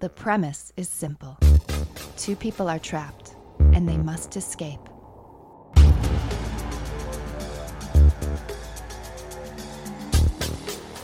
The 0.00 0.08
premise 0.08 0.72
is 0.78 0.88
simple 0.88 1.36
two 2.16 2.34
people 2.34 2.70
are 2.70 2.78
trapped, 2.78 3.36
and 3.74 3.86
they 3.86 3.98
must 3.98 4.34
escape. 4.34 4.80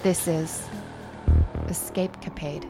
This 0.02 0.26
is 0.26 0.66
Escape 1.68 2.18
Capade. 2.22 2.64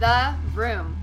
The 0.00 0.34
room. 0.52 0.96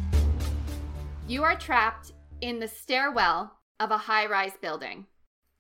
You 1.26 1.44
are 1.44 1.56
trapped 1.56 2.12
in 2.42 2.60
the 2.60 2.68
stairwell 2.68 3.54
of 3.80 3.92
a 3.92 3.98
high 3.98 4.26
rise 4.26 4.58
building. 4.62 5.06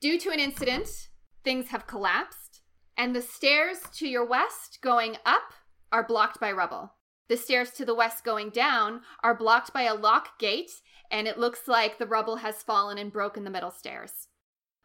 Due 0.02 0.20
to 0.20 0.29
an 0.31 0.39
incident, 0.41 1.07
things 1.44 1.70
have 1.70 1.88
collapsed, 1.88 2.62
and 2.98 3.16
the 3.16 3.22
stairs 3.22 3.80
to 3.94 4.08
your 4.08 4.26
west 4.26 4.80
going 4.81 5.18
up 5.26 5.54
are 5.91 6.05
blocked 6.05 6.40
by 6.40 6.52
rubble. 6.52 6.94
The 7.27 7.38
stairs 7.38 7.72
to 7.72 7.86
the 7.86 7.95
west 7.95 8.23
going 8.23 8.50
down 8.50 9.02
are 9.23 9.36
blocked 9.36 9.73
by 9.73 9.84
a 9.84 9.95
lock 9.95 10.38
gate, 10.38 10.72
and 11.09 11.27
it 11.27 11.38
looks 11.38 11.67
like 11.67 11.98
the 11.98 12.05
rubble 12.05 12.38
has 12.38 12.64
fallen 12.64 12.98
and 12.98 13.12
broken 13.12 13.44
the 13.44 13.50
middle 13.50 13.72
stairs. 13.72 14.27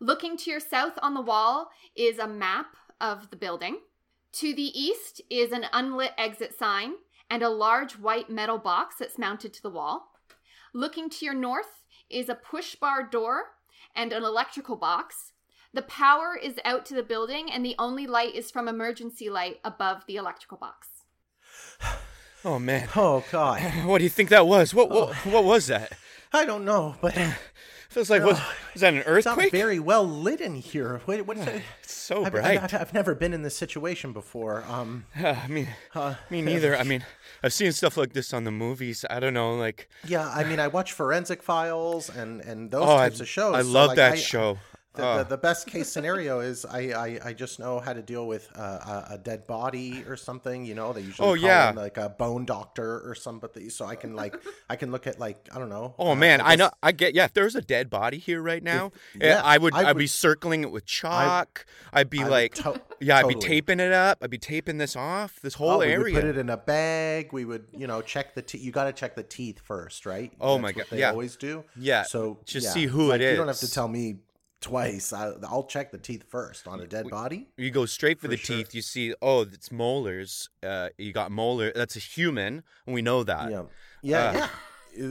Looking 0.00 0.36
to 0.38 0.50
your 0.50 0.60
south 0.60 0.98
on 1.02 1.14
the 1.14 1.20
wall 1.20 1.70
is 1.96 2.18
a 2.18 2.28
map 2.28 2.76
of 3.00 3.30
the 3.30 3.36
building. 3.36 3.78
To 4.34 4.54
the 4.54 4.78
east 4.78 5.22
is 5.30 5.52
an 5.52 5.66
unlit 5.72 6.12
exit 6.18 6.56
sign 6.56 6.92
and 7.30 7.42
a 7.42 7.48
large 7.48 7.94
white 7.94 8.30
metal 8.30 8.58
box 8.58 8.96
that's 8.98 9.18
mounted 9.18 9.52
to 9.54 9.62
the 9.62 9.70
wall. 9.70 10.12
Looking 10.74 11.08
to 11.10 11.24
your 11.24 11.34
north 11.34 11.82
is 12.10 12.28
a 12.28 12.34
push 12.34 12.74
bar 12.74 13.02
door 13.02 13.44
and 13.94 14.12
an 14.12 14.22
electrical 14.22 14.76
box. 14.76 15.32
The 15.76 15.82
power 15.82 16.34
is 16.42 16.54
out 16.64 16.86
to 16.86 16.94
the 16.94 17.02
building, 17.02 17.52
and 17.52 17.62
the 17.62 17.74
only 17.78 18.06
light 18.06 18.34
is 18.34 18.50
from 18.50 18.66
emergency 18.66 19.28
light 19.28 19.60
above 19.62 20.04
the 20.06 20.16
electrical 20.16 20.56
box. 20.56 20.88
Oh 22.44 22.60
man. 22.60 22.88
Oh 22.94 23.24
God. 23.32 23.60
What 23.86 23.98
do 23.98 24.04
you 24.04 24.10
think 24.10 24.28
that 24.28 24.46
was? 24.46 24.72
What 24.72 24.88
what, 24.88 25.14
what 25.26 25.42
was 25.42 25.66
that? 25.66 25.92
I 26.32 26.44
don't 26.44 26.64
know, 26.64 26.94
but 27.00 27.18
Feels 27.88 28.08
like 28.08 28.22
what 28.22 28.40
is 28.74 28.82
that 28.82 28.94
an 28.94 29.00
earthquake? 29.00 29.46
it's 29.46 29.52
not 29.52 29.58
very 29.58 29.80
well 29.80 30.06
lit 30.06 30.40
in 30.40 30.54
here. 30.54 31.00
Wait, 31.06 31.26
what's 31.26 31.40
it? 31.40 31.62
It's 31.82 31.92
so 31.92 32.24
I've, 32.24 32.32
bright. 32.32 32.62
I've, 32.62 32.74
I've 32.74 32.94
never 32.94 33.14
been 33.14 33.32
in 33.32 33.42
this 33.42 33.56
situation 33.56 34.12
before. 34.12 34.64
Um, 34.68 35.06
I 35.16 35.48
mean, 35.48 35.68
uh, 35.94 36.14
me 36.30 36.40
neither. 36.40 36.76
I 36.76 36.84
mean, 36.84 37.04
I've 37.42 37.52
seen 37.52 37.72
stuff 37.72 37.96
like 37.96 38.12
this 38.12 38.32
on 38.32 38.44
the 38.44 38.52
movies. 38.52 39.04
I 39.10 39.18
don't 39.18 39.34
know, 39.34 39.56
like 39.56 39.88
yeah, 40.06 40.28
I 40.28 40.44
mean, 40.44 40.60
I 40.60 40.68
watch 40.68 40.92
Forensic 40.92 41.42
Files 41.42 42.08
and 42.08 42.40
and 42.42 42.70
those 42.70 42.86
oh, 42.86 42.96
I, 42.96 43.08
types 43.08 43.20
of 43.20 43.28
shows. 43.28 43.54
I 43.54 43.62
so, 43.62 43.68
love 43.68 43.88
like, 43.88 43.96
that 43.96 44.12
I- 44.12 44.16
show. 44.16 44.58
The, 44.96 45.06
Oh. 45.06 45.18
the, 45.18 45.24
the 45.24 45.36
best 45.38 45.66
case 45.66 45.88
scenario 45.88 46.40
is 46.40 46.64
I, 46.64 46.80
I, 46.92 47.18
I 47.26 47.32
just 47.32 47.58
know 47.58 47.78
how 47.80 47.92
to 47.92 48.02
deal 48.02 48.26
with 48.26 48.48
uh, 48.56 49.04
a, 49.10 49.14
a 49.14 49.18
dead 49.18 49.46
body 49.46 50.04
or 50.08 50.16
something. 50.16 50.64
You 50.64 50.74
know, 50.74 50.92
they 50.92 51.02
usually 51.02 51.28
Oh, 51.28 51.34
call 51.34 51.36
yeah. 51.36 51.72
like 51.74 51.96
a 51.98 52.08
bone 52.08 52.44
doctor 52.44 53.00
or 53.08 53.14
somebody. 53.14 53.68
So 53.68 53.84
I 53.86 53.94
can 53.94 54.14
like 54.16 54.36
I 54.68 54.76
can 54.76 54.90
look 54.90 55.06
at 55.06 55.18
like 55.20 55.48
I 55.54 55.58
don't 55.58 55.68
know. 55.68 55.94
Oh 55.98 56.12
uh, 56.12 56.14
man, 56.14 56.40
I, 56.40 56.56
guess- 56.56 56.58
know. 56.58 56.70
I 56.82 56.92
get. 56.92 57.14
Yeah, 57.14 57.24
if 57.26 57.34
there's 57.34 57.54
a 57.54 57.60
dead 57.62 57.90
body 57.90 58.18
here 58.18 58.42
right 58.42 58.62
now, 58.62 58.92
eh, 59.20 59.28
yeah, 59.28 59.42
I 59.44 59.58
would. 59.58 59.74
I 59.74 59.90
I'd 59.90 59.96
be 59.98 60.06
circling 60.06 60.62
it 60.62 60.70
with 60.70 60.86
chalk. 60.86 61.66
I'd 61.92 62.10
be 62.10 62.20
I 62.20 62.24
would 62.24 62.30
like, 62.30 62.54
to- 62.56 62.80
yeah, 63.00 63.18
I'd 63.18 63.28
be 63.28 63.34
taping 63.34 63.80
it 63.80 63.92
up. 63.92 64.18
I'd 64.22 64.30
be 64.30 64.38
taping 64.38 64.78
this 64.78 64.96
off. 64.96 65.38
This 65.40 65.54
whole 65.54 65.70
Oh, 65.70 65.78
we 65.78 65.86
area. 65.86 66.14
would 66.14 66.14
put 66.14 66.24
it 66.24 66.38
in 66.38 66.48
a 66.50 66.56
bag. 66.56 67.32
We 67.32 67.44
would, 67.44 67.66
you 67.76 67.86
know, 67.86 68.00
check 68.02 68.34
the 68.34 68.42
teeth. 68.42 68.62
You 68.62 68.72
got 68.72 68.84
to 68.84 68.92
check 68.92 69.14
the 69.14 69.22
teeth 69.22 69.60
first, 69.62 70.06
right? 70.06 70.32
Oh 70.40 70.54
That's 70.54 70.62
my 70.62 70.72
God, 70.72 70.86
They 70.90 71.00
yeah. 71.00 71.10
always 71.10 71.36
do. 71.36 71.64
Yeah, 71.76 72.02
So 72.04 72.38
just 72.44 72.64
yeah, 72.66 72.70
see 72.72 72.86
who 72.86 73.08
like, 73.08 73.20
it 73.20 73.30
You 73.32 73.36
don't 73.36 73.46
have 73.48 73.58
to 73.58 73.70
tell 73.70 73.88
me 73.88 74.16
twice. 74.60 75.12
I, 75.12 75.32
I'll 75.48 75.64
check 75.64 75.90
the 75.92 75.98
teeth 75.98 76.24
first 76.28 76.66
on 76.66 76.80
a 76.80 76.86
dead 76.86 77.08
body. 77.08 77.48
you 77.56 77.70
go 77.70 77.86
straight 77.86 78.18
for, 78.18 78.22
For 78.26 78.28
the 78.28 78.36
sure. 78.36 78.56
teeth. 78.56 78.74
You 78.74 78.82
see, 78.82 79.14
oh, 79.22 79.42
it's 79.42 79.70
molars. 79.70 80.48
Uh, 80.62 80.88
you 80.98 81.12
got 81.12 81.30
molar. 81.30 81.72
That's 81.74 81.96
a 81.96 82.00
human, 82.00 82.62
and 82.86 82.94
we 82.94 83.02
know 83.02 83.22
that. 83.24 83.50
Yeah, 83.50 83.62
yeah, 84.02 84.18
uh, 84.18 84.32
yeah. 84.32 84.48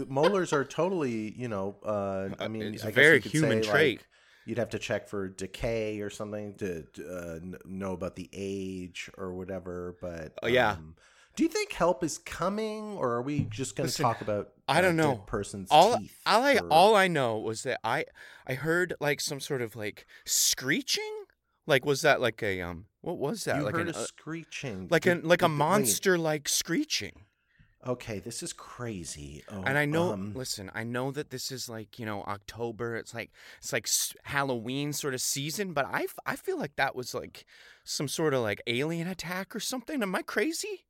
Uh, 0.02 0.06
Molars 0.08 0.52
are 0.52 0.66
totally, 0.66 1.32
you 1.38 1.48
know. 1.48 1.76
Uh, 1.86 2.30
I 2.40 2.48
mean, 2.48 2.74
it's 2.74 2.84
a 2.84 2.88
I 2.88 2.90
guess 2.90 2.96
very 2.96 3.20
human 3.22 3.62
say, 3.64 3.70
trait. 3.70 3.98
Like, 4.00 4.08
you'd 4.48 4.58
have 4.58 4.70
to 4.72 4.80
check 4.80 5.08
for 5.08 5.28
decay 5.28 6.00
or 6.02 6.10
something 6.10 6.56
to 6.56 6.82
to, 6.94 7.08
uh, 7.08 7.58
know 7.66 7.92
about 7.94 8.16
the 8.16 8.28
age 8.34 9.12
or 9.18 9.34
whatever. 9.34 9.96
But 10.02 10.34
Oh, 10.42 10.48
yeah. 10.48 10.72
um, 10.72 10.96
do 11.36 11.44
you 11.44 11.50
think 11.50 11.74
help 11.74 12.04
is 12.04 12.18
coming, 12.18 12.94
or 12.98 13.14
are 13.14 13.22
we 13.22 13.42
just 13.50 13.76
going 13.76 13.90
to 13.90 14.02
talk 14.02 14.22
about? 14.22 14.52
I 14.68 14.82
don't 14.82 14.96
know. 14.96 15.18
person's 15.28 15.70
all 15.72 15.98
teeth. 15.98 16.18
all 16.26 16.44
I 16.44 16.56
or- 16.56 16.68
all 16.72 16.96
I 16.96 17.08
know 17.08 17.38
was 17.38 17.64
that 17.64 17.80
I 17.84 18.06
I 18.48 18.54
heard 18.54 18.94
like 19.00 19.22
some 19.22 19.40
sort 19.40 19.62
of 19.62 19.76
like 19.76 20.06
screeching. 20.26 21.24
Like 21.68 21.86
was 21.86 22.02
that 22.02 22.22
like 22.22 22.42
a 22.44 22.62
um 22.62 22.86
what 23.02 23.18
was 23.18 23.44
that 23.46 23.58
you 23.58 23.64
like 23.64 23.76
heard 23.76 23.90
an, 23.90 23.96
a 23.96 24.00
uh, 24.00 24.06
screeching, 24.06 24.88
like 24.90 25.06
a 25.06 25.16
Did- 25.16 25.26
like 25.26 25.42
a 25.42 25.50
monster 25.50 26.18
like 26.18 26.48
screeching. 26.48 27.26
Okay, 27.88 28.18
this 28.18 28.42
is 28.42 28.52
crazy. 28.52 29.44
Oh, 29.52 29.62
and 29.62 29.78
I 29.78 29.86
know 29.86 30.12
um, 30.14 30.34
listen, 30.34 30.72
I 30.74 30.84
know 30.84 31.12
that 31.12 31.30
this 31.30 31.52
is 31.52 31.70
like, 31.70 32.00
you 32.00 32.06
know, 32.06 32.24
October. 32.24 32.96
It's 32.96 33.14
like 33.14 33.32
it's 33.60 33.72
like 33.72 33.88
Halloween 34.24 34.92
sort 34.92 35.14
of 35.14 35.22
season, 35.22 35.74
but 35.74 35.86
I 35.86 36.08
I 36.26 36.36
feel 36.36 36.58
like 36.58 36.78
that 36.78 36.96
was 36.96 37.14
like 37.14 37.46
some 37.84 38.08
sort 38.08 38.34
of 38.34 38.42
like 38.42 38.62
alien 38.66 39.08
attack 39.08 39.56
or 39.56 39.60
something. 39.60 40.02
Am 40.02 40.16
I 40.16 40.24
crazy? 40.24 40.85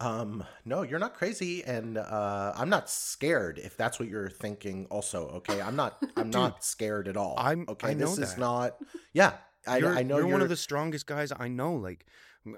Um, 0.00 0.44
no, 0.64 0.82
you're 0.82 1.00
not 1.00 1.14
crazy, 1.14 1.64
and 1.64 1.98
uh, 1.98 2.52
I'm 2.56 2.68
not 2.68 2.88
scared. 2.88 3.58
If 3.58 3.76
that's 3.76 3.98
what 3.98 4.08
you're 4.08 4.30
thinking, 4.30 4.86
also, 4.90 5.28
okay, 5.28 5.60
I'm 5.60 5.74
not. 5.74 6.00
I'm 6.16 6.30
not 6.30 6.62
scared 6.64 7.08
at 7.08 7.16
all. 7.16 7.34
I'm- 7.36 7.64
okay. 7.68 7.88
I 7.88 7.94
know 7.94 8.14
this 8.14 8.30
is 8.30 8.38
not. 8.38 8.76
Yeah, 9.12 9.32
I, 9.66 9.78
you're, 9.78 9.90
I 9.98 10.02
know 10.04 10.16
you're, 10.18 10.26
you're, 10.26 10.32
one 10.32 10.42
of 10.42 10.48
the 10.48 10.56
strongest 10.56 11.06
guys 11.06 11.32
I 11.36 11.48
know. 11.48 11.74
Like 11.74 12.06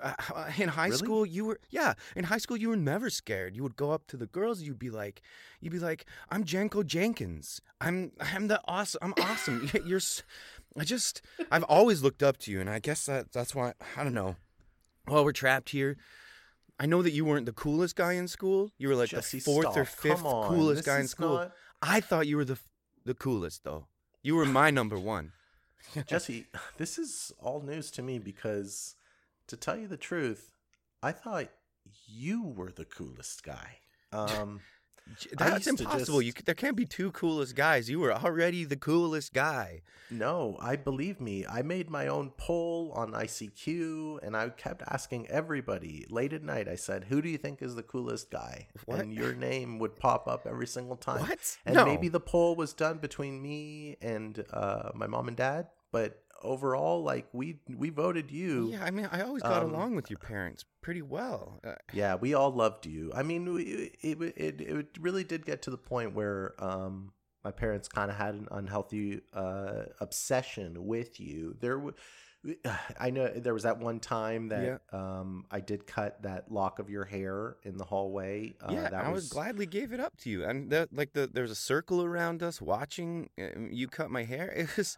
uh, 0.02 0.12
in 0.58 0.68
high 0.68 0.86
Really? 0.86 0.98
school, 0.98 1.24
you 1.24 1.46
were 1.46 1.60
yeah. 1.70 1.94
In 2.14 2.24
high 2.24 2.36
school, 2.38 2.58
you 2.58 2.68
were 2.68 2.76
never 2.76 3.08
scared. 3.08 3.56
You 3.56 3.62
would 3.62 3.76
go 3.76 3.90
up 3.90 4.06
to 4.08 4.18
the 4.18 4.26
girls. 4.26 4.60
You'd 4.60 4.78
be 4.78 4.90
like, 4.90 5.22
you'd 5.62 5.72
be 5.72 5.78
like, 5.78 6.04
I'm 6.28 6.44
Janko 6.44 6.82
Jenkins. 6.82 7.62
I'm 7.80 8.12
I'm 8.20 8.48
the 8.48 8.60
awesome. 8.66 8.98
I'm 9.02 9.14
awesome. 9.24 9.70
You- 9.72 9.82
You're. 9.86 9.96
s- 9.96 10.22
I 10.78 10.84
just 10.84 11.22
I've 11.50 11.64
always 11.64 12.02
looked 12.02 12.22
up 12.22 12.36
to 12.40 12.50
you, 12.52 12.60
and 12.60 12.68
I 12.68 12.80
guess 12.80 13.06
that 13.06 13.32
that's 13.32 13.54
why 13.54 13.72
I 13.96 14.04
don't 14.04 14.14
know. 14.14 14.36
well 15.08 15.24
we're 15.24 15.32
trapped 15.32 15.70
here. 15.70 15.96
I 16.80 16.86
know 16.86 17.02
that 17.02 17.12
you 17.12 17.26
weren't 17.26 17.44
the 17.46 17.52
coolest 17.52 17.94
guy 17.94 18.14
in 18.14 18.26
school. 18.26 18.72
You 18.78 18.88
were 18.88 18.94
like 18.96 19.10
Jesse, 19.10 19.38
the 19.38 19.44
fourth 19.44 19.76
or 19.76 19.84
fifth 19.84 20.24
on. 20.24 20.48
coolest 20.48 20.84
guy 20.84 20.98
in 21.00 21.08
school. 21.08 21.34
not- 21.34 21.52
I 21.82 22.00
thought 22.00 22.26
you 22.26 22.36
were 22.38 22.44
the 22.44 22.58
the 23.04 23.14
coolest 23.14 23.64
though. 23.64 23.86
You 24.22 24.34
were 24.36 24.46
my 24.46 24.70
number 24.70 24.98
one. 24.98 25.32
Jesse, 26.06 26.46
this 26.78 26.98
is 26.98 27.32
all 27.38 27.60
news 27.62 27.90
to 27.92 28.02
me 28.02 28.18
because, 28.18 28.94
to 29.46 29.56
tell 29.56 29.76
you 29.78 29.88
the 29.88 29.96
truth, 29.96 30.52
I 31.02 31.12
thought 31.12 31.48
you 32.06 32.42
were 32.44 32.70
the 32.72 32.84
coolest 32.86 33.42
guy. 33.44 33.76
Um, 34.12 34.60
That's 35.36 35.66
impossible. 35.66 36.20
just- 36.20 36.38
You 36.38 36.44
there 36.44 36.54
can't 36.54 36.76
be 36.76 36.84
two 36.86 37.10
coolest 37.12 37.54
guys. 37.56 37.88
You 37.90 38.00
were 38.00 38.12
already 38.12 38.64
the 38.64 38.76
coolest 38.76 39.32
guy. 39.32 39.82
no, 40.10 40.56
I 40.60 40.76
believe 40.76 41.20
me. 41.20 41.46
I 41.46 41.62
made 41.62 41.88
my 41.88 42.08
own 42.08 42.30
poll 42.36 42.90
on 42.96 43.12
ICQ, 43.12 44.18
and 44.22 44.36
I 44.36 44.48
kept 44.50 44.82
asking 44.88 45.28
everybody 45.28 46.06
late 46.10 46.32
at 46.32 46.42
night. 46.42 46.68
I 46.68 46.74
said, 46.76 47.04
"Who 47.04 47.22
do 47.22 47.28
you 47.28 47.38
think 47.38 47.62
is 47.62 47.74
the 47.74 47.82
coolest 47.82 48.30
guy?" 48.30 48.68
What? 48.86 49.00
And 49.00 49.12
your 49.14 49.34
name 49.34 49.78
would 49.78 49.96
pop 49.96 50.26
up 50.28 50.46
every 50.46 50.66
single 50.66 50.96
time. 50.96 51.20
What? 51.22 51.58
And 51.64 51.74
No. 51.76 51.84
maybe 51.84 52.08
the 52.08 52.20
poll 52.20 52.56
was 52.56 52.72
done 52.72 52.98
between 52.98 53.40
me 53.42 53.96
and 54.02 54.44
uh, 54.52 54.90
my 54.94 55.06
mom 55.06 55.28
and 55.28 55.36
dad, 55.36 55.68
but 55.92 56.22
overall, 56.42 57.02
like 57.02 57.26
we 57.32 57.60
we 57.68 57.90
voted 57.90 58.30
you. 58.30 58.70
Yeah, 58.72 58.84
I 58.84 58.90
mean, 58.90 59.08
I 59.10 59.22
always 59.22 59.42
got 59.42 59.62
Um, 59.62 59.70
along 59.74 59.96
with 59.96 60.10
your 60.10 60.18
parents 60.18 60.64
pretty 60.80 61.02
well. 61.02 61.60
Uh, 61.64 61.74
Yeah, 61.92 62.14
we 62.16 62.34
all 62.34 62.52
loved 62.52 62.86
you. 62.86 63.12
I 63.14 63.22
mean, 63.22 63.52
we- 63.52 63.92
it 64.02 64.20
it 64.36 64.60
it, 64.60 64.88
really 65.00 65.24
did 65.24 65.44
get 65.46 65.62
to 65.62 65.70
the 65.70 65.78
point 65.78 66.14
where 66.14 66.54
um, 66.58 67.12
my 67.44 67.50
parents 67.50 67.88
kind 67.88 68.10
of 68.10 68.16
had 68.16 68.34
an 68.34 68.48
unhealthy 68.50 69.22
uh, 69.32 69.84
obsession 70.00 70.86
with 70.86 71.18
you. 71.20 71.56
There, 71.60 71.76
w- 71.76 71.94
I 72.98 73.10
know 73.10 73.28
there 73.28 73.52
was 73.52 73.64
that 73.64 73.78
one 73.78 74.00
time 74.00 74.48
that 74.48 74.80
um, 74.92 75.44
I 75.50 75.60
did 75.60 75.86
cut 75.86 76.22
that 76.22 76.50
lock 76.50 76.78
of 76.78 76.88
your 76.88 77.04
hair 77.04 77.56
in 77.64 77.76
the 77.76 77.84
hallway. 77.84 78.54
Uh, 78.62 78.72
yeah, 78.72 78.88
that 78.88 79.04
I 79.04 79.12
would 79.12 79.28
gladly 79.28 79.66
gave 79.66 79.92
it 79.92 80.00
up 80.00 80.16
to 80.18 80.30
you. 80.30 80.44
And 80.44 80.70
the, 80.70 80.88
like 80.92 81.12
the 81.12 81.28
there's 81.32 81.50
a 81.50 81.54
circle 81.54 82.02
around 82.02 82.42
us 82.42 82.60
watching 82.60 83.28
uh, 83.38 83.58
you 83.70 83.88
cut 83.88 84.10
my 84.10 84.24
hair. 84.24 84.50
It 84.56 84.74
was. 84.76 84.96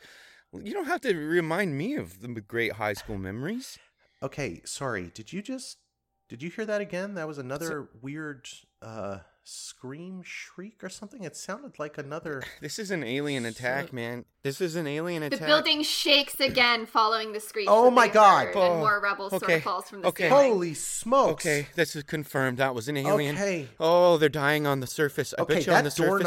You 0.52 0.72
don't 0.75 0.87
have 0.87 1.00
to 1.02 1.14
remind 1.14 1.78
me 1.78 1.94
of 1.96 2.20
the 2.20 2.28
great 2.40 2.72
high 2.72 2.93
school 2.93 3.16
memories. 3.19 3.78
Okay, 4.22 4.60
sorry. 4.64 5.10
Did 5.14 5.32
you 5.32 5.43
just 5.43 5.78
did 6.28 6.43
you 6.43 6.50
hear 6.50 6.64
that 6.66 6.81
again? 6.81 7.14
That 7.14 7.26
was 7.28 7.38
another 7.38 7.88
weird 8.00 8.49
uh, 8.81 9.19
scream, 9.44 10.22
shriek, 10.25 10.82
or 10.84 10.88
something. 10.88 11.25
It 11.25 11.37
sounded 11.37 11.78
like 11.78 11.99
another. 11.99 12.43
This 12.60 12.78
is 12.78 12.90
an 12.90 13.02
alien 13.02 13.44
attack, 13.44 13.88
So- 13.88 13.94
man. 13.96 14.25
This 14.43 14.60
is 14.60 14.76
an 14.76 14.87
alien 14.87 15.22
attack. 15.22 15.40
The 15.40 15.46
building 15.46 15.82
shakes 15.82 16.38
again 16.40 16.84
following 16.87 17.32
the 17.32 17.40
screech. 17.40 17.66
Oh 17.70 17.90
my 17.90 18.08
God. 18.08 18.46
heard, 18.48 18.56
Oh, 18.56 18.70
and 18.72 18.81
more 18.81 19.00
rubble 19.00 19.31
sort 19.31 19.43
okay, 19.44 19.56
of 19.56 19.62
falls 19.62 19.88
from 19.88 20.02
the 20.02 20.08
okay. 20.08 20.28
ceiling. 20.28 20.52
Holy 20.52 20.75
smokes! 20.75 21.44
Okay, 21.46 21.69
this 21.76 21.94
is 21.96 22.02
confirmed. 22.02 22.58
That 22.58 22.75
was 22.75 22.88
an 22.88 22.96
alien. 22.96 23.37
Okay. 23.37 23.69
Oh, 23.81 24.16
they're 24.19 24.28
dying 24.28 24.66
on 24.66 24.81
the 24.81 24.87
surface. 24.87 25.32
I 25.38 25.43
Okay, 25.43 25.55
bet 25.55 25.66
you 25.66 25.72
on 25.72 25.84
that 25.84 25.84
the 25.84 25.90
surface. 25.90 26.26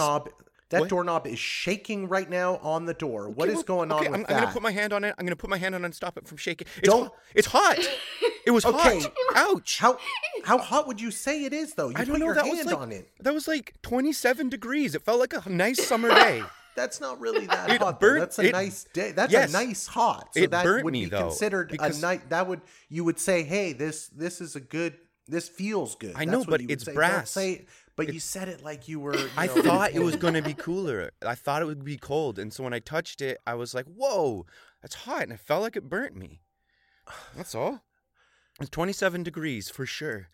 That 0.70 0.82
What? 0.82 0.90
doorknob 0.90 1.28
is 1.28 1.38
shaking 1.38 2.08
right 2.08 2.28
now 2.30 2.58
on 2.58 2.86
the 2.86 2.94
door. 2.96 3.30
What 3.30 3.50
Okay, 3.50 3.52
is 3.52 3.58
well, 3.58 3.64
going 3.86 3.92
okay, 3.92 4.08
on 4.08 4.14
I'm, 4.16 4.26
I'm 4.28 4.40
gonna 4.40 4.52
put 4.52 4.64
my 4.64 4.72
hand 4.72 4.94
on 4.94 5.04
it. 5.04 5.14
I'm 5.18 5.26
gonna 5.26 5.36
put 5.36 5.50
my 5.50 5.58
hand 5.60 5.76
on 5.76 5.82
it 5.84 5.86
and 5.86 5.94
stop 5.96 6.18
it 6.18 6.28
from 6.28 6.38
shaking. 6.38 6.66
It's 6.78 6.90
Don't- 6.90 7.04
hot. 7.04 7.14
It's 7.36 7.48
hot. 7.48 7.78
It 8.48 8.52
was 8.52 8.66
Okay. 8.66 9.02
hot. 9.02 9.14
Ouch. 9.36 9.78
How 9.80 9.98
how 10.44 10.58
hot 10.58 10.88
would 10.88 11.00
you 11.00 11.12
say 11.12 11.46
it 11.46 11.54
is 11.54 11.74
though? 11.76 11.90
You 11.90 11.96
I 11.98 12.04
don't 12.06 12.20
know. 12.20 12.26
your 12.26 12.36
That 12.36 12.46
hand 12.46 12.58
was 12.58 12.66
like 12.68 12.78
on 12.78 12.92
it. 12.92 13.10
that 13.22 13.34
was 13.34 13.48
like 13.48 13.74
27 13.84 14.50
degrees. 14.50 14.96
It 14.96 15.04
felt 15.04 15.20
like 15.20 15.34
a 15.34 15.48
nice 15.50 15.86
summer 15.86 16.10
day. 16.10 16.42
That's 16.76 17.00
not 17.00 17.22
really 17.22 17.46
that 17.46 17.70
It 17.70 17.80
hot. 17.82 18.00
burnt- 18.02 18.20
That's 18.22 18.40
a 18.40 18.48
it- 18.48 18.52
nice 18.52 18.86
day. 18.92 19.12
That's 19.14 19.32
yes. 19.32 19.50
a 19.50 19.54
nice 19.54 19.88
hot. 19.88 20.30
So 20.34 20.42
It 20.44 20.52
that 20.52 20.64
burnt 20.66 20.84
would 20.84 20.92
me, 20.94 21.06
be 21.06 21.10
though, 21.12 21.30
considered 21.30 21.76
a 21.80 21.94
night. 22.00 22.30
That 22.32 22.48
would 22.48 22.62
you 22.90 23.04
would 23.04 23.20
say, 23.20 23.44
hey, 23.44 23.72
this 23.74 24.08
this 24.08 24.42
is 24.42 24.56
a 24.56 24.60
good. 24.60 24.96
This 25.28 25.48
feels 25.50 25.96
good. 25.96 26.14
I 26.16 26.26
That's 26.26 26.32
know, 26.32 26.44
but 26.44 26.62
it's 26.62 26.84
say. 26.84 26.92
Don't 26.92 26.96
brass. 26.96 27.32
say, 27.32 27.66
but 27.96 28.14
you 28.14 28.20
said 28.20 28.50
it 28.50 28.64
like 28.64 28.88
you 28.88 29.00
were. 29.00 29.16
you 29.16 29.30
I 29.38 29.48
know, 29.48 29.62
thought 29.62 29.92
it 29.94 30.00
was 30.02 30.16
going 30.16 30.34
to 30.34 30.42
be 30.42 30.54
cooler. 30.58 31.12
I 31.26 31.36
thought 31.36 31.62
it 31.62 31.66
would 31.66 31.84
be 31.86 31.98
cold. 31.98 32.40
And 32.40 32.52
so 32.54 32.64
when 32.64 32.74
I 32.74 32.80
touched 32.80 33.22
it, 33.22 33.38
I 33.48 33.54
was 33.56 33.74
like, 33.74 33.86
whoa, 33.86 34.46
that's 34.82 34.96
hot. 34.96 35.24
And 35.24 35.32
it 35.32 35.40
felt 35.40 35.62
like 35.62 35.76
it 35.76 35.90
burnt 35.90 36.16
me. 36.16 36.42
That's 37.36 37.56
all. 37.56 37.84
It's 38.60 38.70
27 38.70 39.24
degrees 39.24 39.70
for 39.70 39.86
sure. 39.86 40.28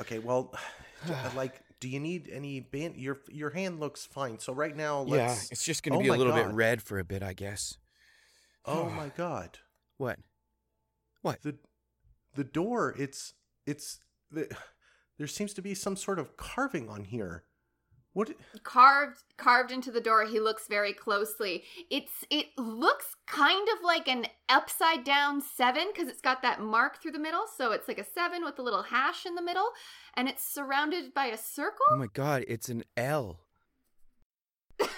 Okay, 0.00 0.18
well, 0.18 0.54
like, 1.36 1.62
do 1.80 1.88
you 1.88 2.00
need 2.00 2.28
any 2.32 2.60
band? 2.60 2.96
Your 2.96 3.18
your 3.30 3.50
hand 3.50 3.80
looks 3.80 4.06
fine. 4.06 4.38
So 4.38 4.52
right 4.52 4.74
now, 4.76 5.02
let's. 5.02 5.44
yeah, 5.44 5.48
it's 5.52 5.64
just 5.64 5.82
going 5.82 5.92
to 5.92 5.98
Oh 5.98 6.02
be 6.02 6.08
a 6.08 6.14
little 6.14 6.32
bit 6.32 6.48
red 6.48 6.82
for 6.82 6.98
a 6.98 7.04
bit, 7.04 7.22
I 7.22 7.32
guess. 7.34 7.76
Oh 8.64 8.88
my 8.90 9.10
god, 9.16 9.58
What? 9.98 10.18
What? 11.22 11.42
the 11.42 11.56
the 12.34 12.44
door. 12.44 12.94
It's 12.98 13.34
it's 13.66 14.00
the. 14.30 14.48
There 15.18 15.26
seems 15.26 15.54
to 15.54 15.62
be 15.62 15.74
some 15.74 15.96
sort 15.96 16.18
of 16.18 16.36
carving 16.36 16.88
on 16.88 17.04
here. 17.04 17.44
What? 18.12 18.30
carved 18.62 19.22
carved 19.36 19.70
into 19.70 19.90
the 19.90 20.00
door 20.00 20.24
he 20.24 20.40
looks 20.40 20.66
very 20.68 20.94
closely 20.94 21.64
it's 21.90 22.24
it 22.30 22.46
looks 22.56 23.14
kind 23.26 23.68
of 23.76 23.84
like 23.84 24.08
an 24.08 24.24
upside 24.48 25.04
down 25.04 25.42
seven 25.42 25.88
because 25.92 26.08
it's 26.08 26.22
got 26.22 26.40
that 26.40 26.58
mark 26.62 26.96
through 26.96 27.12
the 27.12 27.18
middle 27.18 27.44
so 27.58 27.72
it's 27.72 27.86
like 27.86 27.98
a 27.98 28.04
seven 28.04 28.42
with 28.42 28.58
a 28.58 28.62
little 28.62 28.84
hash 28.84 29.26
in 29.26 29.34
the 29.34 29.42
middle 29.42 29.68
and 30.14 30.30
it's 30.30 30.42
surrounded 30.42 31.12
by 31.12 31.26
a 31.26 31.36
circle 31.36 31.84
Oh 31.90 31.98
my 31.98 32.06
God, 32.14 32.46
it's 32.48 32.70
an 32.70 32.84
L. 32.96 33.40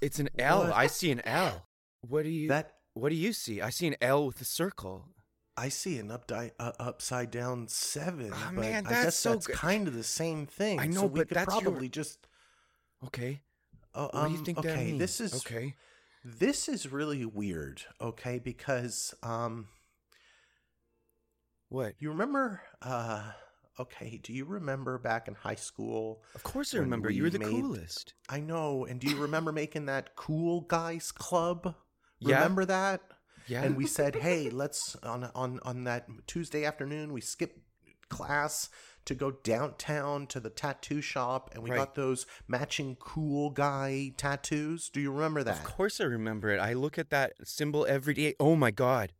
It's 0.00 0.18
an 0.18 0.28
L. 0.38 0.64
What? 0.64 0.72
I 0.74 0.86
see 0.88 1.12
an 1.12 1.22
L. 1.24 1.66
What 2.02 2.24
do 2.24 2.28
you 2.30 2.48
That 2.48 2.72
What 2.92 3.08
do 3.10 3.14
you 3.14 3.32
see? 3.32 3.60
I 3.62 3.70
see 3.70 3.86
an 3.86 3.96
L 4.02 4.26
with 4.26 4.40
a 4.40 4.44
circle. 4.44 5.08
I 5.56 5.68
see 5.68 5.98
an 5.98 6.08
updi- 6.08 6.50
uh, 6.58 6.72
upside 6.80 7.30
down 7.30 7.68
seven. 7.68 8.30
Ah, 8.34 8.50
but 8.54 8.60
man, 8.60 8.86
I 8.86 8.90
guess 8.90 9.16
so 9.16 9.30
that's 9.34 9.46
good. 9.46 9.56
kind 9.56 9.86
of 9.86 9.94
the 9.94 10.02
same 10.02 10.46
thing. 10.46 10.80
I 10.80 10.86
know, 10.86 11.02
so 11.02 11.06
we 11.06 11.20
but 11.20 11.28
could 11.28 11.36
that's 11.36 11.52
your- 11.54 11.62
probably 11.62 11.88
just. 11.88 12.26
Okay. 13.04 13.40
Oh, 13.94 14.04
What 14.12 14.24
do 14.26 14.32
you 14.32 14.38
um, 14.38 14.44
think 14.44 14.58
okay, 14.58 14.68
that 14.68 14.78
means? 14.84 14.98
this 14.98 15.20
is 15.20 15.34
okay. 15.46 15.74
This 16.24 16.68
is 16.68 16.90
really 16.90 17.24
weird. 17.24 17.82
Okay, 18.00 18.38
because 18.40 19.14
um, 19.22 19.68
What? 21.68 21.94
you 21.98 22.08
remember? 22.10 22.62
Uh, 22.82 23.22
okay, 23.78 24.20
do 24.22 24.32
you 24.32 24.44
remember 24.44 24.98
back 24.98 25.28
in 25.28 25.34
high 25.34 25.54
school? 25.54 26.22
Of 26.34 26.42
course 26.42 26.74
I 26.74 26.78
remember. 26.78 27.08
we 27.08 27.16
You 27.16 27.24
were 27.24 27.30
the 27.30 27.38
made- 27.38 27.50
coolest. 27.50 28.14
I 28.28 28.40
know. 28.40 28.84
And 28.84 29.00
do 29.00 29.08
you 29.08 29.16
remember 29.16 29.52
making 29.52 29.86
that 29.86 30.16
cool 30.16 30.62
guys 30.62 31.12
club? 31.12 31.74
Yeah. 32.18 32.36
Remember 32.36 32.64
that? 32.64 33.02
Yeah. 33.46 33.62
And 33.62 33.76
we 33.76 33.86
said, 33.86 34.16
"Hey, 34.16 34.50
let's 34.50 34.96
on 35.02 35.24
on 35.34 35.60
on 35.62 35.84
that 35.84 36.06
Tuesday 36.26 36.64
afternoon, 36.64 37.12
we 37.12 37.20
skip 37.20 37.60
class 38.08 38.68
to 39.04 39.14
go 39.14 39.30
downtown 39.30 40.26
to 40.28 40.40
the 40.40 40.48
tattoo 40.48 41.02
shop, 41.02 41.50
and 41.52 41.62
we 41.62 41.70
Right. 41.70 41.76
got 41.76 41.94
those 41.94 42.24
matching 42.48 42.96
cool 42.96 43.50
guy 43.50 44.12
tattoos. 44.16 44.88
Do 44.88 45.00
you 45.00 45.12
remember 45.12 45.42
that? 45.44 45.58
Of 45.58 45.64
course 45.64 46.00
I 46.00 46.04
remember 46.04 46.48
it. 46.50 46.58
I 46.58 46.72
look 46.72 46.96
at 46.98 47.10
that 47.10 47.34
symbol 47.44 47.84
every 47.86 48.14
day. 48.14 48.34
Oh 48.40 48.56
my 48.56 48.70
god. 48.70 49.12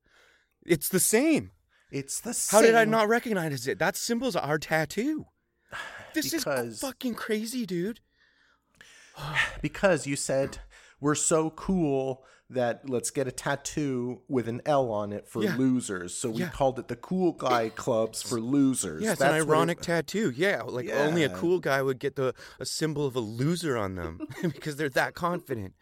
It's 0.65 0.88
the 0.88 1.00
same. 1.00 1.50
It's 1.91 2.19
the 2.21 2.32
same. 2.32 2.59
How 2.59 2.62
did 2.62 2.75
I 2.75 2.87
not 2.87 3.09
recognize 3.09 3.67
it? 3.69 3.79
That 3.79 3.97
symbol's 3.97 4.37
our 4.37 4.59
tattoo. 4.59 5.26
This 6.15 6.31
Because- 6.31 6.75
is 6.75 6.81
fucking 6.81 7.15
crazy, 7.17 7.67
dude. 7.67 8.00
because 9.62 10.06
you 10.06 10.17
said 10.17 10.59
we're 11.00 11.15
so 11.15 11.50
cool 11.50 12.25
that 12.54 12.88
let's 12.88 13.10
get 13.10 13.28
a 13.28 13.32
tattoo 13.32 14.20
with 14.28 14.48
an 14.48 14.62
L 14.66 14.90
on 14.90 15.12
it 15.12 15.28
for 15.28 15.42
Yeah. 15.42 15.56
losers. 15.56 16.14
So 16.14 16.30
we 16.30 16.40
Yeah. 16.40 16.48
called 16.50 16.78
it 16.78 16.88
the 16.88 16.96
Cool 16.96 17.32
Guy 17.32 17.68
Clubs 17.68 18.22
for 18.22 18.40
losers. 18.40 19.02
Yeah, 19.02 19.12
it's 19.12 19.20
That's 19.20 19.30
an 19.32 19.46
what 19.46 19.54
it- 19.54 19.56
ironic 19.56 19.80
tattoo. 19.80 20.30
Yeah, 20.34 20.62
like 20.62 20.88
only 20.90 21.22
a 21.24 21.28
cool 21.28 21.60
guy 21.60 21.82
would 21.82 21.98
get 21.98 22.16
the 22.16 22.34
a 22.58 22.66
symbol 22.66 23.06
of 23.06 23.14
a 23.16 23.20
loser 23.20 23.76
on 23.76 23.94
them 23.94 24.20
because 24.42 24.76
they're 24.76 24.88
that 24.90 25.14
confident. 25.14 25.74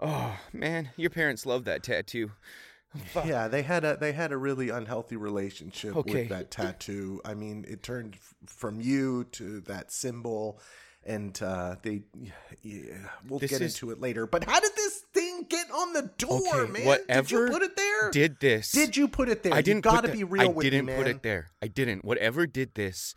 Oh 0.00 0.38
man, 0.52 0.90
your 0.96 1.10
parents 1.10 1.44
love 1.44 1.64
that 1.64 1.82
tattoo. 1.82 2.32
Fuck. 3.06 3.24
Yeah, 3.26 3.48
they 3.48 3.62
had 3.62 3.84
a 3.84 3.96
they 3.96 4.12
had 4.12 4.32
a 4.32 4.36
really 4.36 4.68
unhealthy 4.68 5.16
relationship 5.16 5.96
Okay. 5.96 6.12
with 6.12 6.28
that 6.28 6.50
tattoo. 6.50 7.20
I 7.24 7.34
mean, 7.34 7.64
it 7.66 7.82
turned 7.82 8.14
f- 8.16 8.34
from 8.46 8.80
you 8.82 9.24
to 9.32 9.60
that 9.62 9.90
symbol, 9.90 10.60
and 11.04 11.40
uh, 11.42 11.76
they. 11.82 12.02
Yeah, 12.62 13.08
we'll 13.26 13.38
This 13.38 13.50
get 13.50 13.62
is- 13.62 13.74
into 13.74 13.90
it 13.92 14.00
later. 14.00 14.26
But 14.26 14.44
how 14.44 14.60
did 14.60 14.72
this 14.76 15.01
thing 15.48 15.58
get 15.58 15.70
on 15.70 15.92
the 15.92 16.10
door, 16.18 16.40
Okay, 16.62 16.72
man? 16.72 16.74
did 16.74 16.86
whatever 16.86 17.46
you 17.46 17.50
put 17.52 17.62
it 17.62 17.76
there? 17.76 18.10
Did 18.10 18.40
this? 18.40 18.72
Did 18.72 18.96
you 18.96 19.08
put 19.08 19.28
it 19.28 19.42
there? 19.42 19.52
I 19.54 19.62
didn't. 19.62 19.78
You 19.84 19.90
gotta 19.90 20.08
put 20.08 20.12
be 20.12 20.18
the- 20.18 20.24
real 20.24 20.42
I 20.42 20.46
with 20.46 20.64
didn't 20.64 20.86
me, 20.86 20.94
put 20.96 21.06
it 21.06 21.22
there. 21.22 21.50
I 21.62 21.68
didn't. 21.68 22.04
Whatever 22.04 22.46
did 22.46 22.74
this 22.74 23.14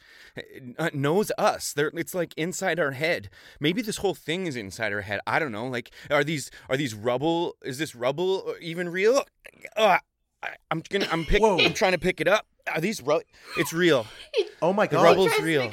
uh, 0.78 0.90
knows 0.94 1.32
us. 1.38 1.74
They're, 1.74 1.92
it's 1.96 2.14
like 2.14 2.34
inside 2.38 2.80
our 2.80 2.92
head. 2.92 3.30
Maybe 3.60 3.82
this 3.82 3.98
whole 3.98 4.16
thing 4.16 4.48
is 4.48 4.56
inside 4.56 4.94
our 4.94 5.02
head. 5.02 5.20
I 5.28 5.40
don't 5.40 5.52
know. 5.52 5.68
Like, 5.68 5.92
are 6.10 6.24
these 6.24 6.52
are 6.70 6.78
these 6.78 6.94
rubble? 6.94 7.56
Is 7.64 7.78
this 7.78 7.96
rubble 7.96 8.56
even 8.62 8.90
real? 8.90 9.24
Uh, 9.76 9.98
I, 10.44 10.50
I'm 10.72 10.82
gonna. 10.90 11.08
I'm 11.12 11.26
pick. 11.26 11.42
Whoa. 11.42 11.60
I'm 11.60 11.74
trying 11.74 11.94
to 11.94 11.98
pick 12.00 12.22
it 12.22 12.28
up. 12.28 12.46
Are 12.74 12.82
these? 12.82 13.02
Ru- 13.02 13.22
it's 13.58 13.74
real. 13.74 14.06
Oh 14.62 14.74
my 14.74 14.88
The 14.88 14.96
god! 14.96 15.04
rubble- 15.04 15.26
Tries 15.28 15.38
to 15.40 15.44
real. 15.44 15.72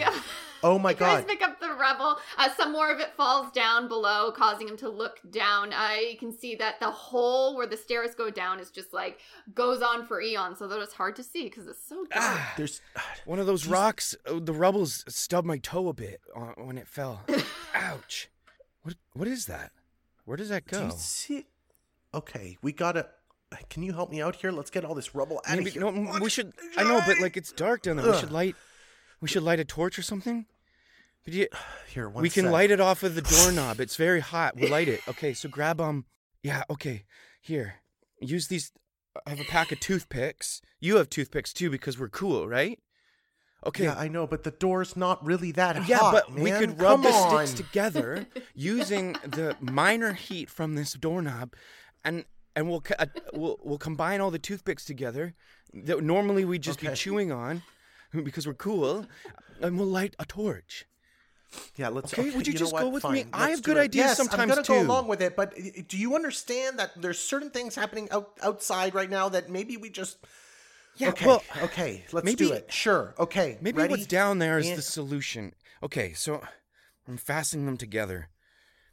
Pick 0.63 0.69
up- 0.69 0.71
Oh 0.75 0.79
my 0.79 0.91
he 0.93 0.99
god! 0.99 1.21
to 1.21 1.27
pick 1.27 1.43
up 1.43 1.61
the 1.61 1.69
rubble. 1.73 2.17
Uh, 2.39 2.49
some 2.57 2.73
more 2.73 2.91
of 2.91 3.01
it 3.01 3.13
falls 3.17 3.51
down 3.53 3.89
below, 3.89 4.33
causing 4.33 4.69
him 4.69 4.77
to 4.79 4.89
look 4.89 5.21
down. 5.31 5.73
Uh, 5.73 5.97
you 6.11 6.17
can 6.17 6.33
see 6.37 6.55
that 6.57 6.79
the 6.81 6.91
hole 6.91 7.57
where 7.57 7.67
the 7.67 7.77
stairs 7.77 8.15
go 8.15 8.31
down 8.31 8.61
is 8.61 8.71
just 8.71 8.93
like 8.93 9.19
goes 9.55 9.83
on 9.83 10.07
for 10.07 10.21
eons, 10.21 10.59
so 10.59 10.67
that 10.69 10.81
it's 10.81 10.95
hard 10.95 11.17
to 11.17 11.23
see 11.23 11.45
because 11.45 11.67
it's 11.67 11.87
so 11.87 11.97
dark. 12.07 12.11
Ah, 12.17 12.55
There's 12.57 12.81
one 13.27 13.39
of 13.39 13.47
those 13.47 13.65
Jeez. 13.65 13.73
rocks. 13.73 14.15
uh, 14.27 14.39
The 14.41 14.53
rubble's 14.55 15.05
stubbed 15.09 15.47
my 15.47 15.59
toe 15.59 15.89
a 15.89 15.93
bit 15.93 16.21
uh, 16.35 16.53
when 16.57 16.79
it 16.79 16.87
fell. 16.89 17.23
Ouch. 17.75 18.31
What? 18.83 18.95
What 19.15 19.29
is 19.29 19.47
that? 19.47 19.73
Where 20.25 20.37
does 20.37 20.49
that 20.51 20.67
Do 20.67 20.79
go? 20.79 20.85
you 20.87 20.93
see? 20.97 21.47
Okay, 22.15 22.57
we 22.63 22.73
gotta. 22.73 23.09
Can 23.69 23.83
you 23.83 23.93
help 23.93 24.11
me 24.11 24.23
out 24.23 24.37
here? 24.37 24.51
Let's 24.51 24.71
get 24.71 24.85
all 24.85 24.95
this 24.95 25.15
rubble 25.15 25.41
out 25.47 25.57
Maybe 25.59 25.69
of 25.71 25.75
here. 25.75 25.83
no, 25.93 26.19
we 26.21 26.31
should. 26.31 26.53
I 26.77 26.85
know, 26.85 27.03
but 27.07 27.21
like 27.21 27.37
it's 27.37 27.53
dark 27.53 27.83
down 27.83 27.97
there. 27.97 28.11
We 28.11 28.17
should 28.19 28.31
light. 28.33 28.57
We 29.21 29.29
should 29.29 29.43
light 29.43 29.61
a 29.61 29.65
torch 29.65 29.99
or 29.99 30.03
something. 30.03 30.47
Could 31.25 31.35
you, 31.35 31.47
here. 31.89 32.09
One 32.09 32.23
we 32.23 32.31
can 32.31 32.45
sec. 32.45 32.53
light 32.53 32.71
it 32.71 32.81
off 32.81 33.03
of 33.03 33.15
the 33.15 33.23
doorknob. 33.23 33.81
It's 33.81 33.97
very 33.97 34.21
hot. 34.33 34.57
We'll 34.57 34.71
light 34.71 34.89
it. 34.89 35.01
Okay, 35.09 35.33
so 35.35 35.49
grab 35.49 35.81
um. 35.81 36.05
Yeah. 36.43 36.65
Okay. 36.71 37.05
Here. 37.41 37.75
Use 38.21 38.49
these. 38.49 38.73
I 39.27 39.31
have 39.31 39.41
a 39.41 39.45
pack 39.45 39.73
of 39.73 39.81
toothpicks. 39.81 40.63
You 40.81 40.97
have 40.97 41.11
toothpicks 41.11 41.53
too 41.53 41.71
because 41.71 41.99
we're 41.99 42.09
cool, 42.09 42.49
right? 42.49 42.79
Okay. 43.65 43.85
Yeah, 43.85 43.95
I 43.97 44.09
know, 44.09 44.27
but 44.27 44.43
the 44.43 44.51
door's 44.51 44.97
not 44.97 45.25
really 45.25 45.53
that 45.53 45.77
Yeah, 45.87 45.99
hot. 45.99 46.15
Yeah, 46.15 46.21
but 46.35 46.41
we 46.41 46.51
could 46.51 46.81
rub 46.81 46.95
Come 46.95 47.03
the 47.03 47.11
on. 47.11 47.47
sticks 47.47 47.61
together 47.69 48.27
using 48.55 49.13
the 49.25 49.55
minor 49.61 50.15
heat 50.15 50.51
from 50.51 50.75
this 50.75 50.95
doorknob, 50.95 51.53
and 52.05 52.25
and 52.57 52.69
we'll 52.69 52.83
uh, 52.99 53.07
we'll 53.35 53.59
we'll 53.63 53.79
combine 53.79 54.21
all 54.21 54.31
the 54.33 54.39
toothpicks 54.39 54.85
together 54.85 55.35
that 55.75 56.03
normally 56.03 56.45
we'd 56.45 56.63
just 56.63 56.81
be 56.81 56.89
chewing 56.89 57.31
on 57.31 57.63
because 58.25 58.47
we're 58.47 58.55
cool, 58.55 59.07
and 59.61 59.79
we'll 59.79 59.87
light 59.87 60.17
a 60.19 60.25
torch. 60.25 60.87
Yeah, 61.77 61.89
let's. 61.89 62.13
Okay, 62.13 62.31
would 62.35 62.47
you 62.47 62.53
know 62.55 62.59
just 62.59 62.73
go 62.77 62.89
with 62.89 63.05
me? 63.05 63.25
Fine, 63.25 63.29
I 63.33 63.41
let's 63.41 63.51
have 63.51 63.63
do 63.63 63.71
good 63.73 63.77
it. 63.79 63.81
ideas 63.85 64.05
yes, 64.07 64.21
I'm 64.21 64.27
sometimes, 64.27 64.55
gonna 64.67 64.81
go 64.81 64.87
along 64.87 65.09
with 65.09 65.21
it, 65.23 65.37
but 65.37 65.55
do 65.89 65.99
you 65.99 66.15
understand 66.15 66.79
that 66.79 66.91
there's 67.01 67.19
certain 67.19 67.51
things 67.51 67.75
happening 67.75 68.09
out, 68.11 68.31
outside 68.43 68.95
right 68.95 69.11
now 69.11 69.29
that 69.29 69.51
maybe 69.51 69.77
we 69.77 69.91
just. 69.91 70.19
Yeah, 70.97 71.09
okay, 71.11 71.27
well, 71.27 71.43
okay, 71.63 72.05
let's 72.13 72.25
maybe- 72.25 72.37
do 72.47 72.53
it. 72.53 72.71
Sure. 72.73 73.15
Okay. 73.19 73.57
Maybe 73.63 73.79
ready? 73.79 73.93
what's 73.93 74.07
down 74.07 74.39
there 74.39 74.59
is 74.59 74.69
And- 74.69 74.77
the 74.79 74.83
solution. 74.83 75.55
Okay, 75.83 76.13
so 76.13 76.43
I'm 77.09 77.17
fastening 77.17 77.65
them 77.67 77.77
together, 77.79 78.29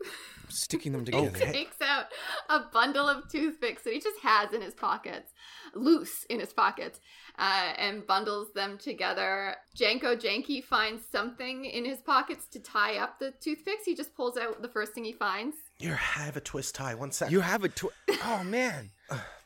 I'm 0.02 0.50
sticking 0.50 0.94
them 0.94 1.04
together. 1.06 1.28
Okay. 1.36 1.52
takes 1.52 1.82
out 1.82 2.06
a 2.50 2.62
bundle 2.72 3.08
of 3.08 3.30
toothpicks 3.30 3.84
that 3.84 3.94
he 3.94 4.00
just 4.00 4.20
has 4.22 4.54
in 4.54 4.62
his 4.62 4.74
pockets, 4.74 5.34
loose 5.76 6.24
in 6.30 6.40
his 6.40 6.54
pockets, 6.54 7.00
uh, 7.38 7.74
and 7.78 8.06
bundles 8.06 8.52
them 8.54 8.78
together. 8.78 9.56
Janko 9.76 10.16
Janky 10.16 10.64
finds 10.64 11.04
something 11.12 11.66
in 11.66 11.86
his 11.86 12.02
pockets 12.02 12.48
to 12.50 12.60
tie 12.60 12.98
up 12.98 13.20
the 13.20 13.34
toothpicks. 13.42 13.86
He 13.86 13.96
just 13.96 14.16
pulls 14.16 14.38
out 14.38 14.62
the 14.62 14.68
first 14.70 14.94
thing 14.94 15.06
he 15.06 15.14
finds. 15.14 15.56
You 15.80 15.94
have 15.94 16.38
a 16.38 16.42
twist 16.42 16.76
tie. 16.76 16.96
One 16.96 17.12
sec. 17.12 17.32
You 17.32 17.42
have 17.42 17.64
a 17.64 17.70
tw- 17.70 17.94
Oh 18.24 18.44
man. 18.44 18.92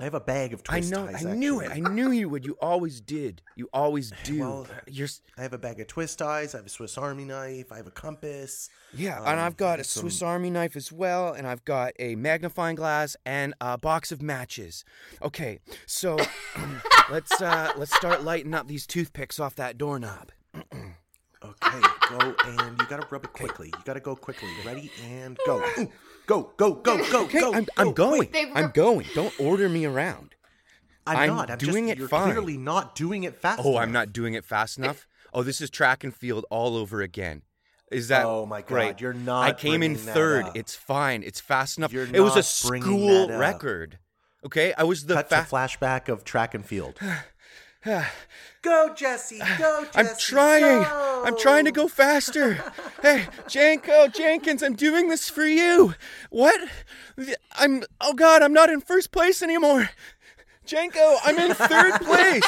I 0.00 0.04
have 0.04 0.14
a 0.14 0.20
bag 0.20 0.52
of 0.52 0.62
I 0.68 0.78
twist 0.78 0.92
know. 0.92 1.06
ties. 1.06 1.26
I 1.26 1.34
knew 1.34 1.60
it. 1.60 1.70
I 1.72 1.80
knew 1.80 2.10
you 2.12 2.28
would. 2.28 2.44
You 2.48 2.56
always 2.60 3.00
did. 3.00 3.42
You 3.56 3.68
always 3.72 4.12
do. 4.24 4.38
Well, 4.40 4.66
You're 4.86 5.08
I 5.36 5.42
have 5.42 5.52
a 5.52 5.58
bag 5.58 5.80
of 5.80 5.86
twist 5.88 6.18
ties. 6.20 6.54
I 6.54 6.58
have 6.58 6.66
a 6.66 6.70
Swiss 6.70 6.96
Army 6.96 7.24
knife. 7.24 7.72
I 7.72 7.76
have 7.78 7.86
a 7.88 7.90
compass. 7.90 8.70
yeah, 8.94 9.18
and 9.24 9.40
I've 9.40 9.56
got 9.56 9.80
a 9.80 9.84
some- 9.84 10.02
Swiss 10.02 10.22
Army 10.22 10.50
knife 10.50 10.76
as 10.76 10.92
well, 10.92 11.32
and 11.32 11.46
I've 11.46 11.64
got 11.64 11.92
a 11.98 12.14
magnifying 12.14 12.76
glass 12.76 13.16
and 13.26 13.54
a 13.60 13.76
box 13.76 14.12
of 14.12 14.22
matches. 14.22 14.84
Okay, 15.20 15.58
so 15.86 16.16
let's 17.10 17.40
uh 17.42 17.72
let's 17.76 17.94
start 17.94 18.22
lighting 18.22 18.54
up 18.54 18.68
these 18.68 18.86
toothpicks 18.86 19.40
off 19.40 19.56
that 19.56 19.78
doorknob. 19.78 20.30
Okay, 20.54 21.80
go 22.10 22.34
and 22.46 22.80
you 22.80 22.86
gotta 22.88 23.06
rub 23.10 23.24
it 23.24 23.32
quickly. 23.32 23.68
You 23.68 23.82
gotta 23.84 24.00
go 24.00 24.16
quickly. 24.16 24.48
Ready 24.64 24.90
and 25.04 25.36
go. 25.46 25.62
Ooh, 26.30 26.50
go, 26.56 26.74
go, 26.74 26.74
go, 26.74 26.96
go, 27.10 27.24
Okay, 27.24 27.40
go. 27.40 27.54
I'm, 27.54 27.64
go. 27.64 27.72
I'm 27.76 27.92
going. 27.92 28.28
They've 28.32 28.48
I'm 28.54 28.70
going. 28.70 29.06
Don't 29.14 29.38
order 29.40 29.68
me 29.68 29.84
around. 29.84 30.34
I'm, 31.06 31.16
I'm 31.16 31.28
not. 31.28 31.50
I'm 31.50 31.58
doing 31.58 31.86
just, 31.86 31.96
it 31.96 31.98
You're 31.98 32.08
fine. 32.08 32.32
clearly 32.32 32.58
not 32.58 32.94
doing 32.94 33.24
it 33.24 33.34
fast. 33.34 33.62
Oh, 33.64 33.76
I'm 33.76 33.92
not 33.92 34.12
doing 34.12 34.34
it 34.34 34.44
fast 34.44 34.78
enough. 34.78 35.06
Oh, 35.32 35.42
this 35.42 35.60
is 35.60 35.70
track 35.70 36.04
and 36.04 36.14
field 36.14 36.44
all 36.50 36.76
over 36.76 37.00
again. 37.02 37.42
Is 37.90 38.08
that? 38.08 38.26
Oh 38.26 38.44
my 38.44 38.60
God, 38.60 38.68
great? 38.68 39.00
you're 39.00 39.14
not 39.14 39.44
I 39.48 39.52
came 39.52 39.82
in 39.82 39.96
third. 39.96 40.46
It's 40.54 40.74
fine. 40.74 41.22
It's 41.22 41.40
fast 41.40 41.78
enough. 41.78 41.92
You're 41.92 42.06
it 42.12 42.20
was 42.20 42.36
a 42.36 42.42
school 42.42 43.28
record. 43.28 43.98
Okay, 44.44 44.72
I 44.76 44.84
was 44.84 45.06
the 45.06 45.14
Cut 45.14 45.28
fa- 45.30 45.36
to 45.36 45.42
flashback 45.42 46.08
of 46.08 46.24
track 46.24 46.54
and 46.54 46.64
field. 46.64 46.98
go, 48.62 48.94
Jesse. 48.94 49.38
Go, 49.58 49.84
Jesse. 49.84 49.90
I'm 49.94 50.08
trying. 50.18 50.82
Go. 50.82 51.22
I'm 51.26 51.36
trying 51.38 51.64
to 51.64 51.72
go 51.72 51.88
faster. 51.88 52.62
hey, 53.02 53.26
Janko 53.48 54.08
Jenkins, 54.08 54.62
I'm 54.62 54.74
doing 54.74 55.08
this 55.08 55.28
for 55.28 55.44
you. 55.44 55.94
What? 56.30 56.60
I'm. 57.58 57.84
Oh 58.00 58.14
God, 58.14 58.42
I'm 58.42 58.52
not 58.52 58.70
in 58.70 58.80
first 58.80 59.10
place 59.12 59.42
anymore. 59.42 59.90
Janko, 60.66 61.16
I'm 61.24 61.38
in 61.38 61.54
third 61.54 61.92
place. 62.02 62.44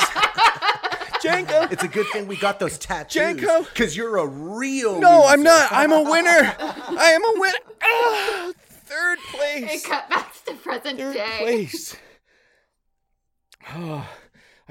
Janko. 1.22 1.68
It's 1.70 1.82
a 1.82 1.88
good 1.88 2.06
thing 2.08 2.26
we 2.26 2.36
got 2.36 2.58
those 2.58 2.78
tattoos. 2.78 3.14
Janko. 3.14 3.62
Because 3.62 3.96
you're 3.96 4.16
a 4.18 4.26
real. 4.26 4.98
No, 5.00 5.24
I'm 5.26 5.42
not. 5.42 5.70
I'm 5.70 5.92
a 5.92 6.02
winner. 6.02 6.28
I 6.60 7.12
am 7.14 7.24
a 7.24 7.40
winner. 7.40 7.58
Ah, 7.82 8.52
third 8.90 9.18
It 9.44 9.84
cut 9.84 10.08
back 10.10 10.32
to 10.46 10.54
present 10.54 10.98
Third 10.98 11.14
day. 11.14 11.36
place. 11.38 11.96
Oh, 13.74 14.08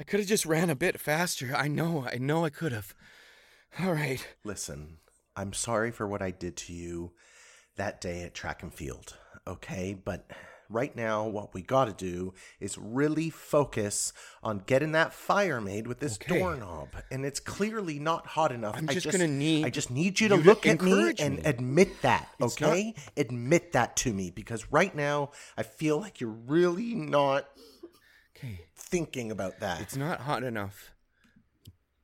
I 0.00 0.02
could 0.02 0.18
have 0.20 0.28
just 0.30 0.46
ran 0.46 0.70
a 0.70 0.74
bit 0.74 0.98
faster. 0.98 1.52
I 1.54 1.68
know. 1.68 2.06
I 2.10 2.16
know 2.16 2.42
I 2.42 2.48
could 2.48 2.72
have. 2.72 2.94
All 3.78 3.92
right. 3.92 4.26
Listen, 4.44 4.96
I'm 5.36 5.52
sorry 5.52 5.90
for 5.90 6.06
what 6.08 6.22
I 6.22 6.30
did 6.30 6.56
to 6.56 6.72
you 6.72 7.12
that 7.76 8.00
day 8.00 8.22
at 8.22 8.32
track 8.32 8.62
and 8.62 8.72
field, 8.72 9.18
okay? 9.46 9.92
But 10.02 10.30
right 10.70 10.96
now, 10.96 11.26
what 11.26 11.52
we 11.52 11.60
got 11.60 11.84
to 11.84 11.92
do 11.92 12.32
is 12.60 12.78
really 12.78 13.28
focus 13.28 14.14
on 14.42 14.60
getting 14.64 14.92
that 14.92 15.12
fire 15.12 15.60
made 15.60 15.86
with 15.86 16.00
this 16.00 16.14
Okay. 16.14 16.38
doorknob. 16.38 16.88
And 17.10 17.26
it's 17.26 17.38
clearly 17.38 17.98
not 17.98 18.26
hot 18.26 18.52
enough. 18.52 18.76
I'm 18.78 18.88
I 18.88 18.94
just 18.94 19.10
gonna 19.12 19.28
need 19.28 19.66
I 19.66 19.70
just 19.70 19.90
need 19.90 20.18
you 20.18 20.28
to 20.30 20.36
you 20.36 20.42
to 20.42 20.46
look 20.48 20.64
at 20.66 20.80
me 20.80 20.92
encourage 20.92 21.20
and 21.20 21.44
admit 21.46 22.00
that, 22.00 22.26
It's 22.40 22.58
not- 22.58 22.70
okay? 22.70 22.94
Admit 23.18 23.72
that 23.72 23.96
to 23.96 24.14
me 24.14 24.30
because 24.30 24.64
right 24.72 24.94
now, 24.94 25.32
I 25.58 25.62
feel 25.62 26.00
like 26.00 26.22
you're 26.22 26.30
really 26.30 26.94
not 26.94 27.46
Okay. 28.36 28.60
Thinking 28.90 29.30
about 29.30 29.60
that. 29.60 29.80
It's 29.80 29.96
not 29.96 30.20
hot 30.22 30.42
enough. 30.42 30.92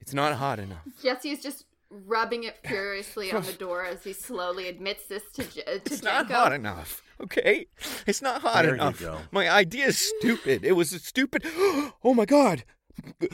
It's 0.01 0.15
not 0.15 0.35
hot 0.35 0.59
enough. 0.59 0.85
Jesse 1.03 1.31
is 1.31 1.43
just 1.43 1.65
rubbing 1.91 2.45
it 2.45 2.57
furiously 2.67 3.33
on 3.33 3.43
the 3.43 3.53
door 3.65 3.85
as 3.85 4.05
he 4.05 4.13
slowly 4.13 4.69
admits 4.69 5.07
this 5.07 5.23
to, 5.35 5.45
J- 5.45 5.63
to 5.63 5.75
It's 5.77 6.03
not 6.03 6.31
hot 6.31 6.53
enough. 6.53 7.03
Okay? 7.21 7.67
It's 8.07 8.23
not 8.23 8.41
hot 8.43 8.63
There 8.65 8.75
you 8.77 8.81
enough. 8.81 9.01
go. 9.01 9.19
My 9.33 9.49
idea 9.49 9.87
is 9.87 9.99
stupid. 10.19 10.65
It 10.65 10.73
was 10.73 10.93
a 10.93 10.99
stupid. 10.99 11.45
Oh 12.05 12.15
my 12.15 12.25
god. 12.25 12.65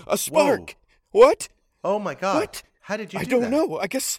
A 0.06 0.16
spark. 0.16 0.76
What? 1.10 1.48
oh 1.84 1.98
my 1.98 2.14
God. 2.14 2.36
What? 2.40 2.62
How 2.82 2.96
did 2.96 3.12
you 3.12 3.20
I 3.20 3.24
do 3.24 3.30
don't 3.30 3.42
that? 3.42 3.50
know. 3.50 3.78
I 3.78 3.86
guess 3.86 4.18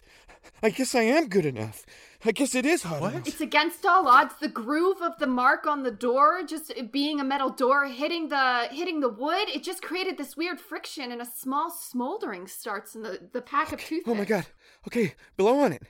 I 0.62 0.70
guess 0.70 0.94
I 0.94 1.02
am 1.02 1.28
good 1.28 1.46
enough. 1.46 1.84
I 2.24 2.32
guess 2.32 2.54
it 2.54 2.64
is 2.64 2.82
hot 2.84 3.00
What? 3.02 3.12
enough. 3.12 3.28
It's 3.28 3.40
against 3.40 3.84
all 3.84 4.08
odds. 4.08 4.34
The 4.40 4.48
groove 4.48 5.02
of 5.02 5.18
the 5.18 5.26
mark 5.26 5.66
on 5.66 5.82
the 5.82 5.90
door, 5.90 6.42
just 6.46 6.70
it 6.70 6.90
being 6.90 7.20
a 7.20 7.24
metal 7.24 7.50
door, 7.50 7.84
hitting 7.86 8.28
the 8.28 8.68
hitting 8.70 9.00
the 9.00 9.08
wood, 9.10 9.48
it 9.48 9.62
just 9.62 9.82
created 9.82 10.16
this 10.16 10.36
weird 10.36 10.58
friction, 10.60 11.12
and 11.12 11.20
a 11.20 11.26
small 11.26 11.70
smoldering 11.70 12.46
starts 12.46 12.94
in 12.94 13.02
the 13.02 13.20
the 13.32 13.42
pack 13.42 13.72
of 13.72 13.80
toothpicks. 13.80 14.08
Oh 14.08 14.14
my 14.14 14.24
god. 14.24 14.46
Okay, 14.88 15.14
blow 15.36 15.60
on 15.60 15.72
it. 15.72 15.82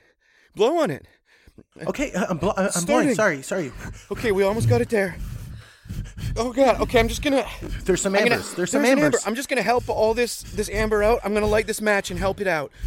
Blow 0.55 0.77
on 0.77 0.89
it. 0.91 1.05
Okay, 1.87 2.11
uh, 2.13 2.25
I'm, 2.29 2.37
bl- 2.37 2.49
I'm 2.57 2.69
Starting. 2.69 2.85
blind. 3.13 3.15
Sorry, 3.15 3.41
sorry. 3.41 3.71
Okay, 4.11 4.33
we 4.33 4.43
almost 4.43 4.67
got 4.67 4.81
it 4.81 4.89
there. 4.89 5.15
Oh 6.37 6.51
god. 6.53 6.79
Okay, 6.81 6.99
I'm 6.99 7.07
just 7.07 7.21
gonna 7.21 7.45
There's 7.83 8.01
some 8.01 8.13
I'm 8.15 8.23
gonna- 8.23 8.35
ambers. 8.35 8.53
There's 8.53 8.71
some 8.71 8.83
an 8.85 8.91
ambers. 8.91 9.03
amber. 9.05 9.17
I'm 9.25 9.35
just 9.35 9.49
gonna 9.49 9.61
help 9.61 9.89
all 9.89 10.13
this 10.13 10.41
this 10.43 10.69
amber 10.69 11.03
out. 11.03 11.19
I'm 11.23 11.33
gonna 11.33 11.45
light 11.45 11.67
this 11.67 11.81
match 11.81 12.09
and 12.11 12.19
help 12.19 12.39
it 12.41 12.47
out. 12.47 12.71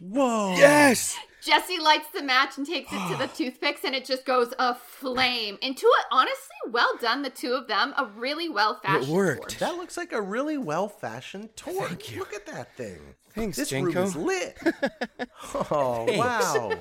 Whoa. 0.00 0.54
Yes. 0.56 1.16
Jesse 1.42 1.78
lights 1.78 2.08
the 2.14 2.22
match 2.22 2.58
and 2.58 2.66
takes 2.66 2.92
it 2.92 3.08
to 3.10 3.16
the 3.16 3.26
toothpicks, 3.34 3.80
and 3.84 3.94
it 3.94 4.04
just 4.04 4.24
goes 4.26 4.52
aflame. 4.58 5.58
Into 5.62 5.86
it, 5.86 6.06
honestly, 6.10 6.56
well 6.70 6.90
done, 7.00 7.22
the 7.22 7.30
two 7.30 7.52
of 7.52 7.66
them. 7.66 7.94
A 7.96 8.04
really 8.16 8.48
well 8.48 8.78
fashioned. 8.82 9.08
It 9.10 9.12
worked. 9.12 9.58
That 9.58 9.76
looks 9.76 9.96
like 9.96 10.12
a 10.12 10.20
really 10.20 10.58
well-fashioned 10.58 11.56
torch. 11.56 11.88
Thank 11.88 12.12
you. 12.12 12.18
Look 12.20 12.34
at 12.34 12.46
that 12.46 12.76
thing. 12.76 12.98
Thanks, 13.34 13.56
this 13.56 13.70
Jenko. 13.72 13.94
room 13.94 14.04
is 14.04 14.16
lit. 14.16 14.58
oh 15.70 16.06
wow. 16.18 16.72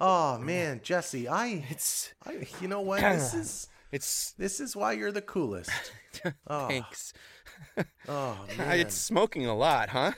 Oh 0.00 0.38
man, 0.38 0.80
Jesse, 0.82 1.28
I, 1.28 1.64
It's 1.70 2.12
I, 2.26 2.46
you 2.60 2.68
know 2.68 2.80
what? 2.80 3.00
This 3.00 3.34
is 3.34 3.68
it's 3.92 4.32
this 4.32 4.60
is 4.60 4.74
why 4.74 4.92
you're 4.92 5.12
the 5.12 5.22
coolest. 5.22 5.70
Oh, 6.46 6.68
thanks. 6.68 7.12
oh 8.08 8.38
man. 8.56 8.78
It's 8.78 8.94
smoking 8.94 9.46
a 9.46 9.54
lot, 9.54 9.88
huh? 9.88 10.12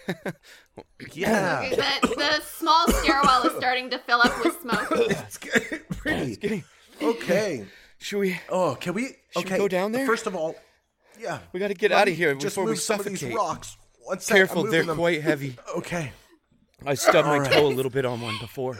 yeah. 1.14 1.70
The, 1.70 2.14
the 2.14 2.42
small 2.42 2.86
stairwell 2.92 3.44
is 3.46 3.56
starting 3.56 3.88
to 3.90 3.98
fill 4.00 4.20
up 4.20 4.44
with 4.44 4.60
smoke. 4.60 4.88
it's 4.90 5.38
getting 5.38 5.62
it's 5.88 5.96
pretty. 5.98 6.36
getting. 6.36 6.64
Okay. 7.00 7.64
Should 7.98 8.18
we? 8.18 8.38
Oh, 8.50 8.76
can 8.78 8.92
we? 8.92 9.06
Should 9.06 9.16
we 9.36 9.40
okay. 9.40 9.56
go 9.56 9.68
down 9.68 9.92
there? 9.92 10.06
First 10.06 10.26
of 10.26 10.36
all, 10.36 10.54
yeah. 11.18 11.38
We 11.52 11.60
got 11.60 11.68
to 11.68 11.74
get 11.74 11.92
Let 11.92 12.02
out 12.02 12.08
of 12.08 12.14
here 12.14 12.34
just 12.34 12.56
before 12.56 12.64
move 12.64 12.72
we 12.74 12.76
some 12.76 13.00
of 13.00 13.06
these 13.06 13.24
rocks. 13.24 13.76
One 14.02 14.20
sec, 14.20 14.36
Careful, 14.36 14.64
they're 14.64 14.84
them. 14.84 14.98
quite 14.98 15.22
heavy. 15.22 15.56
Okay. 15.76 16.12
I 16.84 16.94
stubbed 16.94 17.26
my 17.26 17.34
All 17.34 17.40
right. 17.40 17.52
toe 17.52 17.66
a 17.66 17.68
little 17.68 17.90
bit 17.90 18.04
on 18.04 18.20
one 18.20 18.36
before. 18.38 18.78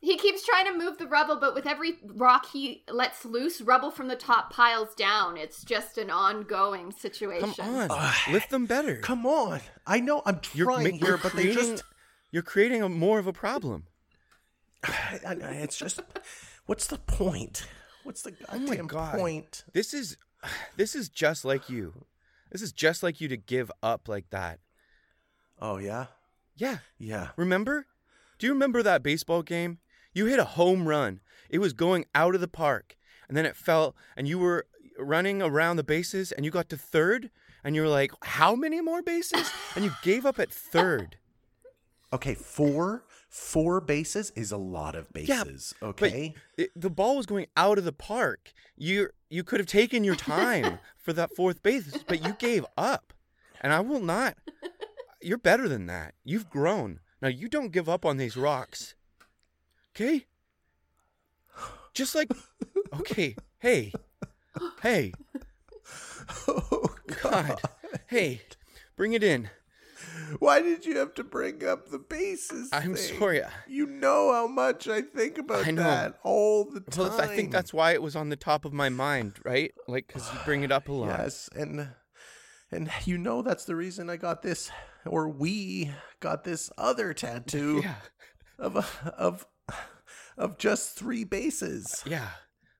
He 0.00 0.16
keeps 0.16 0.44
trying 0.46 0.66
to 0.66 0.78
move 0.78 0.96
the 0.98 1.08
rubble, 1.08 1.36
but 1.36 1.54
with 1.56 1.66
every 1.66 1.94
rock 2.04 2.46
he 2.52 2.84
lets 2.88 3.24
loose, 3.24 3.60
rubble 3.60 3.90
from 3.90 4.06
the 4.06 4.14
top 4.14 4.52
piles 4.52 4.94
down. 4.94 5.36
It's 5.36 5.64
just 5.64 5.98
an 5.98 6.08
ongoing 6.08 6.92
situation. 6.92 7.52
Come 7.52 7.90
on, 7.90 8.12
lift 8.30 8.50
them 8.50 8.66
better. 8.66 8.96
Come 8.98 9.26
on. 9.26 9.60
I 9.86 9.98
know 9.98 10.22
I'm 10.24 10.40
You're, 10.54 10.66
trying 10.66 10.84
ma- 10.84 10.90
here, 10.98 11.08
you're 11.08 11.18
but 11.18 11.32
they 11.32 11.42
creating, 11.52 11.70
just. 11.72 11.82
you're 12.30 12.42
creating 12.44 12.80
a 12.82 12.88
more 12.88 13.18
of 13.18 13.26
a 13.26 13.32
problem. 13.32 13.86
I, 14.84 15.18
I, 15.26 15.32
it's 15.34 15.76
just. 15.76 16.00
What's 16.66 16.86
the 16.86 16.98
point? 16.98 17.66
What's 18.04 18.22
the 18.22 18.34
Oh 18.50 18.76
God. 18.86 19.18
point? 19.18 19.64
This 19.72 19.92
is, 19.92 20.16
this 20.76 20.94
is 20.94 21.08
just 21.08 21.44
like 21.44 21.68
you. 21.68 22.04
This 22.52 22.62
is 22.62 22.70
just 22.72 23.02
like 23.02 23.20
you 23.20 23.26
to 23.28 23.36
give 23.36 23.70
up 23.82 24.08
like 24.08 24.30
that. 24.30 24.60
Oh 25.60 25.78
yeah, 25.78 26.06
Yeah. 26.56 26.78
yeah. 26.98 27.30
Remember? 27.36 27.86
Do 28.38 28.46
you 28.46 28.52
remember 28.52 28.82
that 28.82 29.02
baseball 29.02 29.42
game? 29.42 29.78
You 30.12 30.26
hit 30.26 30.38
a 30.38 30.44
home 30.44 30.88
run. 30.88 31.20
It 31.50 31.58
was 31.58 31.72
going 31.72 32.04
out 32.14 32.34
of 32.34 32.40
the 32.40 32.48
park, 32.48 32.96
and 33.26 33.36
then 33.36 33.46
it 33.46 33.56
fell, 33.56 33.96
and 34.16 34.28
you 34.28 34.38
were 34.38 34.66
running 34.98 35.42
around 35.42 35.76
the 35.76 35.84
bases, 35.84 36.32
and 36.32 36.44
you 36.44 36.50
got 36.50 36.68
to 36.70 36.76
third, 36.76 37.30
and 37.64 37.74
you 37.74 37.82
were 37.82 37.88
like, 37.88 38.12
"How 38.22 38.54
many 38.54 38.80
more 38.80 39.02
bases?" 39.02 39.50
And 39.74 39.84
you 39.84 39.92
gave 40.02 40.26
up 40.26 40.38
at 40.38 40.50
third. 40.50 41.18
Okay, 42.12 42.34
four 42.34 43.04
four 43.28 43.80
bases 43.80 44.32
is 44.34 44.50
a 44.50 44.56
lot 44.56 44.94
of 44.94 45.12
bases. 45.12 45.74
But 45.80 45.88
okay. 45.88 46.34
it, 46.56 46.70
the 46.74 46.90
ball 46.90 47.16
was 47.16 47.26
going 47.26 47.46
out 47.56 47.78
of 47.78 47.84
the 47.84 47.92
park. 47.92 48.52
You 48.76 49.10
you 49.28 49.44
could 49.44 49.60
have 49.60 49.66
taken 49.66 50.04
your 50.04 50.16
time 50.16 50.78
for 50.96 51.12
that 51.12 51.34
fourth 51.36 51.62
base, 51.62 52.02
but 52.06 52.24
you 52.24 52.34
gave 52.38 52.64
up. 52.76 53.12
And 53.60 53.72
I 53.72 53.80
will 53.80 54.00
not. 54.00 54.36
You're 55.20 55.38
better 55.38 55.68
than 55.68 55.86
that. 55.86 56.14
You've 56.24 56.48
grown. 56.48 57.00
Now 57.20 57.28
you 57.28 57.48
don't 57.48 57.72
give 57.72 57.88
up 57.88 58.04
on 58.04 58.16
these 58.16 58.36
rocks. 58.36 58.94
Okay? 59.94 60.26
Just 61.94 62.14
like 62.14 62.30
Okay. 63.00 63.34
Hey. 63.58 63.92
Hey. 64.82 65.12
oh 66.48 66.94
God. 67.22 67.60
Hey. 68.06 68.42
Bring 68.96 69.12
it 69.12 69.22
in. 69.24 69.50
Why 70.38 70.60
did 70.60 70.84
you 70.84 70.98
have 70.98 71.14
to 71.14 71.24
bring 71.24 71.64
up 71.64 71.88
the 71.88 71.98
bases? 71.98 72.68
I'm 72.72 72.94
thing? 72.94 73.18
sorry. 73.18 73.42
You 73.66 73.86
know 73.86 74.32
how 74.32 74.46
much 74.46 74.88
I 74.88 75.00
think 75.00 75.38
about 75.38 75.66
I 75.66 75.72
that 75.72 76.18
all 76.22 76.64
the 76.64 76.80
time. 76.80 77.08
Well, 77.08 77.20
I 77.20 77.26
think 77.26 77.50
that's 77.50 77.72
why 77.72 77.92
it 77.92 78.02
was 78.02 78.14
on 78.14 78.28
the 78.28 78.36
top 78.36 78.64
of 78.64 78.72
my 78.72 78.88
mind, 78.88 79.34
right? 79.44 79.72
Like 79.86 80.08
cuz 80.08 80.28
you 80.32 80.38
bring 80.44 80.62
it 80.62 80.72
up 80.72 80.88
a 80.88 80.92
lot. 80.92 81.18
Yes, 81.18 81.48
and 81.54 81.88
and 82.70 82.90
you 83.04 83.18
know 83.18 83.42
that's 83.42 83.64
the 83.64 83.76
reason 83.76 84.10
I 84.10 84.16
got 84.16 84.42
this, 84.42 84.70
or 85.06 85.28
we 85.28 85.90
got 86.20 86.44
this 86.44 86.70
other 86.78 87.12
tattoo 87.14 87.80
Yeah. 87.84 87.94
of 88.58 88.76
of 89.16 89.46
of 90.36 90.58
just 90.58 90.96
three 90.96 91.24
bases. 91.24 92.02
Yeah. 92.06 92.28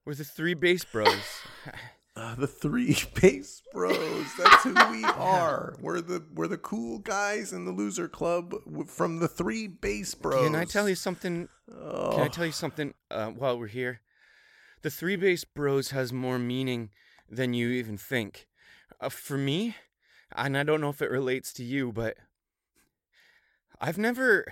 We're 0.05 0.15
the 0.15 0.25
three 0.25 0.55
base 0.55 0.85
bros. 0.85 1.15
Uh, 2.17 2.35
the 2.35 2.47
three 2.47 2.97
base 3.21 3.63
bros. 3.73 4.27
That's 4.39 4.65
who 4.65 4.75
we 4.91 5.05
are. 5.05 5.77
We're 5.81 6.01
the 6.01 6.25
we're 6.35 6.47
the 6.49 6.57
cool 6.59 6.99
guys 7.01 7.53
in 7.53 7.65
the 7.65 7.73
loser 7.73 8.09
club 8.09 8.55
from 8.87 9.19
the 9.19 9.29
three 9.29 9.67
base 9.67 10.15
bros. 10.15 10.47
Can 10.47 10.55
I 10.57 10.65
tell 10.65 10.89
you 10.89 10.95
something? 10.95 11.49
Oh, 11.71 12.13
Can 12.13 12.21
I 12.23 12.29
tell 12.29 12.47
you 12.47 12.53
something 12.53 12.95
uh, 13.11 13.27
while 13.29 13.59
we're 13.59 13.67
here? 13.67 14.01
The 14.83 14.91
three 14.91 15.17
base 15.17 15.45
bros 15.45 15.91
has 15.91 16.13
more 16.13 16.39
meaning 16.39 16.91
than 17.29 17.53
you 17.53 17.69
even 17.71 17.99
think. 17.99 18.47
Uh, 19.01 19.09
for 19.11 19.37
me, 19.37 19.77
and 20.37 20.57
I 20.57 20.63
don't 20.63 20.81
know 20.81 20.91
if 20.91 21.03
it 21.03 21.11
relates 21.11 21.53
to 21.55 21.65
you, 21.65 21.93
but 21.93 22.17
I've 23.81 23.99
never. 23.99 24.45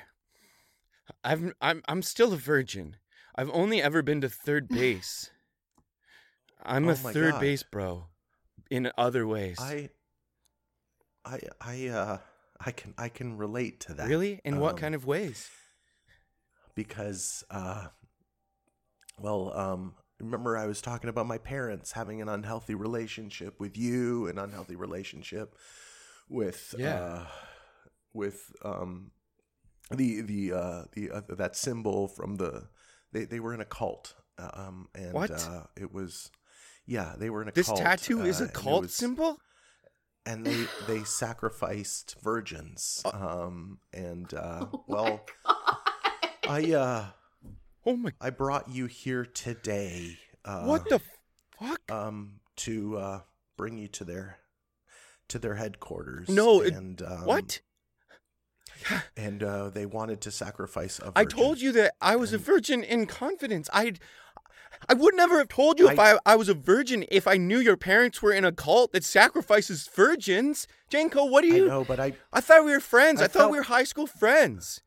I've 1.23 1.53
I'm 1.61 1.83
I'm 1.89 2.03
still 2.03 2.33
a 2.33 2.37
virgin. 2.37 2.97
I've 3.35 3.51
only 3.51 3.83
ever 3.83 4.03
been 4.03 4.21
to 4.23 4.29
third 4.29 4.69
base. 4.69 5.31
I'm 6.65 6.89
Oh 6.89 6.93
a 6.93 6.95
third 6.95 7.33
God. 7.33 7.41
base 7.41 7.63
bro, 7.63 8.07
in 8.71 8.91
other 8.99 9.27
ways. 9.27 9.59
I 9.61 9.91
I 11.25 11.41
I 11.61 11.87
uh 11.89 12.19
I 12.61 12.71
can 12.73 12.95
I 12.99 13.09
can 13.09 13.37
relate 13.37 13.81
to 13.81 13.95
that. 13.95 14.09
really? 14.09 14.41
In 14.45 14.59
what 14.59 14.73
Um, 14.73 14.79
kind 14.79 14.95
of 14.95 15.07
ways? 15.07 15.49
because 16.75 17.43
uh 17.51 17.89
well 19.19 19.57
um 19.57 19.95
remember 20.21 20.57
i 20.57 20.67
was 20.67 20.81
talking 20.81 21.11
about 21.11 21.27
my 21.27 21.39
parents 21.39 21.93
having 21.93 22.21
an 22.23 22.29
unhealthy 22.29 22.75
relationship 22.75 23.61
with 23.61 23.77
you 23.77 24.27
an 24.29 24.39
unhealthy 24.39 24.77
relationship 24.77 25.55
with 26.29 26.75
Yeah. 26.79 26.95
uh 26.95 27.27
with 28.15 28.51
um 28.65 29.11
the 29.91 30.23
the 30.23 30.53
uh 30.53 30.83
the 30.95 31.11
uh, 31.11 31.21
that 31.29 31.55
symbol 31.57 32.09
from 32.09 32.37
the 32.37 32.69
they 33.13 33.25
they 33.25 33.41
were 33.41 33.55
in 33.55 33.61
a 33.61 33.65
cult 33.67 34.15
uh, 34.39 34.51
um 34.55 34.89
and 34.95 35.13
What? 35.13 35.31
uh 35.31 35.65
it 35.77 35.93
was 35.93 36.31
yeah 36.87 37.15
they 37.19 37.31
were 37.31 37.43
in 37.43 37.49
a 37.49 37.53
This 37.53 37.67
cult 37.69 37.81
tattoo 37.81 38.23
is 38.23 38.41
uh, 38.41 38.45
a 38.45 38.49
cult 38.49 38.83
was- 38.83 38.95
symbol. 38.95 39.39
and 40.25 40.45
they 40.47 40.67
they 40.89 41.05
sacrificed 41.05 42.17
virgins 42.23 43.03
um 43.13 43.79
and 43.93 44.33
uh 44.35 44.67
well 44.89 45.21
i 46.49 46.73
uh 46.73 47.07
Oh 47.87 47.97
my! 47.97 48.11
I 48.21 48.31
brought 48.31 48.69
you 48.69 48.87
here 48.87 49.25
today. 49.25 50.19
Uh, 50.45 50.65
what 50.65 50.89
the 50.89 51.01
fuck? 51.59 51.81
Um, 51.91 52.41
to 52.57 52.97
uh, 52.99 53.21
bring 53.57 53.79
you 53.79 53.89
to 53.89 54.05
their 54.05 54.39
to 55.29 55.39
their 55.39 55.55
headquarters. 55.55 56.29
No, 56.29 56.61
it- 56.63 56.75
and 56.75 57.01
um, 57.03 57.25
what? 57.25 57.61
And 59.17 59.43
uh, 59.43 59.71
they 59.71 59.87
wanted 59.87 60.21
to 60.23 60.31
sacrifice 60.31 60.99
a. 60.99 61.13
I 61.17 61.23
virgin. 61.25 61.39
I 61.39 61.43
told 61.43 61.61
you 61.61 61.73
that 61.73 61.95
I 62.01 62.17
was 62.17 62.33
a 62.33 62.39
virgin 62.39 62.83
in 62.85 63.07
confidence. 63.07 63.71
I 63.73 63.95
I 64.89 64.95
would 64.95 65.15
never 65.15 65.39
have 65.39 65.49
told 65.49 65.79
you 65.81 65.89
if 65.89 65.99
I, 65.99 66.19
I 66.27 66.37
was 66.37 66.49
a 66.49 66.55
virgin 66.55 67.05
if 67.11 67.27
I 67.27 67.37
knew 67.39 67.59
your 67.59 67.77
parents 67.79 68.21
were 68.21 68.33
in 68.33 68.45
a 68.45 68.53
cult 68.53 68.93
that 68.93 69.03
sacrifices 69.05 69.89
virgins. 69.89 70.67
Janko, 70.91 71.25
what 71.25 71.43
do 71.43 71.53
I 71.53 71.57
you 71.57 71.67
know, 71.69 71.85
but 71.85 71.99
I 71.99 72.13
I 72.33 72.41
thought 72.41 72.65
we 72.65 72.73
were 72.73 72.81
friends. 72.81 73.21
I, 73.21 73.25
I 73.25 73.29
thought 73.29 73.39
felt- 73.41 73.53
we 73.53 73.57
were 73.59 73.65
high 73.65 73.85
school 73.85 74.07
friends. 74.07 74.83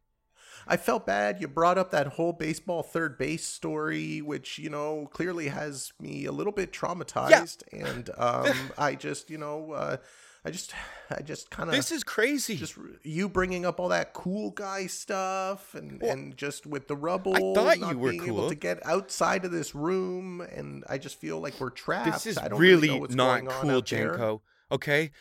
I 0.71 0.77
felt 0.77 1.05
bad. 1.05 1.41
You 1.41 1.47
brought 1.47 1.77
up 1.79 1.89
that 1.91 2.07
whole 2.07 2.31
baseball 2.31 2.83
third 2.83 3.17
base 3.17 3.45
story, 3.45 4.21
which 4.21 4.59
you 4.59 4.69
know 4.69 5.09
clearly 5.11 5.47
has 5.47 5.91
me 5.99 6.25
a 6.25 6.31
little 6.31 6.53
bit 6.53 6.71
traumatized, 6.71 7.63
and 7.73 8.09
um, 8.17 8.53
I 8.77 8.93
just 8.93 9.29
you 9.31 9.39
know 9.39 9.71
uh, 9.71 9.97
I 10.45 10.51
just 10.51 10.73
I 11.09 11.21
just 11.21 11.49
kind 11.49 11.69
of 11.69 11.75
This 11.75 11.91
is 11.91 12.03
crazy. 12.03 12.55
just 12.55 12.77
you 13.03 13.27
bringing 13.27 13.65
up 13.65 13.79
all 13.79 13.89
that 13.89 14.13
cool 14.13 14.51
guy 14.51 14.85
stuff 14.88 15.73
and 15.75 16.01
Well, 16.01 16.11
and 16.11 16.38
just 16.38 16.65
with 16.65 16.88
the 16.88 16.95
rubble 16.95 17.35
I 17.35 17.39
thought 17.39 17.79
not 17.79 17.91
you 17.91 17.97
were 17.97 18.11
being 18.11 18.23
cool. 18.23 18.38
able 18.38 18.49
to 18.49 18.55
get 18.55 18.85
outside 18.85 19.43
of 19.45 19.51
this 19.51 19.75
room 19.75 20.41
and 20.41 20.83
i 20.88 20.97
just 20.97 21.19
feel 21.19 21.39
like 21.39 21.59
we're 21.59 21.69
trapped 21.69 22.05
this 22.05 22.25
is 22.25 22.38
I 22.38 22.47
don't 22.47 22.59
really 22.59 22.88
know 22.88 22.97
what's 22.97 23.15
not 23.15 23.45
cool. 23.47 23.81
Janko. 23.81 24.41
Okay? 24.71 25.11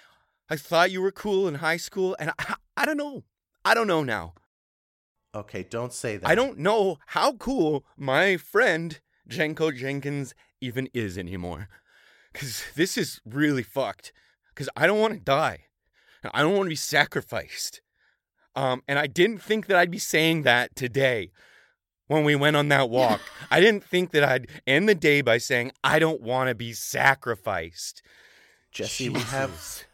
I 0.51 0.57
thought 0.57 0.91
you 0.91 1.03
were 1.03 1.11
cool 1.13 1.49
in 1.49 1.57
high 1.57 1.77
school 1.79 2.17
and 2.21 2.31
I, 2.39 2.55
I 2.77 2.85
don't 2.87 2.97
know. 2.97 3.25
I 3.65 3.75
don't 3.75 3.87
know 3.87 4.03
now. 4.05 4.35
Okay 5.35 5.63
don't 5.63 5.93
say 5.93 6.17
that 6.17 6.29
I 6.29 6.35
don't 6.35 6.59
know 6.59 6.99
how 7.09 7.33
cool 7.33 7.85
my 7.97 8.37
friend 8.37 9.01
Janko 9.27 9.71
Jenkins 9.71 10.35
even 10.61 10.89
is 10.95 11.19
anymore. 11.19 11.69
Cause 12.35 12.65
this 12.75 12.97
is 12.97 13.21
really 13.25 13.63
fucked. 13.63 14.13
Cause 14.55 14.69
I 14.77 14.87
don't 14.87 15.01
want 15.01 15.15
to 15.15 15.21
die. 15.21 15.65
I 16.33 16.43
don't 16.43 16.53
want 16.55 16.67
to 16.67 16.71
be 16.71 16.77
sacrificed. 16.77 17.81
Um, 18.57 18.83
and 18.89 18.99
I 18.99 19.07
didn't 19.07 19.39
think 19.39 19.67
that 19.67 19.77
I'd 19.77 19.91
be 19.91 19.99
saying 19.99 20.43
that 20.43 20.75
today 20.75 21.31
when 22.09 22.25
we 22.25 22.35
went 22.35 22.57
on 22.57 22.69
that 22.69 22.91
walk. 22.99 23.21
I 23.51 23.61
didn't 23.61 23.85
think 23.85 24.11
that 24.11 24.25
I'd 24.25 24.49
end 24.67 24.89
the 24.89 24.95
day 24.95 25.21
by 25.21 25.39
saying 25.39 25.73
I 25.85 25.99
don't 25.99 26.21
want 26.21 26.49
to 26.49 26.55
be 26.55 26.73
sacrificed. 26.73 28.03
jesse 28.73 29.09
we 29.09 29.21
have 29.21 29.85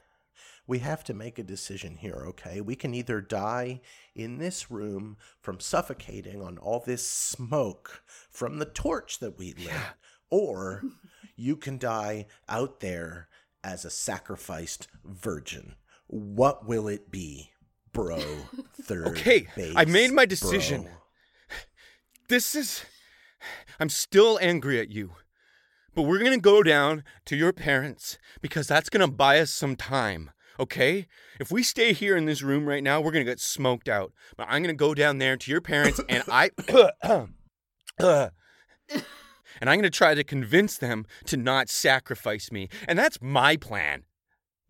we 0.66 0.78
have 0.78 1.04
to 1.04 1.14
make 1.14 1.38
a 1.38 1.42
decision 1.42 1.96
here 1.96 2.24
okay 2.26 2.60
we 2.60 2.74
can 2.74 2.94
either 2.94 3.20
die 3.20 3.80
in 4.14 4.38
this 4.38 4.70
room 4.70 5.16
from 5.40 5.60
suffocating 5.60 6.40
on 6.40 6.58
all 6.58 6.80
this 6.80 7.06
smoke 7.06 8.02
from 8.30 8.58
the 8.58 8.64
torch 8.64 9.18
that 9.18 9.38
we 9.38 9.54
lit 9.54 9.74
or 10.30 10.82
you 11.36 11.56
can 11.56 11.78
die 11.78 12.26
out 12.48 12.80
there 12.80 13.28
as 13.62 13.84
a 13.84 13.90
sacrificed 13.90 14.88
virgin 15.04 15.74
what 16.06 16.66
will 16.66 16.88
it 16.88 17.10
be 17.10 17.50
bro 17.92 18.18
third 18.82 19.06
Okay, 19.06 19.46
I 19.74 19.84
made 19.84 20.12
my 20.12 20.26
decision. 20.26 20.82
bro. 20.82 20.92
This 22.28 22.54
is. 22.54 22.84
I'm 23.78 23.88
still 23.88 24.38
angry 24.40 24.78
at 24.80 24.90
you. 24.90 25.12
But 25.94 26.02
we're 26.02 26.18
to 26.32 26.40
go 26.40 26.62
down 26.62 27.04
to 27.26 27.36
your 27.36 27.52
parents 27.52 28.18
because 28.40 28.66
that's 28.66 28.88
to 29.06 29.12
buy 29.12 29.38
us 29.38 29.50
some 29.50 29.76
time, 29.76 30.30
okay? 30.58 31.06
If 31.40 31.50
we 31.50 31.62
stay 31.62 31.92
here 31.92 32.16
in 32.16 32.24
this 32.26 32.42
room 32.42 32.66
right 32.66 32.82
now, 32.82 33.00
we're 33.00 33.12
to 33.24 33.30
get 33.30 33.40
smoked 33.40 33.88
out. 33.88 34.12
But 34.36 34.46
I'm 34.50 34.62
to 34.74 34.78
go 34.78 34.94
down 34.94 35.18
there 35.18 35.36
to 35.36 35.50
your 35.50 35.60
parents 35.60 36.00
and 36.08 36.22
I. 36.28 36.50
and 39.60 39.70
I'm 39.70 39.76
to 39.84 39.90
try 39.90 40.14
to 40.14 40.24
convince 40.24 40.78
them 40.78 41.06
to 41.26 41.36
not 41.36 41.68
sacrifice 41.68 42.50
me. 42.50 42.68
And 42.88 42.98
that's 42.98 43.18
my 43.20 43.56
plan, 43.56 44.04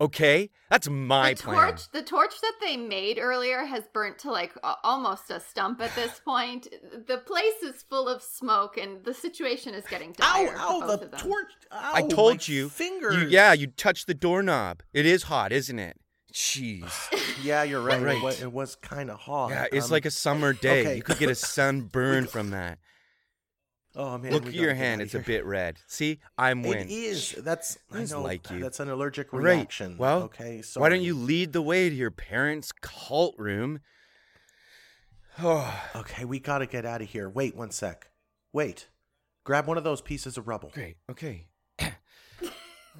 okay? 0.01 0.49
That's 0.69 0.89
my 0.89 1.33
the 1.33 1.43
plan. 1.43 1.55
torch, 1.69 1.91
the 1.91 2.01
torch 2.03 2.33
that 2.41 2.53
they 2.61 2.77
made 2.77 3.17
earlier 3.19 3.65
has 3.65 3.83
burnt 3.93 4.19
to 4.19 4.31
like 4.31 4.53
a- 4.63 4.75
almost 4.83 5.29
a 5.29 5.39
stump 5.39 5.81
at 5.81 5.95
this 5.95 6.19
point. 6.25 6.67
The 7.07 7.17
place 7.19 7.61
is 7.63 7.83
full 7.89 8.07
of 8.07 8.21
smoke, 8.21 8.77
and 8.77 9.03
the 9.05 9.13
situation 9.13 9.73
is 9.73 9.85
getting 9.89 10.15
Ow! 10.21 10.33
dire. 10.45 10.51
for 10.53 10.57
Ow! 10.59 10.79
both 10.81 10.99
The 10.99 11.05
of 11.05 11.11
them. 11.11 11.19
torch! 11.19 11.51
Ow, 11.71 11.91
I 11.93 12.01
told 12.03 12.37
my 12.37 12.43
you. 12.53 12.69
Fingers. 12.69 13.15
You, 13.15 13.27
yeah, 13.29 13.53
you 13.53 13.67
touched 13.67 14.07
the 14.07 14.13
doorknob. 14.13 14.81
It 14.93 15.05
is 15.05 15.23
hot, 15.23 15.51
isn't 15.51 15.79
it? 15.79 15.97
Jeez. 16.33 16.91
Yeah, 17.43 17.63
you're 17.63 17.81
right. 17.81 18.01
Right. 18.01 18.17
It 18.17 18.23
was, 18.23 18.47
was 18.47 18.75
kind 18.77 19.11
of 19.11 19.19
hot. 19.19 19.49
Yeah, 19.51 19.65
it's 19.71 19.85
Um, 19.87 19.91
like 19.91 20.05
a 20.05 20.11
summer 20.11 20.53
day. 20.53 20.81
okay. 20.81 20.95
You 20.95 21.03
could 21.03 21.19
get 21.19 21.29
a 21.29 21.35
sunburn 21.59 22.25
from 22.27 22.51
that. 22.51 22.79
Oh 23.97 24.17
man! 24.17 24.31
Look 24.33 24.45
at 24.47 24.53
your 24.53 24.73
hand; 24.73 24.99
outta 25.01 25.05
it's 25.05 25.15
a 25.15 25.19
bit 25.19 25.45
red. 25.45 25.79
See, 25.87 26.19
I'm 26.37 26.63
win. 26.63 26.79
It 26.79 26.91
is. 26.91 27.31
That's 27.37 27.77
I 27.91 28.03
know. 28.05 28.21
like 28.21 28.49
you. 28.51 28.59
That's 28.59 28.79
an 28.81 28.89
allergic 28.89 29.31
Right. 29.31 29.55
reaction. 29.55 29.97
Well, 29.97 30.23
okay. 30.23 30.61
So 30.61 30.81
Why 30.81 30.89
don't 30.89 31.01
you 31.01 31.13
lead 31.15 31.53
the 31.53 31.61
way 31.61 31.89
to 31.89 31.95
your 31.95 32.11
parents' 32.11 32.71
cult 32.81 33.35
room? 33.37 33.79
Oh, 35.41 35.81
Okay, 35.95 36.25
we 36.25 36.39
gotta 36.39 36.65
get 36.65 36.85
out 36.85 37.01
of 37.01 37.09
here. 37.09 37.29
Wait 37.29 37.55
one 37.55 37.71
sec. 37.71 38.09
Wait. 38.53 38.87
Grab 39.43 39.67
one 39.67 39.77
of 39.77 39.83
those 39.83 40.01
pieces 40.01 40.37
of 40.37 40.47
rubble. 40.47 40.71
great. 40.73 40.97
Okay. 41.09 41.47
oh 41.81 41.89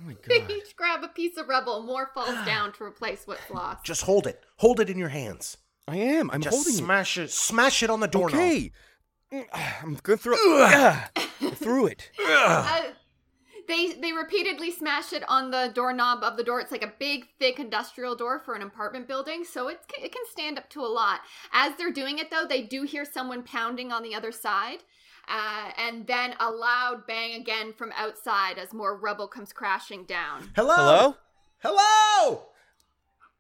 my 0.06 0.16
They 0.28 0.40
god. 0.42 0.52
each 0.52 0.76
grab 0.76 1.04
a 1.04 1.08
piece 1.08 1.38
of 1.38 1.48
rubble. 1.48 1.84
More 1.84 2.12
falls 2.14 2.36
down 2.46 2.72
to 2.74 2.84
replace 2.84 3.24
what's 3.26 3.50
lost. 3.50 3.84
Just 3.84 4.04
hold 4.04 4.28
it. 4.28 4.44
Hold 4.58 4.80
it 4.80 4.90
in 4.90 4.98
your 4.98 5.10
hands. 5.10 5.58
I 5.88 5.98
am. 5.98 6.32
I'm 6.32 6.42
Just 6.42 6.56
holding 6.56 6.74
it. 6.74 6.78
smash 6.78 7.18
it. 7.18 7.30
Smash 7.32 7.84
it 7.84 7.90
on 7.90 8.00
the 8.00 8.08
doorknob. 8.08 8.40
Okay. 8.42 8.72
I'm 9.32 9.98
going 10.04 10.20
through. 10.20 10.36
Ah, 10.48 11.10
through 11.56 11.88
it. 11.88 12.10
Uh, 12.26 12.82
they 13.68 13.94
they 13.94 14.12
repeatedly 14.14 14.72
smash 14.72 15.12
it 15.14 15.24
on 15.28 15.52
the 15.52 15.72
doorknob 15.74 16.24
of 16.24 16.38
the 16.38 16.44
door. 16.44 16.60
It's 16.62 16.72
like 16.72 16.84
a 16.84 16.94
big, 17.00 17.26
thick 17.40 17.60
industrial 17.60 18.16
door 18.16 18.40
for 18.40 18.54
an 18.56 18.62
apartment 18.62 19.08
building, 19.08 19.44
so 19.44 19.68
it 19.68 19.80
it 20.00 20.12
can 20.12 20.22
stand 20.32 20.58
up 20.58 20.70
to 20.72 20.82
a 20.82 20.88
lot. 20.88 21.22
As 21.52 21.74
they're 21.78 21.92
doing 21.92 22.20
it, 22.20 22.30
though, 22.32 22.46
they 22.48 22.62
do 22.62 22.84
hear 22.84 23.06
someone 23.06 23.44
pounding 23.44 23.92
on 23.92 24.04
the 24.04 24.14
other 24.16 24.32
side, 24.32 24.80
uh, 25.28 25.72
and 25.78 26.06
then 26.08 26.36
a 26.40 26.50
loud 26.52 27.08
bang 27.08 27.34
again 27.40 27.74
from 27.74 27.92
outside 27.98 28.58
as 28.58 28.74
more 28.74 28.96
rubble 28.96 29.28
comes 29.28 29.52
crashing 29.52 30.06
down. 30.06 30.52
Hello. 30.56 31.16
Hello, 31.60 32.44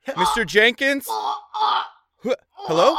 Hello. 0.02 0.26
Mr. 0.26 0.46
Jenkins. 0.46 1.08
Wh- 1.08 2.32
Hello. 2.68 2.98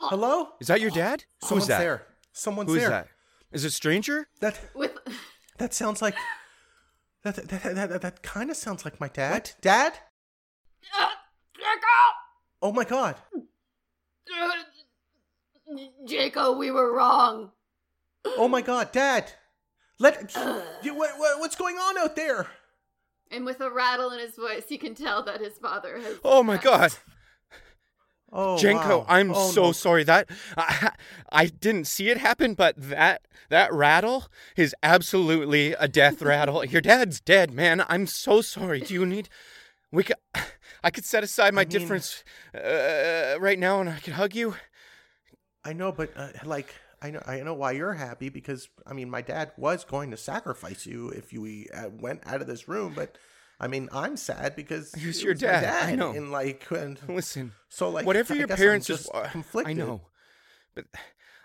Hello. 0.00 0.48
Is 0.60 0.68
that 0.68 0.80
your 0.80 0.90
dad? 0.90 1.24
Someone's 1.42 1.64
Who's 1.64 1.68
that? 1.68 1.78
there. 1.78 2.06
Someone's 2.32 2.68
there. 2.68 2.74
Who 2.74 2.78
is 2.78 2.82
there. 2.82 2.90
that? 2.90 3.08
Is 3.52 3.64
it 3.64 3.72
stranger? 3.72 4.28
That 4.40 4.58
With 4.74 4.92
that 5.58 5.74
sounds 5.74 6.00
like 6.00 6.14
that 7.22 7.36
that 7.36 7.48
that, 7.48 7.88
that, 7.90 8.02
that 8.02 8.22
kind 8.22 8.50
of 8.50 8.56
sounds 8.56 8.84
like 8.84 9.00
my 9.00 9.08
dad. 9.08 9.50
Dad? 9.60 9.92
Uh, 10.98 11.08
Jacob! 11.54 12.14
Oh 12.62 12.72
my 12.72 12.84
god. 12.84 13.16
Uh, 13.34 13.40
Jacob, 16.06 16.58
we 16.58 16.70
were 16.70 16.94
wrong. 16.94 17.50
Oh 18.24 18.48
my 18.48 18.62
god, 18.62 18.92
Dad. 18.92 19.32
Let 19.98 20.34
uh. 20.36 20.62
you, 20.82 20.94
what, 20.94 21.18
what, 21.18 21.40
what's 21.40 21.56
going 21.56 21.76
on 21.76 21.98
out 21.98 22.16
there? 22.16 22.46
And 23.30 23.44
with 23.44 23.60
a 23.60 23.70
rattle 23.70 24.10
in 24.10 24.18
his 24.18 24.34
voice, 24.34 24.64
you 24.68 24.78
can 24.78 24.94
tell 24.94 25.22
that 25.24 25.40
his 25.40 25.58
father 25.58 25.98
has. 25.98 26.18
Oh 26.24 26.42
my 26.42 26.56
god. 26.56 26.92
Oh, 28.32 28.56
Jenko, 28.56 29.00
wow. 29.00 29.06
I'm 29.08 29.32
Oh, 29.32 29.50
so 29.50 29.62
no. 29.64 29.72
sorry. 29.72 30.04
That 30.04 30.28
I, 30.56 30.92
I 31.32 31.46
didn't 31.46 31.86
see 31.86 32.08
it 32.10 32.18
happen, 32.18 32.54
but 32.54 32.74
that 32.78 33.22
that 33.48 33.72
rattle 33.72 34.26
is 34.56 34.74
absolutely 34.82 35.72
a 35.72 35.88
death 35.88 36.22
rattle. 36.30 36.64
Your 36.64 36.80
dad's 36.80 37.20
dead, 37.20 37.52
man. 37.52 37.84
I'm 37.88 38.06
so 38.06 38.40
sorry. 38.40 38.80
Do 38.80 38.94
you 38.94 39.04
need? 39.04 39.28
We 39.92 40.04
could, 40.04 40.16
I 40.84 40.90
could 40.90 41.04
set 41.04 41.24
aside 41.24 41.52
my 41.54 41.62
I 41.62 41.64
mean- 41.64 41.70
difference 41.70 42.22
uh, 42.54 43.34
right 43.40 43.58
now, 43.58 43.80
and 43.80 43.88
I 43.90 43.98
could 43.98 44.14
hug 44.14 44.34
you. 44.36 44.54
I 45.64 45.72
know, 45.72 45.90
but 45.92 46.10
uh, 46.16 46.28
like 46.44 46.72
I 47.02 47.10
know, 47.10 47.22
I 47.26 47.40
know 47.40 47.54
why 47.54 47.72
you're 47.72 47.94
happy 47.94 48.28
because 48.28 48.68
I 48.86 48.92
mean, 48.92 49.10
my 49.10 49.22
dad 49.22 49.50
was 49.56 49.84
going 49.84 50.10
to 50.12 50.16
sacrifice 50.16 50.86
you 50.86 51.08
if 51.08 51.32
you 51.32 51.66
uh, 51.74 51.88
went 51.98 52.22
out 52.26 52.40
of 52.40 52.46
this 52.46 52.68
room, 52.68 52.92
but 52.94 53.18
I 53.60 53.68
mean, 53.68 53.88
I'm 53.92 54.16
sad 54.16 54.56
because 54.56 54.92
He 54.98 55.06
was 55.06 55.22
your 55.22 55.34
my 55.34 55.38
dad. 55.40 55.88
I 55.90 55.94
know. 55.94 56.12
and 56.12 56.32
like, 56.32 56.66
and 56.70 56.98
Listen, 57.08 57.52
so 57.68 57.90
like, 57.90 58.06
whatever 58.06 58.34
I 58.34 58.38
your 58.38 58.50
I'm 58.50 58.56
parents 58.56 58.86
just 58.86 59.04
is, 59.04 59.10
uh, 59.12 59.28
I 59.64 59.72
know, 59.74 60.00
but 60.74 60.86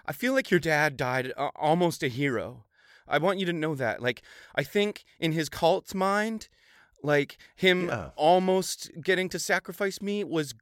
I 0.06 0.14
feel 0.14 0.34
like 0.34 0.50
your 0.50 0.60
dad 0.60 0.98
died 0.98 1.34
uh, 1.36 1.50
almost 1.56 2.02
a 2.04 2.08
hero. 2.08 2.64
I 3.08 3.18
want 3.20 3.38
you 3.40 3.46
to 3.46 3.54
know 3.54 3.76
that. 3.76 4.02
Like, 4.02 4.24
I 4.56 4.64
think 4.64 5.04
in 5.20 5.32
his 5.34 5.50
cult's 5.50 5.94
mind, 5.94 6.48
like 7.04 7.38
him 7.56 7.88
Yeah. 7.88 8.10
almost 8.16 8.90
getting 9.02 9.30
to 9.30 9.40
sacrifice 9.40 10.02
me 10.02 10.24
was 10.24 10.56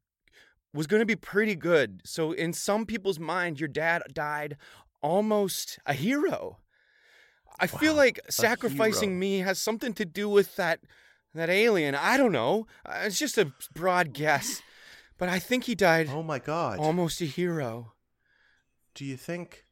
was 0.74 0.88
going 0.88 1.02
to 1.02 1.06
be 1.06 1.16
pretty 1.16 1.56
good. 1.56 2.02
So 2.04 2.32
in 2.32 2.52
some 2.52 2.88
people's 2.88 3.20
mind, 3.20 3.60
your 3.60 3.70
dad 3.70 4.02
died 4.12 4.58
almost 5.04 5.78
a 5.86 5.94
hero. 5.94 6.58
I 7.60 7.68
feel 7.68 7.94
like 7.94 8.20
sacrificing 8.30 9.20
me 9.20 9.40
has 9.40 9.60
something 9.60 9.94
to 9.94 10.06
do 10.06 10.28
with 10.28 10.56
that 10.56 10.80
that 11.34 11.50
alien. 11.50 11.96
I 11.96 12.18
don't 12.18 12.32
know. 12.32 12.68
Uh, 12.86 13.02
It's 13.06 13.18
just 13.20 13.38
a 13.38 13.52
broad 13.74 14.14
guess. 14.14 14.62
But 15.18 15.30
I 15.30 15.40
think 15.40 15.66
he 15.66 15.76
died 15.76 16.10
Oh 16.12 16.24
my 16.24 16.40
god! 16.40 16.80
almost 16.80 17.22
a 17.22 17.26
hero. 17.26 17.94
Do 18.96 19.06
you 19.06 19.16
think 19.18 19.64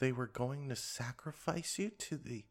they 0.00 0.12
were 0.12 0.26
going 0.26 0.68
to 0.68 0.76
sacrifice 0.76 1.78
you 1.78 1.90
to 1.90 2.16
the 2.16 2.44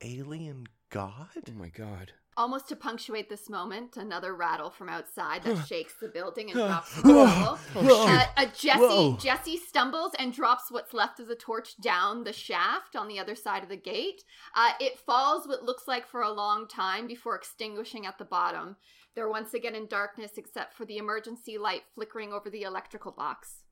alien 0.00 0.66
god? 0.90 1.26
Oh 1.48 1.52
my 1.52 1.68
god. 1.68 2.12
Almost 2.34 2.68
to 2.68 2.76
punctuate 2.76 3.28
this 3.28 3.50
moment, 3.50 3.96
another 3.98 4.34
rattle 4.34 4.70
from 4.70 4.88
outside 4.88 5.42
that 5.44 5.66
shakes 5.66 5.94
the 6.00 6.08
building 6.08 6.50
and 6.50 6.58
drops 6.66 6.94
the. 7.02 7.10
Oh, 7.12 7.58
Uh, 7.76 8.26
uh, 8.36 8.46
Jesse 8.56 8.78
Whoa. 8.80 9.16
Jesse 9.16 9.58
stumbles 9.58 10.12
and 10.18 10.32
drops 10.32 10.70
what's 10.70 10.94
left 10.94 11.20
of 11.20 11.28
the 11.28 11.34
torch 11.34 11.76
down 11.80 12.24
the 12.24 12.32
shaft 12.32 12.96
on 12.96 13.06
the 13.08 13.18
other 13.18 13.34
side 13.34 13.62
of 13.62 13.68
the 13.68 13.76
gate. 13.76 14.22
Uh, 14.56 14.70
it 14.80 14.98
falls 14.98 15.46
what 15.46 15.62
looks 15.62 15.86
like 15.86 16.06
for 16.06 16.22
a 16.22 16.32
long 16.32 16.66
time 16.66 17.06
before 17.06 17.36
extinguishing 17.36 18.06
at 18.06 18.16
the 18.18 18.24
bottom. 18.24 18.76
They're 19.14 19.28
once 19.28 19.52
again 19.52 19.74
in 19.74 19.86
darkness 19.88 20.32
except 20.38 20.72
for 20.72 20.86
the 20.86 20.96
emergency 20.96 21.58
light 21.58 21.82
flickering 21.94 22.32
over 22.32 22.48
the 22.48 22.62
electrical 22.62 23.12
box. 23.12 23.62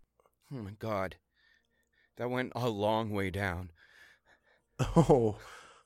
Oh 0.53 0.57
my 0.59 0.73
god. 0.79 1.16
That 2.18 2.29
went 2.29 2.53
a 2.55 2.68
long 2.68 3.11
way 3.11 3.31
down. 3.31 3.70
Oh, 4.96 5.37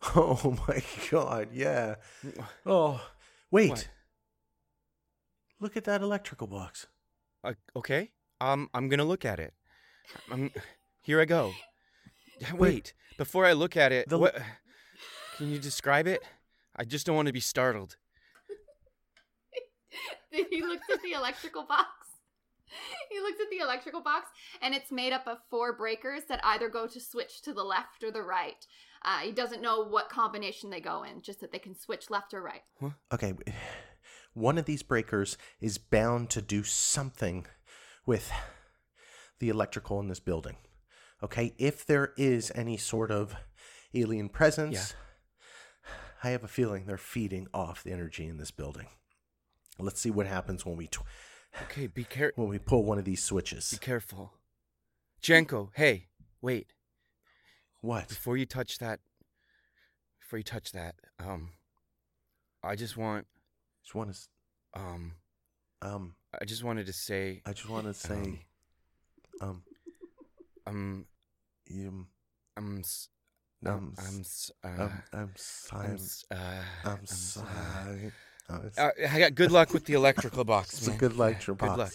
oh 0.16 0.56
my 0.68 0.82
god! 1.10 1.48
Yeah. 1.52 1.96
Oh, 2.66 3.00
wait. 3.50 3.70
What? 3.70 3.88
Look 5.60 5.76
at 5.76 5.84
that 5.84 6.02
electrical 6.02 6.46
box. 6.46 6.86
Uh, 7.42 7.54
okay. 7.76 8.10
Um, 8.40 8.68
I'm 8.74 8.88
gonna 8.88 9.04
look 9.04 9.24
at 9.24 9.38
it. 9.40 9.54
Um, 10.30 10.50
here 11.02 11.20
I 11.20 11.24
go. 11.24 11.52
Wait, 12.52 12.92
before 13.16 13.46
I 13.46 13.52
look 13.52 13.76
at 13.76 13.92
it, 13.92 14.08
The- 14.08 14.18
what? 14.18 14.36
Can 15.36 15.50
you 15.50 15.58
describe 15.58 16.06
it? 16.06 16.22
I 16.76 16.84
just 16.84 17.06
don't 17.06 17.16
want 17.16 17.26
to 17.26 17.32
be 17.32 17.40
startled. 17.40 17.96
he 20.30 20.62
looks 20.62 20.88
at 20.92 21.02
the 21.02 21.12
electrical 21.12 21.64
box. 21.64 21.88
He 23.10 23.20
looks 23.20 23.38
at 23.40 23.48
the 23.50 23.58
electrical 23.58 24.00
box, 24.02 24.30
and 24.60 24.74
it's 24.74 24.90
made 24.90 25.12
up 25.12 25.28
of 25.28 25.38
four 25.48 25.76
breakers 25.76 26.22
that 26.28 26.40
either 26.42 26.68
go 26.68 26.88
to 26.88 27.00
switch 27.00 27.40
to 27.42 27.52
the 27.52 27.62
left 27.62 28.02
or 28.02 28.10
the 28.10 28.22
right. 28.22 28.66
Uh, 29.04 29.18
he 29.18 29.32
doesn't 29.32 29.60
know 29.60 29.84
what 29.84 30.08
combination 30.08 30.70
they 30.70 30.80
go 30.80 31.02
in, 31.02 31.20
just 31.20 31.40
that 31.40 31.52
they 31.52 31.58
can 31.58 31.74
switch 31.78 32.08
left 32.10 32.32
or 32.32 32.42
right. 32.42 32.62
Okay, 33.12 33.34
one 34.34 34.56
of 34.58 34.64
these 34.64 34.82
breakers 34.82 35.36
is 35.60 35.76
bound 35.78 36.30
to 36.30 36.40
do 36.40 36.62
something 36.62 37.46
with 38.06 38.32
the 39.38 39.48
electrical 39.50 40.00
in 40.00 40.08
this 40.08 40.20
building. 40.20 40.56
Okay, 41.22 41.54
if 41.58 41.84
there 41.84 42.12
is 42.16 42.50
any 42.54 42.76
sort 42.76 43.10
of 43.10 43.34
alien 43.92 44.28
presence, 44.28 44.94
I 46.24 46.30
have 46.30 46.44
a 46.44 46.48
feeling 46.48 46.86
they're 46.86 46.96
feeding 46.96 47.46
off 47.52 47.82
the 47.84 47.92
energy 47.92 48.26
in 48.26 48.38
this 48.38 48.50
building. 48.50 48.86
Let's 49.78 50.00
see 50.00 50.10
what 50.10 50.26
happens 50.26 50.64
when 50.64 50.76
we 50.76 50.86
tw- 50.86 51.02
Okay, 51.62 51.86
be 51.86 52.04
careful 52.04 52.42
when 52.44 52.50
we 52.50 52.58
pull 52.58 52.84
one 52.84 52.98
of 52.98 53.04
these 53.04 53.22
switches. 53.22 53.70
be 53.70 53.78
careful. 53.84 54.32
Jenko, 55.22 55.70
hey, 55.74 56.08
wait. 56.40 56.72
What? 57.84 58.08
Before 58.08 58.38
you 58.38 58.46
touch 58.46 58.78
that, 58.78 59.00
before 60.18 60.38
you 60.38 60.42
touch 60.42 60.72
that, 60.72 60.94
um, 61.18 61.50
I 62.62 62.76
just 62.76 62.96
want, 62.96 63.26
Just 63.82 63.94
want 63.94 64.10
to, 64.14 64.80
um, 64.80 65.12
um, 65.82 66.14
I 66.40 66.46
just 66.46 66.64
wanted 66.64 66.86
to 66.86 66.94
say, 66.94 67.42
I 67.44 67.52
just 67.52 67.68
want 67.68 67.86
to 67.86 67.92
say, 67.92 68.46
um, 69.42 69.64
um, 70.66 71.04
you, 71.66 72.06
I'm, 72.56 72.78
s- 72.78 73.10
um, 73.66 73.94
I'm, 73.98 74.20
s- 74.20 74.50
uh, 74.64 74.68
um, 74.68 75.02
I'm 75.12 75.32
sorry. 75.36 75.88
I'm, 75.88 75.94
s- 75.96 76.24
uh, 76.30 76.36
I'm 76.86 76.98
s- 77.02 77.10
sorry. 77.18 78.12
Oh, 78.48 78.56
it's- 78.66 78.78
Uh, 78.78 78.90
I 79.14 79.18
got 79.18 79.34
good 79.34 79.50
luck 79.50 79.74
with 79.74 79.84
the 79.84 79.92
electrical 79.92 80.44
box. 80.44 80.72
It's 80.78 80.86
a 80.86 80.90
man. 80.90 80.98
good 80.98 81.16
lecture 81.18 81.52
Good 81.52 81.58
box. 81.66 81.78
luck. 81.78 81.92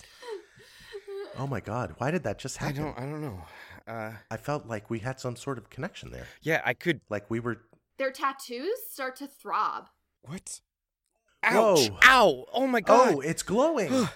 Oh 1.40 1.48
my 1.48 1.62
god, 1.62 1.96
why 1.98 2.12
did 2.12 2.22
that 2.24 2.38
just 2.38 2.62
I 2.62 2.66
happen? 2.66 2.84
don't. 2.84 2.98
I 3.00 3.02
don't 3.02 3.22
know. 3.22 3.42
Uh, 3.90 4.12
I 4.30 4.38
felt 4.38 4.68
like 4.68 4.90
we 4.90 5.00
had 5.00 5.20
some 5.20 5.36
sort 5.36 5.58
of 5.58 5.70
connection 5.70 6.12
there. 6.12 6.28
yeah, 6.42 6.62
I 6.64 6.74
could. 6.74 7.02
Like 7.10 7.30
we 7.30 7.40
were 7.40 7.58
Their 7.98 8.12
tattoos 8.12 8.78
start 8.92 9.16
to 9.18 9.28
throb. 9.28 9.90
What? 10.22 10.60
Ouch! 11.44 11.90
Whoa. 11.90 11.98
Ow! 12.04 12.46
Oh 12.54 12.68
my 12.68 12.82
god! 12.82 13.16
Oh, 13.16 13.20
it's 13.22 13.42
glowing. 13.44 14.08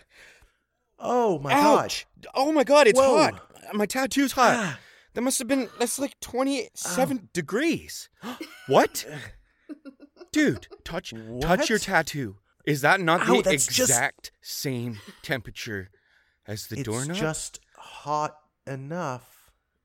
oh 1.00 1.40
my 1.40 1.52
god. 1.54 1.86
Ouch! 1.86 2.06
Oh 2.36 2.52
my 2.52 2.64
god! 2.64 2.88
It's 2.88 3.00
Whoa. 3.00 3.18
hot. 3.18 3.74
My 3.74 3.86
tattoo's 3.86 4.34
hot. 4.34 4.54
Ah. 4.58 4.80
That 5.16 5.22
must 5.22 5.40
have 5.40 5.48
been. 5.48 5.70
That's 5.80 5.98
like 6.00 6.20
twenty-seven 6.20 7.30
degrees. 7.34 8.10
what? 8.68 9.06
Dude, 10.32 10.68
touch 10.84 11.14
touch 11.42 11.70
your 11.70 11.80
tattoo. 11.80 12.38
Is 12.66 12.82
that 12.82 13.00
not 13.02 13.22
Ow, 13.30 13.38
the 13.38 13.42
that's 13.44 13.68
just- 13.68 13.90
exact 13.92 14.32
same 14.42 15.00
temperature 15.22 15.90
as 16.48 16.68
the 16.68 16.76
it's 16.80 16.84
doorknob? 16.84 17.18
just 17.18 17.60
hot 17.78 18.36
enough, 18.66 19.43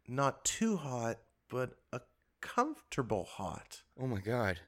not 0.08 0.44
too 0.44 0.76
hot, 0.76 1.18
but 1.48 1.74
a 1.92 2.00
comfortable 2.40 3.24
hot. 3.24 3.82
Oh 4.00 4.06
my 4.06 4.20
god! 4.20 4.60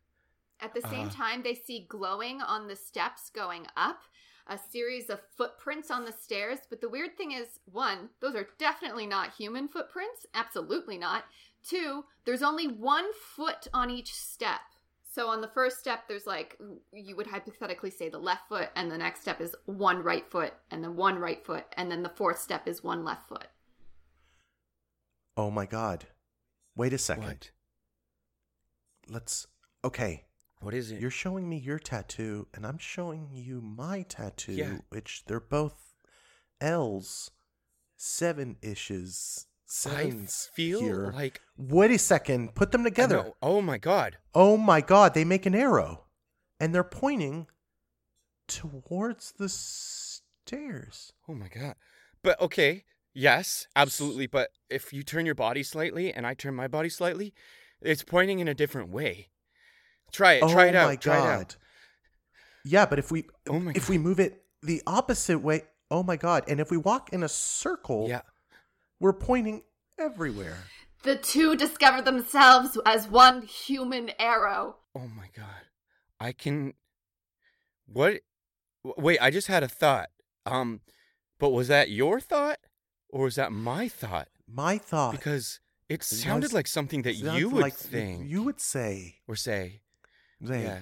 At 0.60 0.74
the 0.74 0.82
same 0.82 1.08
Uh. 1.08 1.12
time, 1.12 1.42
they 1.42 1.54
see 1.54 1.86
glowing 1.88 2.42
on 2.42 2.68
the 2.68 2.76
steps 2.76 3.30
going 3.30 3.66
up, 3.76 4.02
a 4.46 4.58
series 4.58 5.08
of 5.08 5.20
footprints 5.36 5.90
on 5.90 6.04
the 6.04 6.12
stairs. 6.12 6.60
But 6.68 6.80
the 6.80 6.88
weird 6.88 7.16
thing 7.16 7.32
is 7.32 7.60
one, 7.64 8.10
those 8.20 8.34
are 8.34 8.48
definitely 8.58 9.06
not 9.06 9.34
human 9.34 9.68
footprints. 9.68 10.26
Absolutely 10.34 10.98
not. 10.98 11.24
Two, 11.62 12.04
there's 12.24 12.42
only 12.42 12.66
one 12.66 13.12
foot 13.14 13.68
on 13.72 13.90
each 13.90 14.12
step. 14.14 14.60
So 15.02 15.28
on 15.28 15.40
the 15.40 15.48
first 15.48 15.78
step, 15.78 16.06
there's 16.06 16.26
like, 16.26 16.58
you 16.92 17.16
would 17.16 17.26
hypothetically 17.26 17.90
say 17.90 18.08
the 18.08 18.18
left 18.18 18.48
foot, 18.48 18.70
and 18.76 18.90
the 18.90 18.98
next 18.98 19.22
step 19.22 19.40
is 19.40 19.56
one 19.64 20.02
right 20.02 20.30
foot, 20.30 20.54
and 20.70 20.84
then 20.84 20.94
one 20.94 21.18
right 21.18 21.44
foot, 21.44 21.64
and 21.76 21.90
then 21.90 22.02
the 22.02 22.08
fourth 22.10 22.38
step 22.38 22.68
is 22.68 22.84
one 22.84 23.04
left 23.04 23.28
foot. 23.28 23.48
Oh 25.36 25.50
my 25.50 25.66
god. 25.66 26.06
Wait 26.76 26.92
a 26.92 26.98
second. 26.98 27.24
What? 27.24 27.50
Let's 29.08 29.46
Okay. 29.84 30.24
What 30.60 30.74
is 30.74 30.90
it? 30.90 31.00
You're 31.00 31.10
showing 31.10 31.48
me 31.48 31.56
your 31.56 31.78
tattoo, 31.78 32.46
and 32.52 32.66
I'm 32.66 32.76
showing 32.76 33.30
you 33.32 33.62
my 33.62 34.02
tattoo, 34.02 34.52
Yeah. 34.52 34.78
which 34.90 35.24
they're 35.24 35.40
both 35.40 35.94
L's, 36.60 37.30
seven 37.96 38.56
ishes, 38.62 39.46
I 39.86 40.10
feel 40.52 40.80
here. 40.80 41.10
like 41.14 41.40
Wait 41.56 41.90
a 41.92 41.98
second. 41.98 42.54
Put 42.54 42.72
them 42.72 42.84
together. 42.84 43.32
Oh 43.40 43.62
my 43.62 43.78
god! 43.78 44.18
Oh 44.34 44.58
my 44.58 44.80
god, 44.82 45.14
they 45.14 45.24
make 45.24 45.46
an 45.46 45.54
arrow. 45.54 46.04
And 46.58 46.74
they're 46.74 46.84
pointing 46.84 47.46
towards 48.46 49.32
the 49.32 49.48
stairs. 49.48 51.12
Oh 51.26 51.34
my 51.34 51.48
god. 51.48 51.76
But 52.22 52.38
okay, 52.40 52.84
yes, 53.14 53.66
absolutely. 53.76 54.26
But 54.26 54.50
if 54.68 54.92
you 54.92 55.02
turn 55.02 55.26
your 55.26 55.34
body 55.34 55.62
slightly 55.62 56.12
and 56.12 56.26
I 56.26 56.34
turn 56.34 56.54
my 56.54 56.68
body 56.68 56.88
slightly, 56.88 57.34
it's 57.80 58.02
pointing 58.02 58.40
in 58.40 58.48
a 58.48 58.54
different 58.54 58.90
way. 58.90 59.28
Try 60.12 60.34
it. 60.34 60.42
oh 60.42 60.52
try 60.52 60.66
it 60.66 60.74
out. 60.74 60.88
my 60.88 60.96
Try 60.96 61.16
it 61.16 61.18
god. 61.20 61.40
out. 61.40 61.56
Yeah, 62.64 62.86
but 62.86 62.98
if 62.98 63.10
we 63.10 63.24
Oh 63.48 63.58
my 63.60 63.72
if 63.74 63.88
we 63.88 63.96
move 63.98 64.20
it 64.20 64.42
the 64.62 64.82
opposite 64.86 65.38
way, 65.38 65.62
oh 65.90 66.02
my 66.02 66.16
god. 66.16 66.44
And 66.48 66.60
if 66.60 66.70
we 66.70 66.76
walk 66.76 67.12
in 67.12 67.22
a 67.22 67.28
circle, 67.28 68.06
Yeah. 68.08 68.22
we're 68.98 69.12
pointing 69.12 69.62
everywhere. 69.98 70.58
The 71.02 71.16
two 71.16 71.56
discover 71.56 72.02
themselves 72.02 72.76
as 72.84 73.08
one 73.08 73.42
human 73.42 74.10
arrow. 74.18 74.76
Oh 74.94 75.08
my 75.16 75.28
god. 75.34 75.62
I 76.18 76.32
can 76.32 76.74
What 77.86 78.20
Wait, 78.84 79.18
I 79.20 79.30
just 79.30 79.46
had 79.46 79.62
a 79.62 79.68
thought. 79.68 80.10
Um 80.44 80.80
but 81.38 81.50
was 81.50 81.68
that 81.68 81.90
your 81.90 82.20
thought 82.20 82.58
or 83.12 83.24
was 83.24 83.34
that 83.36 83.52
my 83.52 83.88
thought? 83.88 84.28
My 84.46 84.78
thought. 84.78 85.12
Because 85.12 85.60
it 85.88 86.02
sounded 86.02 86.52
like 86.52 86.66
something 86.66 87.02
that 87.02 87.14
you 87.14 87.48
would 87.50 87.62
like 87.62 87.74
think 87.74 88.28
You 88.28 88.42
would 88.44 88.60
say. 88.60 89.16
or 89.28 89.36
say. 89.36 89.82
Yeah. 90.40 90.80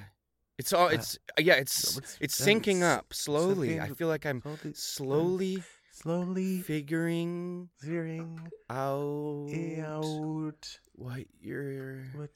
It's 0.59 0.73
all 0.73 0.87
Uh, 0.87 0.91
it's 0.91 1.19
yeah, 1.39 1.55
it's 1.55 1.97
it's- 1.97 2.19
it's 2.21 2.41
yeah, 2.41 2.47
syncing 2.47 2.77
it's 2.77 2.83
up 2.83 3.15
slowly. 3.15 3.81
I 3.81 3.89
feel 3.91 4.09
like 4.09 4.27
I'm 4.27 4.41
slowly- 4.43 4.75
slowly 4.75 5.63
Slowly 5.93 6.63
figuring 6.63 7.71
veering 7.81 8.39
out 8.71 9.51
out. 9.81 10.79
what 10.93 11.27
you're 11.41 12.05
What? 12.15 12.31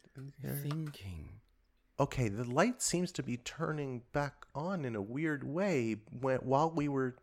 thinking. 0.62 1.40
Okay, 2.00 2.28
the 2.28 2.42
light 2.44 2.82
seems 2.82 3.12
to 3.12 3.22
be 3.22 3.36
turning 3.36 4.02
back 4.12 4.46
on 4.54 4.84
in 4.84 4.96
a 4.96 5.02
weird 5.02 5.44
way 5.44 5.96
when, 6.10 6.38
while 6.38 6.70
we 6.72 6.88
were 6.88 7.16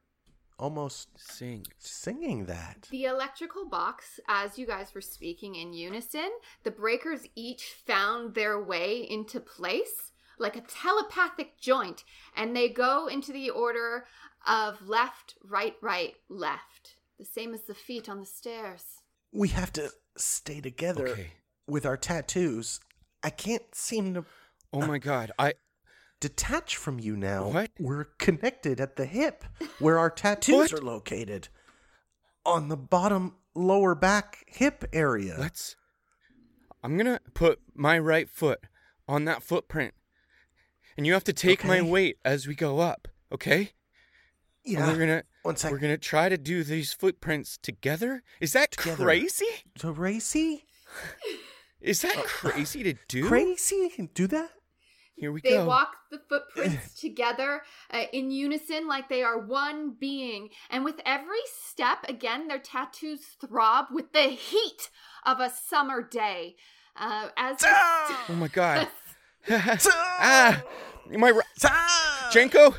almost 0.59 1.07
Synced. 1.17 1.67
singing 1.79 2.45
that. 2.45 2.87
The 2.91 3.05
electrical 3.05 3.67
box, 3.67 4.19
as 4.27 4.59
you 4.59 4.67
guys 4.67 4.93
were 4.93 5.01
speaking 5.01 5.55
in 5.55 5.73
unison, 5.73 6.29
the 6.63 6.71
breakers 6.71 7.21
each 7.35 7.73
found 7.87 8.35
their 8.35 8.61
way 8.61 9.07
into 9.09 9.39
place 9.39 10.11
like 10.37 10.55
a 10.55 10.61
telepathic 10.61 11.59
joint, 11.59 12.03
and 12.35 12.55
they 12.55 12.69
go 12.69 13.07
into 13.07 13.33
the 13.33 13.49
order 13.49 14.05
of 14.47 14.87
left, 14.87 15.35
right, 15.43 15.75
right, 15.81 16.13
left. 16.29 16.95
The 17.17 17.25
same 17.25 17.53
as 17.53 17.63
the 17.63 17.73
feet 17.73 18.07
on 18.07 18.19
the 18.21 18.25
stairs. 18.25 18.85
We 19.33 19.49
have 19.49 19.73
to 19.73 19.89
stay 20.17 20.61
together 20.61 21.09
Okay. 21.09 21.31
with 21.67 21.85
our 21.85 21.97
tattoos. 21.97 22.79
I 23.21 23.31
can't 23.31 23.75
seem 23.75 24.13
to 24.13 24.25
Oh 24.71 24.85
my 24.85 24.97
god. 24.99 25.31
I 25.37 25.53
detach 26.19 26.75
from 26.75 26.99
you 26.99 27.15
now. 27.15 27.49
What? 27.49 27.71
We're 27.79 28.05
connected 28.17 28.79
at 28.79 28.95
the 28.95 29.05
hip 29.05 29.43
where 29.79 29.97
our 29.97 30.09
tattoos 30.09 30.73
are 30.73 30.81
located. 30.81 31.49
On 32.45 32.69
the 32.69 32.77
bottom 32.77 33.35
lower 33.55 33.95
back 33.95 34.45
hip 34.47 34.85
area. 34.93 35.35
let's 35.37 35.75
I'm 36.83 36.95
going 36.97 37.07
to 37.07 37.19
put 37.33 37.59
my 37.75 37.99
right 37.99 38.29
foot 38.29 38.61
on 39.07 39.25
that 39.25 39.43
footprint. 39.43 39.93
And 40.97 41.05
you 41.05 41.13
have 41.13 41.23
to 41.25 41.33
take 41.33 41.63
my 41.63 41.81
weight 41.81 42.17
as 42.25 42.47
we 42.47 42.55
go 42.55 42.79
up, 42.79 43.07
okay? 43.31 43.71
And 44.65 44.73
yeah. 44.73 44.87
we're 44.87 44.97
going 44.97 45.09
to 45.09 45.23
we're 45.71 45.79
going 45.79 45.93
to 45.93 45.97
try 45.97 46.29
to 46.29 46.37
do 46.37 46.63
these 46.63 46.93
footprints 46.93 47.57
together. 47.57 48.23
Is 48.39 48.53
that 48.53 48.71
Together. 48.71 49.03
crazy? 49.03 49.45
So 49.77 49.91
racy? 49.91 50.65
Is 51.81 52.01
that 52.01 52.17
uh, 52.17 52.23
crazy 52.23 52.83
to 52.83 52.95
do? 53.07 53.27
Crazy? 53.27 54.09
Do 54.13 54.27
that? 54.27 54.51
Here 55.19 55.31
we 55.31 55.41
They 55.41 55.49
go. 55.51 55.65
walk 55.65 55.95
the 56.11 56.19
footprints 56.29 56.93
together 57.01 57.61
uh, 57.91 58.03
in 58.13 58.31
unison 58.31 58.87
like 58.87 59.09
they 59.09 59.21
are 59.23 59.37
one 59.37 59.95
being. 59.99 60.49
And 60.69 60.83
with 60.85 61.01
every 61.05 61.41
step, 61.53 61.99
again, 62.07 62.47
their 62.47 62.59
tattoos 62.59 63.21
throb 63.41 63.87
with 63.91 64.13
the 64.13 64.23
heat 64.29 64.89
of 65.25 65.39
a 65.39 65.49
summer 65.49 66.01
day. 66.01 66.55
Uh, 66.95 67.29
as 67.37 67.57
they 67.59 67.67
Oh 67.69 68.35
my 68.37 68.47
god. 68.53 68.87
ah, 69.49 70.61
my 71.09 71.29
ri- 71.29 71.41
Jenko. 72.31 72.75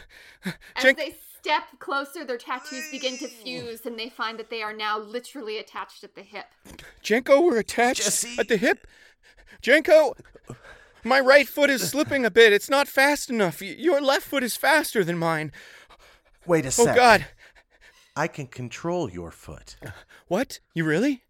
As 0.77 0.95
they 0.95 1.17
step 1.41 1.63
closer, 1.79 2.25
their 2.25 2.37
tattoos 2.39 2.91
begin 2.91 3.17
to 3.19 3.27
fuse, 3.29 3.87
and 3.87 3.99
they 3.99 4.09
find 4.11 4.39
that 4.39 4.51
they 4.51 4.63
are 4.63 4.73
now 4.75 4.99
literally 4.99 5.59
attached 5.59 6.05
at 6.05 6.15
the 6.15 6.23
hip. 6.23 6.47
Jenko, 7.03 7.43
we're 7.45 7.59
attached 7.59 8.03
Jesse. 8.05 8.37
at 8.39 8.49
the 8.49 8.57
hip. 8.59 8.87
Jenko, 9.63 10.15
my 11.05 11.21
right 11.21 11.49
foot 11.49 11.71
is 11.71 11.89
slipping 11.89 12.25
a 12.25 12.31
bit. 12.31 12.53
It's 12.53 12.71
not 12.71 12.89
fast 12.89 13.31
enough. 13.31 13.63
Your 13.63 14.01
left 14.01 14.27
foot 14.27 14.43
is 14.43 14.57
faster 14.57 15.05
than 15.05 15.19
mine. 15.19 15.53
Wait 16.47 16.65
a 16.65 16.69
oh, 16.69 16.71
sec. 16.71 16.89
Oh. 16.89 16.95
God. 16.95 17.27
I 18.17 18.27
can 18.27 18.47
control 18.47 19.11
your 19.11 19.31
foot. 19.31 19.77
What? 20.29 20.61
You 20.75 20.85
really? 20.85 21.25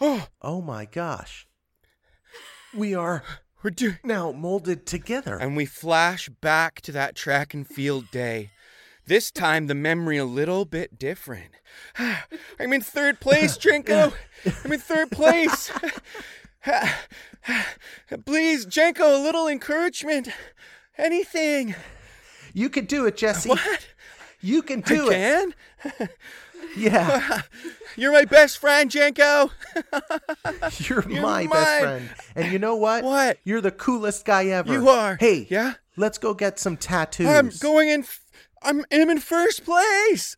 Oh, 0.00 0.26
Oh 0.40 0.60
my 0.60 0.84
gosh. 0.84 1.46
We 2.74 2.94
are 2.94 3.22
we're 3.62 3.70
doing. 3.70 3.98
now 4.04 4.30
molded 4.30 4.86
together. 4.86 5.36
And 5.36 5.56
we 5.56 5.64
flash 5.66 6.28
back 6.28 6.80
to 6.82 6.92
that 6.92 7.16
track 7.16 7.54
and 7.54 7.66
field 7.66 8.10
day. 8.10 8.50
This 9.06 9.30
time, 9.30 9.66
the 9.66 9.74
memory 9.74 10.18
a 10.18 10.24
little 10.24 10.66
bit 10.66 10.98
different. 10.98 11.52
I'm 11.98 12.72
in 12.72 12.82
third 12.82 13.20
place, 13.20 13.56
Jenko. 13.56 14.12
I'm 14.64 14.72
in 14.72 14.78
third 14.78 15.10
place. 15.10 15.72
Please, 18.26 18.66
Jenko, 18.66 19.18
a 19.20 19.22
little 19.22 19.48
encouragement. 19.48 20.28
Anything. 20.96 21.74
You 22.52 22.68
can 22.68 22.84
do 22.86 23.06
it, 23.06 23.16
Jesse. 23.16 23.48
What? 23.48 23.86
You 24.40 24.62
can 24.62 24.80
do 24.80 25.10
I 25.10 25.14
it. 25.14 25.54
can? 25.94 26.08
Yeah. 26.76 27.42
You're 27.96 28.12
my 28.12 28.24
best 28.26 28.58
friend, 28.58 28.90
Janko. 28.90 29.50
You're, 30.78 31.08
You're 31.08 31.22
my 31.22 31.44
mine. 31.44 31.48
best 31.48 31.80
friend. 31.80 32.10
And 32.36 32.52
you 32.52 32.58
know 32.58 32.76
what? 32.76 33.04
What? 33.04 33.38
You're 33.44 33.60
the 33.62 33.70
coolest 33.70 34.24
guy 34.26 34.46
ever. 34.46 34.72
You 34.72 34.88
are. 34.88 35.16
Hey. 35.18 35.46
Yeah? 35.48 35.74
Let's 35.96 36.18
go 36.18 36.34
get 36.34 36.58
some 36.58 36.76
tattoos. 36.76 37.26
I'm 37.26 37.50
going 37.60 37.88
in. 37.88 38.00
f- 38.02 38.20
I'm, 38.62 38.84
I'm 38.92 39.08
in 39.08 39.18
first 39.20 39.64
place. 39.64 40.36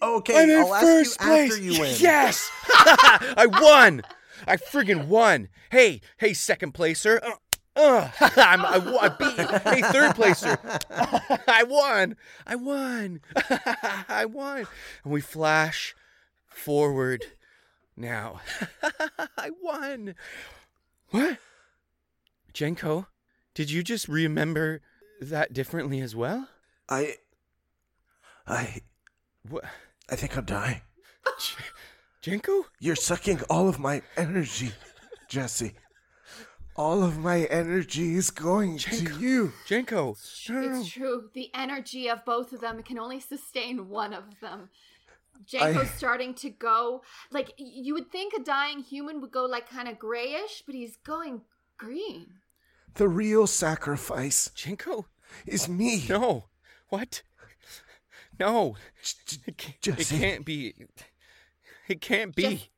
Okay, 0.00 0.42
I'm 0.42 0.50
in 0.50 0.58
I'll 0.60 0.74
ask 0.74 0.86
first 0.86 1.20
you 1.20 1.26
place. 1.26 1.50
after 1.52 1.62
you 1.62 1.80
win. 1.80 1.94
Yes, 1.98 2.50
I 2.70 3.46
won. 3.60 4.02
I 4.46 4.56
friggin' 4.56 5.06
won. 5.06 5.48
Hey, 5.70 6.00
hey, 6.18 6.32
second 6.34 6.72
placer. 6.72 7.20
Uh, 7.22 7.32
uh, 7.74 8.10
I'm, 8.36 8.64
I, 8.64 8.98
I 9.00 9.08
beat 9.08 9.38
you. 9.38 9.46
Hey, 9.58 9.80
third 9.92 10.14
placer. 10.14 10.58
I 11.48 11.64
won. 11.64 12.16
I 12.46 12.56
won. 12.56 13.20
I 14.08 14.26
won. 14.26 14.66
And 15.04 15.12
we 15.12 15.20
flash 15.20 15.94
forward 16.48 17.24
now. 17.96 18.40
I 19.38 19.50
won. 19.62 20.14
What? 21.10 21.38
Jenko, 22.52 23.06
did 23.54 23.70
you 23.70 23.82
just 23.82 24.08
remember 24.08 24.82
that 25.20 25.52
differently 25.52 26.00
as 26.00 26.14
well? 26.14 26.48
I 26.88 27.14
I 28.46 28.80
What? 29.48 29.64
I 30.10 30.16
think 30.16 30.36
I'm 30.36 30.44
dying. 30.44 30.82
Jenko? 32.22 32.64
You're 32.78 32.96
sucking 32.96 33.40
all 33.50 33.68
of 33.68 33.78
my 33.78 34.02
energy, 34.16 34.72
Jesse. 35.28 35.72
All 36.76 37.02
of 37.02 37.18
my 37.18 37.44
energy 37.44 38.14
is 38.14 38.30
going 38.30 38.78
to 38.78 38.96
you. 39.18 39.52
Jenko. 39.68 40.12
It's 40.12 40.88
true. 40.90 41.30
The 41.34 41.50
energy 41.54 42.08
of 42.08 42.24
both 42.24 42.52
of 42.52 42.60
them 42.60 42.82
can 42.82 42.98
only 42.98 43.20
sustain 43.20 43.88
one 43.88 44.14
of 44.14 44.24
them. 44.40 44.70
Janko's 45.46 45.76
I- 45.90 45.96
starting 45.96 46.34
to 46.34 46.50
go 46.50 47.02
like 47.32 47.52
you 47.58 47.94
would 47.94 48.10
think 48.12 48.32
a 48.34 48.42
dying 48.42 48.78
human 48.80 49.20
would 49.20 49.32
go 49.32 49.44
like 49.44 49.68
kind 49.68 49.88
of 49.88 49.98
grayish, 49.98 50.62
but 50.64 50.74
he's 50.74 50.96
going 50.96 51.42
green. 51.76 52.26
The 52.94 53.08
real 53.08 53.46
sacrifice 53.46 54.50
Jenko? 54.54 55.06
is 55.46 55.68
me. 55.68 56.04
No. 56.08 56.44
What? 56.90 57.22
No. 58.38 58.76
J- 59.02 59.38
It 59.46 59.58
can't, 59.58 60.00
it 60.00 60.06
can't 60.08 60.44
be. 60.44 60.74
It 61.88 62.00
can't 62.00 62.34
be. 62.34 62.42
Jess- 62.42 62.68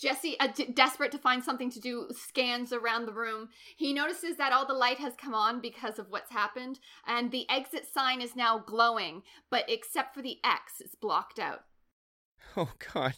Jesse, 0.00 0.38
uh, 0.40 0.48
d- 0.48 0.72
desperate 0.74 1.12
to 1.12 1.18
find 1.18 1.42
something 1.42 1.70
to 1.70 1.80
do, 1.80 2.08
scans 2.12 2.72
around 2.72 3.06
the 3.06 3.12
room. 3.14 3.48
He 3.76 3.92
notices 3.92 4.36
that 4.36 4.52
all 4.52 4.66
the 4.66 4.74
light 4.74 4.98
has 4.98 5.14
come 5.16 5.34
on 5.34 5.60
because 5.60 5.98
of 5.98 6.10
what's 6.10 6.30
happened, 6.30 6.78
and 7.06 7.30
the 7.30 7.48
exit 7.50 7.86
sign 7.92 8.20
is 8.20 8.36
now 8.36 8.58
glowing, 8.58 9.22
but 9.50 9.64
except 9.68 10.14
for 10.14 10.22
the 10.22 10.38
X, 10.44 10.74
it's 10.80 10.94
blocked 10.94 11.38
out. 11.38 11.64
Oh, 12.56 12.72
God. 12.92 13.14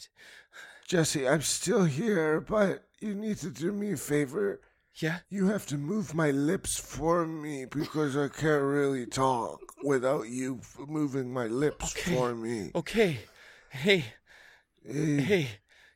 Jesse, 0.87 1.27
I'm 1.27 1.43
still 1.43 1.85
here, 1.85 2.41
but 2.41 2.85
you 3.01 3.15
need 3.15 3.39
to 3.39 3.51
do 3.51 3.73
me 3.73 3.93
a 3.93 3.97
favor. 3.97 4.61
Yeah? 4.97 5.19
You 5.31 5.47
have 5.49 5.67
to 5.67 5.77
move 5.79 6.15
my 6.15 6.31
lips 6.33 6.79
for 6.79 7.27
me 7.27 7.65
because 7.65 8.17
I 8.17 8.29
can't 8.29 8.63
really 8.63 9.07
talk 9.07 9.61
without 9.83 10.29
you 10.29 10.61
moving 10.87 11.33
my 11.33 11.47
lips 11.47 11.97
Okay. 11.97 12.15
for 12.15 12.35
me. 12.35 12.73
Okay. 12.75 13.19
Hey, 13.71 14.05
Hey, 14.87 15.21
hey. 15.21 15.49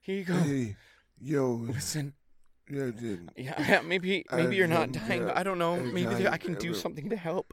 Here 0.02 0.16
you 0.18 0.24
go. 0.24 0.34
hey, 0.34 0.76
yo, 1.20 1.52
Listen. 1.54 2.14
yeah, 2.70 2.90
dude. 2.90 3.30
Yeah, 3.36 3.54
yeah, 3.68 3.80
maybe 3.80 4.24
I 4.30 4.36
maybe 4.36 4.56
you're 4.56 4.68
not 4.68 4.92
dying. 4.92 5.28
I 5.28 5.42
don't 5.42 5.58
know. 5.58 5.76
Maybe 5.76 6.28
I 6.28 6.38
can 6.38 6.54
do 6.54 6.74
something 6.74 7.10
to 7.10 7.16
help. 7.16 7.52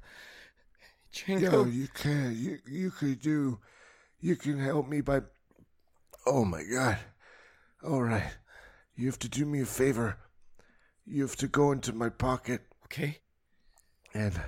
Yo, 1.27 1.65
you 1.65 1.87
can. 1.93 2.35
You 2.37 2.59
you 2.67 2.91
could 2.91 3.19
do. 3.19 3.59
You 4.19 4.35
can 4.35 4.59
help 4.59 4.87
me 4.87 5.01
by. 5.01 5.21
Oh 6.25 6.45
my 6.45 6.63
God! 6.63 6.97
All 7.83 8.01
right, 8.03 8.31
you 8.95 9.07
have 9.07 9.19
to 9.19 9.29
do 9.29 9.45
me 9.45 9.61
a 9.61 9.65
favor. 9.65 10.17
You 11.05 11.23
have 11.23 11.35
to 11.37 11.47
go 11.47 11.71
into 11.71 11.91
my 11.93 12.09
pocket 12.09 12.61
Okay. 12.85 13.19
and 14.13 14.39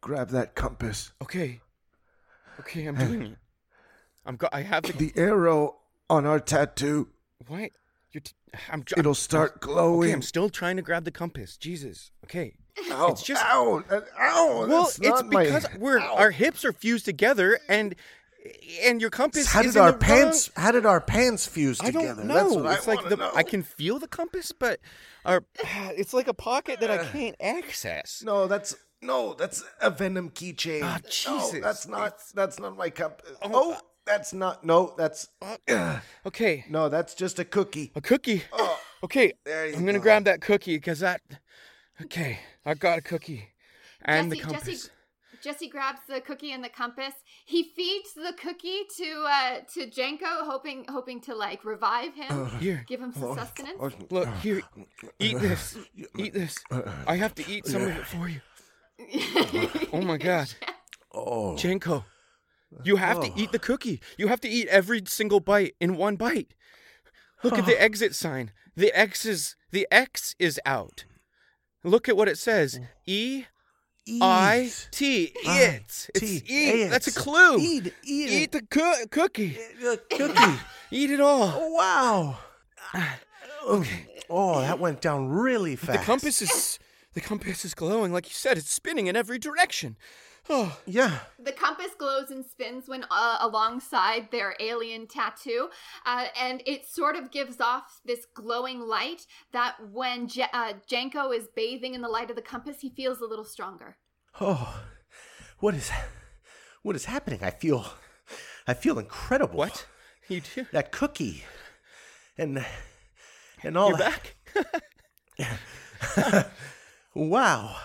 grab 0.00 0.28
that 0.30 0.54
compass. 0.54 1.12
Okay. 1.20 1.60
Okay, 2.60 2.86
I'm 2.86 2.94
doing 2.96 3.22
it. 3.22 3.38
I'm 4.28 4.36
go- 4.36 4.48
I 4.52 4.60
have 4.62 4.82
the 4.84 4.92
The 4.92 5.12
arrow 5.16 5.76
on 6.10 6.26
our 6.26 6.38
tattoo 6.38 7.08
What? 7.46 7.70
You're 8.12 8.20
t- 8.22 8.32
I'm. 8.70 8.82
tr- 8.82 8.98
It'll 8.98 9.14
start 9.14 9.52
Okay, 9.56 9.60
glowing. 9.60 10.12
I'm 10.14 10.22
still 10.22 10.48
trying 10.48 10.76
to 10.76 10.82
grab 10.82 11.04
the 11.04 11.10
compass. 11.10 11.56
Jesus. 11.56 12.10
Okay. 12.24 12.54
Ow, 12.90 13.08
it's 13.12 13.22
just- 13.22 13.44
ow, 13.44 13.82
ow. 14.18 14.66
well, 14.68 14.86
it's 14.86 15.00
not 15.00 15.26
my- 15.26 15.44
because 15.44 15.66
we're 15.78 15.98
ow. 15.98 16.14
our 16.16 16.30
hips 16.30 16.64
are 16.64 16.72
fused 16.72 17.04
together, 17.04 17.58
and 17.68 17.94
and 18.82 19.00
your 19.00 19.10
compass. 19.10 19.46
How 19.48 19.60
is 19.62 19.74
did 19.74 19.80
our 19.80 19.92
pants? 19.92 20.50
How 20.56 20.70
did 20.70 20.86
our 20.86 21.00
pants 21.00 21.46
fuse 21.46 21.80
Wrong, 21.80 21.88
I 21.88 21.92
together? 21.92 22.14
don't 22.22 22.26
know. 22.28 22.34
That's 22.34 22.54
what 22.54 22.74
it's 22.78 22.88
I 22.88 22.94
like 22.94 23.08
the 23.10 23.16
know. 23.16 23.32
I 23.34 23.42
can 23.42 23.62
feel 23.62 23.98
the 23.98 24.08
compass, 24.08 24.52
but 24.52 24.80
our 25.24 25.44
it's 25.96 26.14
like 26.14 26.28
a 26.28 26.34
pocket 26.34 26.80
that 26.80 26.90
I 26.90 26.98
can't 27.12 27.36
access. 27.40 28.22
No, 28.24 28.46
that's 28.46 28.74
no, 29.02 29.34
that's 29.34 29.62
a 29.82 29.90
venom 29.90 30.30
keychain. 30.30 30.80
Ah, 30.84 30.98
no, 31.02 31.08
Jesus. 31.10 31.60
that's 31.62 31.86
not. 31.86 32.18
That's 32.34 32.58
not 32.58 32.76
my 32.76 32.88
cup. 32.90 33.22
Oh, 33.42 33.50
Oh, 33.52 33.76
that's 34.08 34.32
not. 34.32 34.64
No, 34.64 34.94
that's. 34.96 35.28
Okay, 36.26 36.64
no, 36.68 36.88
that's 36.88 37.14
just 37.14 37.38
a 37.38 37.44
cookie. 37.44 37.92
a 37.94 38.00
cookie. 38.00 38.42
Oh, 38.52 38.78
Okay, 39.04 39.32
There 39.44 39.66
you 39.68 39.76
I'm 39.76 39.84
gonna 39.86 39.98
go. 39.98 40.02
grab 40.02 40.24
that 40.24 40.40
cookie 40.40 40.76
because 40.76 41.00
that. 41.00 41.20
Okay, 42.02 42.38
I 42.66 42.74
got 42.74 42.98
a 42.98 43.02
cookie 43.02 43.48
and 44.02 44.30
Jesse, 44.30 44.40
the 44.40 44.46
compass. 44.46 44.66
Jesse, 44.66 44.90
Jesse 45.42 45.68
grabs 45.68 46.00
the 46.08 46.20
cookie 46.20 46.52
and 46.52 46.62
the 46.64 46.68
compass. 46.68 47.14
He 47.46 47.62
feeds 47.76 48.12
the 48.14 48.32
cookie 48.40 48.80
to 48.98 49.24
uh 49.28 49.60
to 49.74 49.86
Jenko, 49.86 50.44
hoping 50.52 50.84
hoping 50.88 51.20
to 51.22 51.34
like 51.34 51.64
revive 51.64 52.14
him, 52.14 52.46
Here, 52.60 52.84
give 52.88 53.00
him 53.00 53.12
some 53.12 53.34
sustenance. 53.36 53.80
look 54.10 54.28
here. 54.42 54.62
Eat 55.20 55.38
this. 55.38 55.76
Eat 56.16 56.34
this. 56.34 56.56
I 57.06 57.16
have 57.16 57.34
to 57.36 57.44
eat 57.50 57.66
some 57.66 57.82
of 57.82 57.88
it 57.96 58.06
for 58.06 58.28
you. 58.28 58.40
Oh 59.92 60.02
my 60.02 60.18
god, 60.18 60.52
Oh, 61.14 61.54
Jenko, 61.56 62.04
you 62.84 62.96
have 62.96 63.20
to 63.20 63.30
eat 63.36 63.52
the 63.52 63.58
cookie. 63.58 64.00
You 64.16 64.28
have 64.28 64.40
to 64.42 64.48
eat 64.48 64.68
every 64.68 65.02
single 65.06 65.40
bite 65.40 65.74
in 65.80 65.96
one 65.96 66.16
bite. 66.16 66.54
Look 67.42 67.58
at 67.58 67.66
the 67.66 67.80
exit 67.80 68.14
sign. 68.14 68.52
The 68.76 68.92
X 68.92 69.24
is 69.26 69.56
the 69.70 69.86
X 69.90 70.34
is 70.38 70.60
out. 70.66 71.04
Look 71.84 72.08
at 72.08 72.16
what 72.16 72.28
it 72.28 72.38
says. 72.38 72.80
E 73.06 73.44
I 74.22 74.70
Eat. 75.00 75.32
It. 75.44 75.82
It's 75.84 76.08
T. 76.20 76.42
eat. 76.46 76.88
That's 76.88 77.08
a 77.08 77.12
clue. 77.12 77.58
Eat, 77.58 77.92
eat, 78.04 78.30
Eat 78.30 78.52
the 78.52 78.62
coo- 78.62 79.06
cookie. 79.10 79.58
the 79.80 80.00
cookie. 80.10 80.58
Eat 80.90 81.10
it 81.10 81.20
all. 81.20 81.52
oh, 81.54 81.72
wow. 81.72 82.38
Okay. 83.68 84.06
Oh, 84.30 84.60
that 84.62 84.78
went 84.78 85.02
down 85.02 85.28
really 85.28 85.76
fast. 85.76 85.98
The 86.00 86.04
compass 86.06 86.40
is 86.40 86.78
the 87.12 87.20
compass 87.20 87.66
is 87.66 87.74
glowing 87.74 88.12
like 88.12 88.26
you 88.26 88.32
said. 88.32 88.56
It's 88.56 88.72
spinning 88.72 89.08
in 89.08 89.16
every 89.16 89.38
direction. 89.38 89.98
Oh, 90.50 90.78
Yeah. 90.86 91.18
The 91.38 91.52
compass 91.52 91.90
glows 91.98 92.30
and 92.30 92.44
spins 92.44 92.88
when 92.88 93.04
uh, 93.10 93.38
alongside 93.40 94.30
their 94.30 94.54
alien 94.60 95.06
tattoo, 95.06 95.68
uh, 96.06 96.26
and 96.40 96.62
it 96.66 96.86
sort 96.86 97.16
of 97.16 97.30
gives 97.30 97.60
off 97.60 98.00
this 98.04 98.26
glowing 98.34 98.80
light 98.80 99.26
that 99.52 99.76
when 99.92 100.28
Je- 100.28 100.44
uh, 100.52 100.74
Janko 100.88 101.30
is 101.32 101.48
bathing 101.54 101.94
in 101.94 102.00
the 102.02 102.08
light 102.08 102.30
of 102.30 102.36
the 102.36 102.42
compass, 102.42 102.80
he 102.80 102.90
feels 102.90 103.20
a 103.20 103.26
little 103.26 103.44
stronger. 103.44 103.96
Oh, 104.40 104.82
what 105.60 105.74
is 105.74 105.90
what 106.82 106.96
is 106.96 107.06
happening? 107.06 107.40
I 107.42 107.50
feel 107.50 107.86
I 108.66 108.74
feel 108.74 108.98
incredible. 108.98 109.58
what? 109.58 109.86
You 110.28 110.42
do? 110.42 110.66
That 110.72 110.92
cookie 110.92 111.44
and 112.36 112.64
and 113.62 113.76
all 113.76 113.88
You're 113.88 113.98
that. 113.98 114.22
back. 114.54 116.44
Wow, 117.14 117.76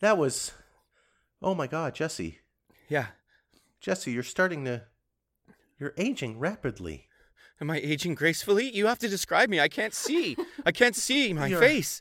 that 0.00 0.18
was. 0.18 0.52
Oh 1.46 1.54
my 1.54 1.68
God, 1.68 1.94
Jesse, 1.94 2.40
Yeah. 2.88 3.06
Jesse, 3.80 4.10
you're 4.10 4.24
starting 4.24 4.64
to. 4.64 4.82
You're 5.78 5.94
aging 5.96 6.40
rapidly. 6.40 7.06
Am 7.60 7.70
I 7.70 7.78
aging 7.78 8.16
gracefully? 8.16 8.68
You 8.74 8.86
have 8.86 8.98
to 8.98 9.08
describe 9.08 9.48
me. 9.48 9.60
I 9.60 9.68
can't 9.68 9.94
see. 9.94 10.36
I 10.64 10.72
can't 10.72 10.96
see 10.96 11.32
my 11.40 11.46
You're- 11.46 11.64
face. 11.64 12.00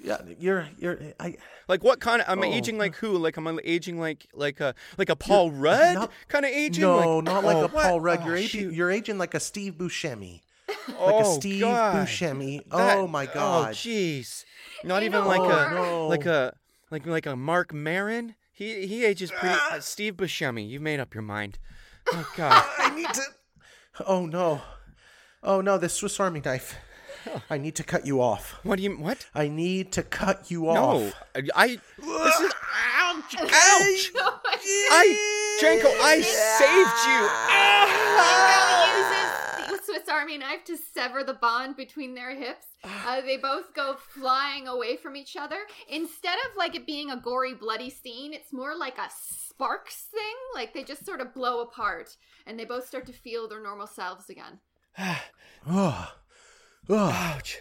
Yeah, 0.00 0.18
you're 0.38 0.68
you're. 0.78 0.98
I 1.20 1.36
Like 1.68 1.82
what 1.84 2.00
kind 2.00 2.20
of? 2.22 2.28
Am 2.28 2.42
I 2.42 2.46
Oh. 2.48 2.52
aging 2.52 2.78
like 2.78 2.96
who? 2.96 3.16
Like 3.18 3.36
am 3.38 3.46
I 3.48 3.58
aging 3.64 3.98
like 4.00 4.26
like 4.34 4.58
a 4.60 4.74
like 4.96 5.08
a 5.08 5.16
Paul 5.16 5.50
Rudd 5.52 5.94
not- 5.94 6.12
kind 6.28 6.44
of 6.44 6.50
aging? 6.50 6.82
no, 6.82 7.16
like, 7.18 7.24
not 7.24 7.44
like 7.44 7.56
oh, 7.56 7.64
a 7.64 7.68
Paul 7.68 7.94
what? 7.94 8.02
Rudd. 8.02 8.20
Oh, 8.22 8.26
you're 8.26 8.36
aging. 8.36 8.72
You're 8.72 8.90
aging 8.90 9.18
like 9.18 9.34
a 9.34 9.40
Steve 9.40 9.74
Buscemi. 9.74 10.40
Like 10.68 10.96
oh, 10.98 11.20
a 11.20 11.34
Steve 11.34 11.60
God. 11.60 12.06
Buscemi. 12.08 12.62
That- 12.70 12.98
oh 12.98 13.06
my 13.06 13.26
God. 13.26 13.34
Oh, 13.36 13.64
God. 13.66 13.74
jeez. 13.74 14.44
Not 14.84 15.02
You 15.02 15.06
even 15.10 15.22
know 15.22 15.28
like 15.28 15.40
what? 15.40 15.50
a 15.50 15.70
oh, 15.70 15.74
no. 15.74 16.06
like 16.08 16.26
a 16.26 16.54
like 16.90 17.06
like 17.06 17.26
a 17.26 17.36
Mark 17.36 17.72
Maron. 17.72 18.34
He 18.58 18.88
he 18.88 19.04
ages 19.04 19.30
pretty. 19.30 19.54
Uh, 19.70 19.78
Steve 19.78 20.14
Buscemi. 20.16 20.68
you've 20.68 20.82
made 20.82 20.98
up 20.98 21.14
your 21.14 21.22
mind. 21.22 21.58
Oh 22.10 22.26
God. 22.38 22.64
I 22.78 22.94
need 22.96 23.12
to. 23.12 23.22
Oh 24.06 24.24
no. 24.24 24.62
Oh 25.42 25.60
no, 25.60 25.76
this 25.76 25.92
Swiss 25.92 26.18
Army 26.18 26.40
knife. 26.42 26.74
I 27.50 27.58
need 27.58 27.74
to 27.76 27.84
cut 27.84 28.06
you 28.06 28.22
off. 28.22 28.58
what 28.62 28.76
do 28.78 28.82
you 28.82 28.96
what? 28.96 29.26
I 29.34 29.48
need 29.48 29.92
to 29.92 30.02
cut 30.02 30.50
you 30.50 30.62
No, 30.62 30.70
off. 30.70 31.14
No, 31.36 31.42
I 31.54 31.66
this 31.98 32.40
is 32.40 32.52
ouch! 32.96 33.36
Ouch! 33.42 34.12
I 34.90 35.58
Janko, 35.60 35.88
I 36.00 36.20
saved 36.22 36.98
you. 37.10 37.20
Ah! 38.20 39.34
Janko 40.08 40.26
uses 40.26 40.38
the 40.38 40.38
Swiss 40.38 40.38
Army 40.38 40.38
knife 40.38 40.64
to 40.64 40.76
sever 40.76 41.24
the 41.24 41.34
bond 41.34 41.76
between 41.76 42.14
their 42.14 42.34
hips. 42.34 42.66
Uh, 43.06 43.20
they 43.22 43.36
both 43.36 43.74
go 43.74 43.96
flying 43.96 44.68
away 44.68 44.96
from 44.96 45.16
each 45.16 45.36
other. 45.36 45.56
Instead 45.88 46.36
of 46.46 46.56
like 46.56 46.74
it 46.74 46.86
being 46.86 47.10
a 47.10 47.16
gory, 47.16 47.54
bloody 47.54 47.90
scene, 47.90 48.32
it's 48.34 48.52
more 48.52 48.76
like 48.76 48.98
a 48.98 49.08
sparks 49.10 50.06
thing. 50.12 50.34
Like 50.54 50.74
they 50.74 50.84
just 50.84 51.04
sort 51.06 51.20
of 51.20 51.32
blow 51.34 51.60
apart, 51.62 52.16
and 52.46 52.58
they 52.58 52.64
both 52.64 52.86
start 52.86 53.06
to 53.06 53.12
feel 53.12 53.48
their 53.48 53.62
normal 53.62 53.86
selves 53.86 54.28
again. 54.30 54.58
Oh. 54.98 55.22
Oh. 56.90 57.10
Ouch! 57.12 57.58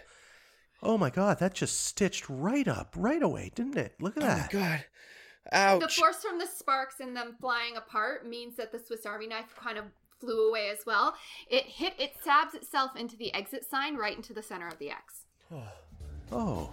oh 0.84 0.98
my 0.98 1.10
god, 1.10 1.40
that 1.40 1.54
just 1.54 1.82
stitched 1.86 2.30
right 2.30 2.68
up, 2.68 2.94
right 2.96 3.22
away, 3.24 3.52
didn't 3.56 3.78
it? 3.78 3.96
Look 4.00 4.16
at 4.18 4.24
Oh 4.24 4.28
my 4.28 4.34
that. 4.36 4.52
God! 4.52 5.82
The 5.82 5.88
force 5.90 6.24
from 6.24 6.40
the 6.40 6.46
sparks 6.46 7.00
and 7.00 7.16
them 7.16 7.36
flying 7.42 7.76
apart 7.78 8.28
means 8.28 8.56
that 8.58 8.72
the 8.72 8.80
Swiss 8.80 9.06
Army 9.06 9.28
knife 9.28 9.56
kind 9.58 9.78
of 9.78 9.86
flew 10.20 10.50
away 10.50 10.70
as 10.70 10.86
well. 10.86 11.16
It 11.50 11.66
hit, 11.66 11.94
it 12.00 12.14
stabs 12.22 12.54
itself 12.54 12.96
into 12.96 13.16
the 13.16 13.34
exit 13.34 13.66
sign 13.70 13.96
right 13.96 14.16
into 14.16 14.34
the 14.34 14.42
center 14.42 14.68
of 14.68 14.78
the 14.80 14.90
X. 14.90 15.26
Oh. 16.30 16.34
oh. 16.34 16.70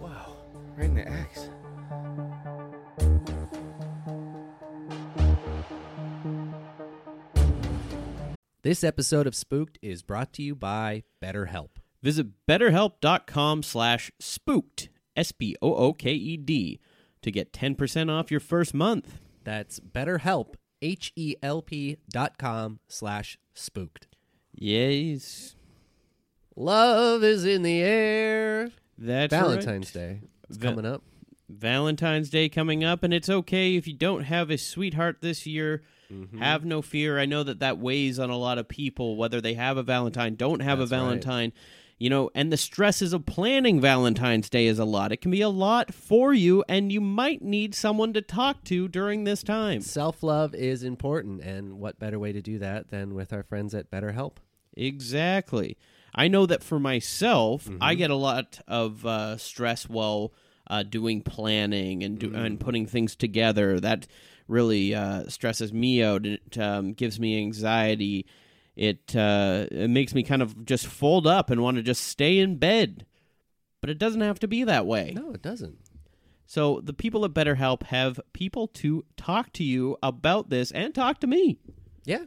Wow! 0.00 0.36
Right 0.76 0.86
in 0.86 0.94
the 0.94 1.06
X. 1.06 1.48
This 8.62 8.82
episode 8.84 9.26
of 9.26 9.34
Spooked 9.34 9.78
is 9.80 10.02
brought 10.02 10.32
to 10.34 10.42
you 10.42 10.54
by 10.54 11.04
BetterHelp. 11.22 11.70
Visit 12.02 12.28
betterhelp.com 12.48 13.62
slash 13.62 14.10
spooked, 14.18 14.88
S-P-O-O-K-E-D, 15.16 16.80
to 17.22 17.30
get 17.30 17.52
10% 17.52 18.10
off 18.10 18.30
your 18.30 18.40
first 18.40 18.74
month. 18.74 19.18
That's 19.44 19.80
BetterHelp, 19.80 20.54
H-E-L-P 20.82 21.98
dot 22.10 22.38
com 22.38 22.80
slash 22.88 23.38
spooked. 23.54 24.06
Yes, 24.54 25.54
Love 26.56 27.22
is 27.24 27.44
in 27.44 27.62
the 27.62 27.80
air. 27.80 28.70
that's 28.98 29.30
Valentine's 29.32 29.94
right. 29.94 30.02
Day. 30.02 30.20
It's 30.48 30.58
Va- 30.58 30.68
coming 30.68 30.84
up. 30.86 31.02
Valentine's 31.48 32.30
Day 32.30 32.48
coming 32.48 32.84
up, 32.84 33.02
and 33.02 33.12
it's 33.14 33.28
okay 33.28 33.76
if 33.76 33.86
you 33.86 33.94
don't 33.94 34.24
have 34.24 34.50
a 34.50 34.58
sweetheart 34.58 35.18
this 35.20 35.46
year. 35.46 35.82
Mm-hmm. 36.12 36.38
Have 36.38 36.64
no 36.64 36.82
fear. 36.82 37.18
I 37.20 37.24
know 37.26 37.42
that 37.44 37.60
that 37.60 37.78
weighs 37.78 38.18
on 38.18 38.30
a 38.30 38.36
lot 38.36 38.58
of 38.58 38.68
people, 38.68 39.16
whether 39.16 39.40
they 39.40 39.54
have 39.54 39.76
a 39.76 39.82
Valentine, 39.82 40.34
don't 40.34 40.60
have 40.60 40.78
That's 40.78 40.90
a 40.90 40.94
right. 40.96 41.00
You 42.00 42.08
know, 42.08 42.30
and 42.34 42.50
the 42.50 42.56
stresses 42.56 43.12
of 43.12 43.26
planning 43.26 43.78
Valentine's 43.78 44.48
Day 44.48 44.66
is 44.66 44.78
a 44.78 44.86
lot. 44.86 45.12
It 45.12 45.18
can 45.20 45.30
be 45.30 45.42
a 45.42 45.50
lot 45.50 45.92
for 45.92 46.32
you, 46.32 46.64
and 46.66 46.90
you 46.90 46.98
might 47.00 47.42
need 47.42 47.74
someone 47.74 48.14
to 48.14 48.22
talk 48.22 48.64
to 48.64 48.88
during 48.88 49.24
this 49.24 49.42
time. 49.42 49.82
Self 49.82 50.22
love 50.22 50.54
is 50.54 50.82
important, 50.82 51.42
and 51.42 51.78
what 51.78 51.98
better 51.98 52.18
way 52.18 52.32
to 52.32 52.40
do 52.40 52.58
that 52.58 52.88
than 52.90 53.14
with 53.14 53.34
our 53.34 53.42
friends 53.42 53.74
at 53.74 53.90
BetterHelp? 53.90 54.36
Exactly. 54.74 55.76
I 56.14 56.26
know 56.28 56.46
that 56.46 56.64
for 56.64 56.80
myself, 56.80 57.64
Mm-hmm. 57.66 57.82
I 57.82 57.94
get 57.94 58.10
a 58.10 58.16
lot 58.16 58.60
of 58.66 59.04
uh, 59.06 59.36
stress 59.36 59.88
while 59.88 60.32
uh, 60.68 60.82
doing 60.82 61.20
planning 61.22 62.02
and 62.02 62.18
do- 62.18 62.30
Mm. 62.30 62.44
and 62.46 62.60
putting 62.60 62.86
things 62.86 63.14
together. 63.14 63.78
That 63.78 64.06
really 64.48 64.94
uh, 64.94 65.28
stresses 65.28 65.72
me 65.72 66.02
out. 66.02 66.24
It 66.26 66.56
um, 66.58 66.94
gives 66.94 67.20
me 67.20 67.38
anxiety. 67.38 68.24
It 68.80 69.14
uh, 69.14 69.66
it 69.70 69.90
makes 69.90 70.14
me 70.14 70.22
kind 70.22 70.40
of 70.40 70.64
just 70.64 70.86
fold 70.86 71.26
up 71.26 71.50
and 71.50 71.60
want 71.60 71.76
to 71.76 71.82
just 71.82 72.02
stay 72.02 72.38
in 72.38 72.56
bed. 72.56 73.04
But 73.82 73.90
it 73.90 73.98
doesn't 73.98 74.22
have 74.22 74.40
to 74.40 74.48
be 74.48 74.64
that 74.64 74.86
way. 74.86 75.12
No, 75.14 75.32
it 75.32 75.42
doesn't. 75.42 75.76
So 76.46 76.80
the 76.82 76.94
people 76.94 77.26
at 77.26 77.34
BetterHelp 77.34 77.82
have 77.84 78.18
people 78.32 78.68
to 78.68 79.04
talk 79.18 79.52
to 79.52 79.64
you 79.64 79.98
about 80.02 80.48
this 80.48 80.70
and 80.70 80.94
talk 80.94 81.20
to 81.20 81.26
me. 81.26 81.58
Yeah. 82.06 82.24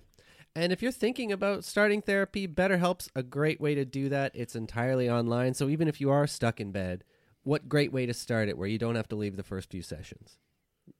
And 0.55 0.71
if 0.71 0.83
you're 0.83 0.91
thinking 0.91 1.31
about 1.31 1.63
starting 1.63 2.03
therapy, 2.03 2.47
BetterHelp's 2.47 3.09
a 3.15 3.23
great 3.23 3.59
way 3.59 3.73
to 3.73 3.83
do 3.83 4.09
that. 4.09 4.31
It's 4.35 4.55
entirely 4.55 5.09
online. 5.09 5.55
So 5.55 5.69
even 5.69 5.87
if 5.87 5.99
you 5.99 6.11
are 6.11 6.27
stuck 6.27 6.59
in 6.59 6.71
bed, 6.71 7.03
what 7.41 7.67
great 7.67 7.91
way 7.91 8.05
to 8.05 8.13
start 8.13 8.47
it 8.47 8.59
where 8.59 8.67
you 8.67 8.77
don't 8.77 8.95
have 8.95 9.09
to 9.09 9.15
leave 9.15 9.37
the 9.37 9.43
first 9.43 9.71
few 9.71 9.81
sessions. 9.81 10.37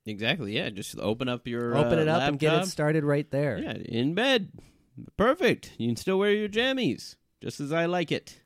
Exactly. 0.08 0.56
Yeah. 0.56 0.72
Just 0.72 0.98
open 0.98 1.30
up 1.30 1.48
your 1.48 1.78
Open 1.78 2.00
uh, 2.00 2.02
it 2.02 2.08
up 2.08 2.24
and 2.24 2.40
get 2.40 2.64
it 2.64 2.66
started 2.66 3.04
right 3.04 3.30
there. 3.30 3.60
Yeah, 3.60 3.74
in 3.74 4.16
bed. 4.16 4.52
Perfect. 5.18 5.74
You 5.78 5.88
can 5.90 5.96
still 5.96 6.20
wear 6.20 6.32
your 6.32 6.50
jammies. 6.50 7.16
just 7.42 7.60
as 7.60 7.72
I 7.72 7.86
like 7.86 8.12
it. 8.12 8.40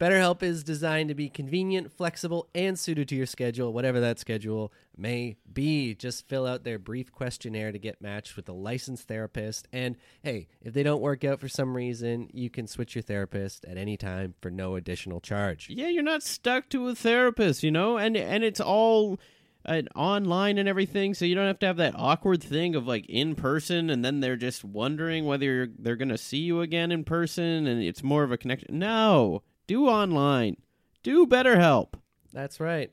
BetterHelp 0.00 0.42
is 0.42 0.64
designed 0.64 1.08
to 1.08 1.14
be 1.14 1.28
convenient, 1.28 1.92
flexible, 1.92 2.48
and 2.52 2.76
suited 2.76 3.08
to 3.08 3.14
your 3.14 3.26
schedule, 3.26 3.72
whatever 3.72 4.00
that 4.00 4.18
schedule 4.18 4.72
may 4.96 5.36
be. 5.52 5.94
Just 5.94 6.28
fill 6.28 6.48
out 6.48 6.64
their 6.64 6.80
brief 6.80 7.12
questionnaire 7.12 7.70
to 7.70 7.78
get 7.78 8.02
matched 8.02 8.34
with 8.34 8.48
a 8.48 8.52
licensed 8.52 9.06
therapist. 9.06 9.68
And 9.72 9.96
hey, 10.22 10.48
if 10.60 10.74
they 10.74 10.82
don't 10.82 11.00
work 11.00 11.22
out 11.22 11.38
for 11.38 11.48
some 11.48 11.76
reason, 11.76 12.28
you 12.32 12.50
can 12.50 12.66
switch 12.66 12.96
your 12.96 13.02
therapist 13.02 13.64
at 13.66 13.76
any 13.76 13.96
time 13.96 14.34
for 14.42 14.50
no 14.50 14.74
additional 14.74 15.20
charge. 15.20 15.68
Yeah, 15.70 15.88
you're 15.88 16.02
not 16.02 16.24
stuck 16.24 16.68
to 16.70 16.88
a 16.88 16.94
therapist, 16.96 17.62
you 17.62 17.70
know, 17.70 17.96
and 17.96 18.16
and 18.16 18.42
it's 18.42 18.60
all 18.60 19.20
uh, 19.64 19.82
online 19.94 20.58
and 20.58 20.68
everything, 20.68 21.14
so 21.14 21.24
you 21.24 21.34
don't 21.34 21.46
have 21.46 21.58
to 21.60 21.66
have 21.66 21.76
that 21.78 21.94
awkward 21.96 22.42
thing 22.42 22.74
of 22.74 22.86
like 22.86 23.06
in 23.08 23.34
person, 23.34 23.90
and 23.90 24.04
then 24.04 24.20
they're 24.20 24.36
just 24.36 24.64
wondering 24.64 25.24
whether 25.24 25.44
you're, 25.44 25.68
they're 25.78 25.96
gonna 25.96 26.18
see 26.18 26.38
you 26.38 26.60
again 26.60 26.92
in 26.92 27.04
person, 27.04 27.66
and 27.66 27.82
it's 27.82 28.02
more 28.02 28.22
of 28.22 28.32
a 28.32 28.36
connection. 28.38 28.78
No, 28.78 29.42
do 29.66 29.86
online, 29.86 30.56
do 31.02 31.26
BetterHelp. 31.26 31.94
That's 32.32 32.60
right. 32.60 32.90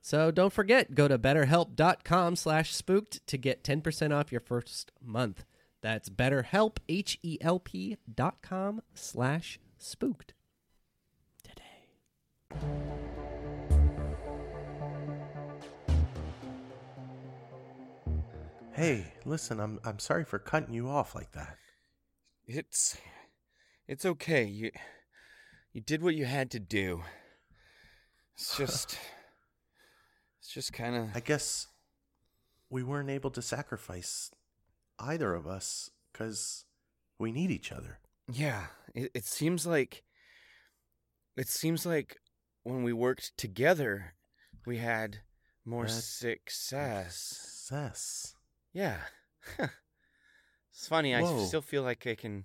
So 0.00 0.30
don't 0.30 0.52
forget, 0.52 0.94
go 0.94 1.06
to 1.06 1.18
betterhelp.com 1.18 2.36
slash 2.36 2.74
spooked 2.74 3.24
to 3.28 3.38
get 3.38 3.62
10% 3.62 4.12
off 4.12 4.32
your 4.32 4.40
first 4.40 4.90
month. 5.00 5.44
That's 5.80 6.08
betterhelp, 6.08 6.78
H-E-L-P 6.88 7.96
dot 8.12 8.42
com 8.42 8.82
slash 8.94 9.60
spooked. 9.78 10.34
Hey, 18.74 19.12
listen, 19.26 19.60
I'm 19.60 19.78
I'm 19.84 19.98
sorry 19.98 20.24
for 20.24 20.38
cutting 20.38 20.72
you 20.72 20.88
off 20.88 21.14
like 21.14 21.32
that. 21.32 21.58
It's 22.46 22.96
it's 23.86 24.06
okay. 24.06 24.44
You 24.44 24.70
you 25.72 25.82
did 25.82 26.02
what 26.02 26.14
you 26.14 26.24
had 26.24 26.50
to 26.52 26.58
do. 26.58 27.02
It's 28.34 28.56
just 28.58 28.98
it's 30.38 30.48
just 30.48 30.72
kind 30.72 30.96
of 30.96 31.08
I 31.14 31.20
guess 31.20 31.66
we 32.70 32.82
weren't 32.82 33.10
able 33.10 33.30
to 33.32 33.42
sacrifice 33.42 34.30
either 34.98 35.34
of 35.34 35.46
us 35.46 35.90
because 36.10 36.64
we 37.18 37.30
need 37.30 37.50
each 37.50 37.72
other. 37.72 37.98
yeah, 38.32 38.66
it, 38.94 39.10
it 39.14 39.24
seems 39.26 39.66
like 39.66 40.02
it 41.36 41.48
seems 41.48 41.84
like 41.84 42.16
when 42.62 42.82
we 42.82 42.94
worked 42.94 43.36
together 43.36 44.14
we 44.64 44.78
had 44.78 45.18
more 45.64 45.88
success. 45.88 47.16
Success. 47.16 48.34
Yeah. 48.72 48.96
it's 49.58 50.88
funny. 50.88 51.14
I 51.14 51.22
still 51.46 51.62
feel 51.62 51.82
like 51.82 52.06
I 52.06 52.14
can 52.14 52.44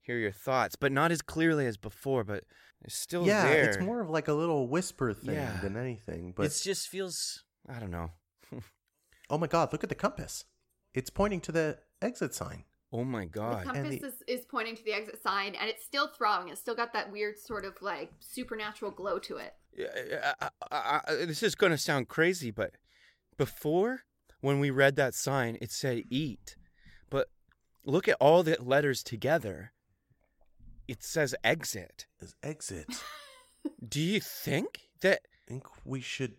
hear 0.00 0.18
your 0.18 0.32
thoughts, 0.32 0.76
but 0.76 0.92
not 0.92 1.10
as 1.12 1.22
clearly 1.22 1.66
as 1.66 1.76
before, 1.76 2.24
but 2.24 2.44
it's 2.82 2.94
still 2.94 3.26
yeah, 3.26 3.44
there. 3.46 3.68
it's 3.68 3.78
more 3.80 4.00
of 4.00 4.10
like 4.10 4.28
a 4.28 4.32
little 4.34 4.68
whisper 4.68 5.12
thing 5.12 5.34
Yeah. 5.34 5.58
than 5.62 5.76
anything. 5.76 6.32
But 6.36 6.46
it 6.46 6.60
just 6.62 6.88
feels 6.88 7.42
I 7.68 7.78
don't 7.78 7.90
know. 7.90 8.10
oh 9.30 9.38
my 9.38 9.46
god, 9.46 9.72
look 9.72 9.82
at 9.82 9.88
the 9.88 9.94
compass. 9.94 10.44
It's 10.92 11.10
pointing 11.10 11.40
to 11.42 11.52
the 11.52 11.78
exit 12.02 12.34
sign. 12.34 12.64
Oh 12.92 13.02
my 13.02 13.22
The 13.22 13.30
god. 13.30 13.64
compass 13.64 14.00
the- 14.00 14.06
is, 14.06 14.14
is 14.28 14.44
pointing 14.44 14.76
to 14.76 14.84
the 14.84 14.92
exit 14.92 15.20
sign, 15.22 15.54
and 15.56 15.68
it's 15.68 15.84
still 15.84 16.06
throbbing. 16.08 16.50
It's 16.52 16.60
still 16.60 16.76
got 16.76 16.92
that 16.92 17.10
weird 17.10 17.38
sort 17.38 17.64
of 17.64 17.80
like 17.82 18.12
supernatural 18.20 18.92
glow 18.92 19.18
to 19.20 19.38
it. 19.38 19.54
Yeah, 19.76 20.34
I, 20.40 20.48
I, 20.70 21.00
I, 21.08 21.14
this 21.24 21.42
is 21.42 21.56
going 21.56 21.72
to 21.72 21.78
sound 21.78 22.06
crazy, 22.08 22.52
but 22.52 22.74
before 23.36 24.02
when 24.44 24.60
we 24.60 24.68
read 24.68 24.96
that 24.96 25.14
sign, 25.14 25.56
it 25.62 25.72
said 25.72 26.02
eat. 26.10 26.56
But 27.08 27.28
look 27.82 28.08
at 28.08 28.18
all 28.20 28.42
the 28.42 28.58
letters 28.60 29.02
together. 29.02 29.72
It 30.86 31.02
says 31.02 31.34
exit. 31.42 32.04
Is 32.20 32.34
exit. 32.42 33.02
Do 33.88 34.02
you 34.02 34.20
think 34.20 34.80
that 35.00 35.20
I 35.32 35.48
think 35.48 35.64
we 35.86 36.02
should 36.02 36.34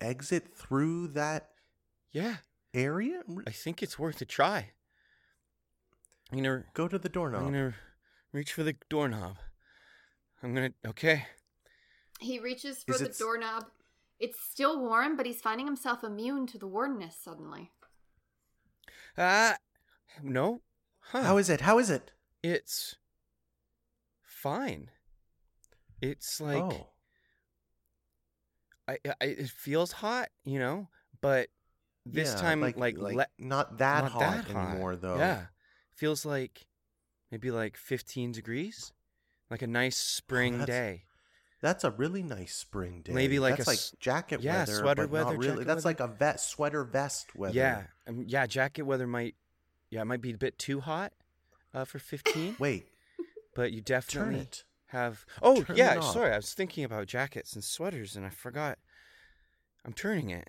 exit 0.00 0.56
through 0.56 1.08
that 1.08 1.48
yeah, 2.12 2.36
area? 2.72 3.22
I 3.44 3.50
think 3.50 3.82
it's 3.82 3.98
worth 3.98 4.20
a 4.20 4.24
try. 4.24 4.70
I'm 6.30 6.40
going 6.40 6.44
to 6.44 6.68
Go 6.72 6.86
to 6.86 7.00
the 7.00 7.08
doorknob. 7.08 7.42
I'm 7.42 7.52
going 7.52 7.72
to 7.72 7.76
reach 8.32 8.52
for 8.52 8.62
the 8.62 8.76
doorknob. 8.88 9.38
I'm 10.40 10.54
going 10.54 10.72
to 10.84 10.90
okay. 10.90 11.26
He 12.20 12.38
reaches 12.38 12.84
for 12.84 12.92
Is 12.92 13.00
the 13.00 13.06
it 13.06 13.18
doorknob. 13.18 13.64
It's 14.18 14.40
still 14.40 14.80
warm, 14.80 15.16
but 15.16 15.26
he's 15.26 15.40
finding 15.40 15.66
himself 15.66 16.02
immune 16.02 16.46
to 16.48 16.58
the 16.58 16.66
warmness 16.66 17.16
suddenly. 17.16 17.70
Ah, 19.16 19.56
no. 20.22 20.62
Huh. 21.00 21.22
How 21.22 21.36
is 21.38 21.48
it? 21.50 21.60
How 21.62 21.78
is 21.78 21.90
it? 21.90 22.10
It's 22.42 22.96
fine. 24.22 24.90
It's 26.00 26.40
like 26.40 26.62
oh, 26.62 26.86
I, 28.86 28.98
I 29.20 29.24
it 29.24 29.48
feels 29.50 29.92
hot, 29.92 30.28
you 30.44 30.58
know, 30.58 30.88
but 31.20 31.48
this 32.06 32.34
Yeah, 32.34 32.40
time 32.40 32.60
like 32.60 32.76
le- 32.78 33.26
not 33.38 33.78
that 33.78 34.02
not 34.02 34.12
hot 34.12 34.20
that 34.20 34.44
hot. 34.46 34.50
anymore 34.50 34.96
though. 34.96 35.16
Yeah, 35.18 35.46
feels 35.94 36.24
like 36.24 36.66
maybe 37.30 37.50
like 37.50 37.76
15 37.76 38.32
degrees, 38.32 38.92
like 39.50 39.62
a 39.62 39.66
nice 39.66 39.96
spring 39.96 40.58
that's 40.58 40.70
day. 40.70 41.02
That's 41.60 41.82
a 41.84 41.90
really 41.90 42.22
nice 42.22 42.54
spring 42.54 43.02
day. 43.02 43.12
Maybe 43.12 43.38
like 43.40 43.56
that's 43.56 43.66
a 43.66 43.70
like 43.70 43.78
s- 43.78 43.96
jacket 43.98 44.40
yeah, 44.42 44.60
weather, 44.60 44.72
sweater 44.74 45.06
but 45.08 45.12
not 45.18 45.26
weather, 45.26 45.38
really. 45.38 45.64
That's 45.64 45.84
weather. 45.84 45.88
like 45.88 46.00
a 46.00 46.06
vest, 46.06 46.50
sweater 46.50 46.84
vest 46.84 47.34
weather. 47.34 47.54
Yeah, 47.54 47.82
um, 48.06 48.24
yeah, 48.26 48.46
jacket 48.46 48.82
weather 48.82 49.06
might, 49.06 49.34
yeah, 49.90 50.02
it 50.02 50.04
might 50.04 50.20
be 50.20 50.32
a 50.32 50.38
bit 50.38 50.58
too 50.58 50.80
hot 50.80 51.12
uh, 51.74 51.84
for 51.84 51.98
15, 51.98 52.56
Wait, 52.60 52.86
but 53.54 53.72
you 53.72 53.80
turn 53.80 54.00
definitely 54.00 54.40
it. 54.40 54.64
have. 54.86 55.26
Oh 55.42 55.62
Turn 55.62 55.76
yeah, 55.76 55.94
it 55.94 56.04
sorry, 56.04 56.32
I 56.32 56.36
was 56.36 56.54
thinking 56.54 56.84
about 56.84 57.06
jackets 57.08 57.54
and 57.54 57.64
sweaters 57.64 58.14
and 58.14 58.24
I 58.24 58.30
forgot. 58.30 58.78
I'm 59.84 59.92
turning 59.92 60.30
it. 60.30 60.46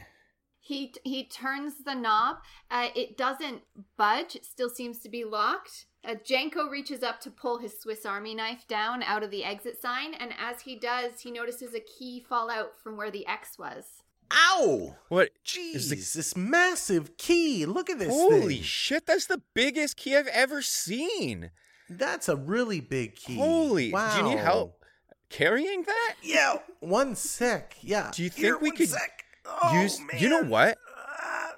He 0.60 0.93
he 1.03 1.24
turns 1.24 1.84
the 1.86 1.95
knob. 1.95 2.38
Uh, 2.70 2.89
it 2.95 3.18
doesn't 3.18 3.62
budge. 3.97 4.36
It 4.36 4.45
still 4.45 4.70
seems 4.70 4.99
to 4.99 5.10
be 5.10 5.24
locked. 5.24 5.86
Uh, 6.08 6.16
Janko 6.26 6.68
reaches 6.70 7.04
up 7.04 7.20
to 7.22 7.30
pull 7.30 7.58
his 7.60 7.80
Swiss 7.80 8.06
Army 8.06 8.34
knife 8.34 8.66
down 8.68 9.04
out 9.04 9.22
of 9.24 9.32
the 9.32 9.43
exit 9.43 9.82
sign, 9.82 10.14
and 10.14 10.32
as 10.39 10.62
he 10.62 10.76
does, 10.78 11.20
he 11.22 11.30
notices 11.32 11.74
a 11.74 11.80
key 11.82 12.20
fall 12.28 12.50
out 12.50 12.80
from 12.82 12.95
where 12.97 13.12
the 13.12 13.28
X 13.28 13.58
was. 13.60 13.86
Ow! 14.32 14.95
What? 15.10 15.30
Jeez, 15.45 15.89
the- 15.89 15.95
this 15.95 16.38
massive 16.38 17.18
key. 17.18 17.66
Look 17.66 17.89
at 17.89 18.00
this 18.00 18.10
Holy 18.14 18.56
thing. 18.56 18.64
shit, 18.64 19.06
that's 19.08 19.26
the 19.26 19.41
biggest 19.54 19.97
key 19.97 20.16
I've 20.16 20.28
ever 20.28 20.62
seen. 20.62 21.52
That's 21.89 22.30
a 22.30 22.36
really 22.36 22.80
big 22.80 23.16
key. 23.16 23.36
Holy, 23.36 23.91
wow. 23.91 24.12
do 24.16 24.24
you 24.24 24.30
need 24.36 24.39
help 24.39 24.84
carrying 25.30 25.84
that? 25.84 26.16
Yeah, 26.22 26.58
one 26.80 27.16
sec. 27.16 27.76
Yeah. 27.82 28.12
Do 28.14 28.24
you 28.24 28.30
think 28.30 28.45
Here, 28.45 28.58
we 28.58 28.70
one 28.70 28.78
could 28.78 28.89
sec. 28.89 29.26
Oh, 29.45 29.82
use- 29.82 30.00
you 30.20 30.30
know 30.30 30.43
what? 30.43 30.78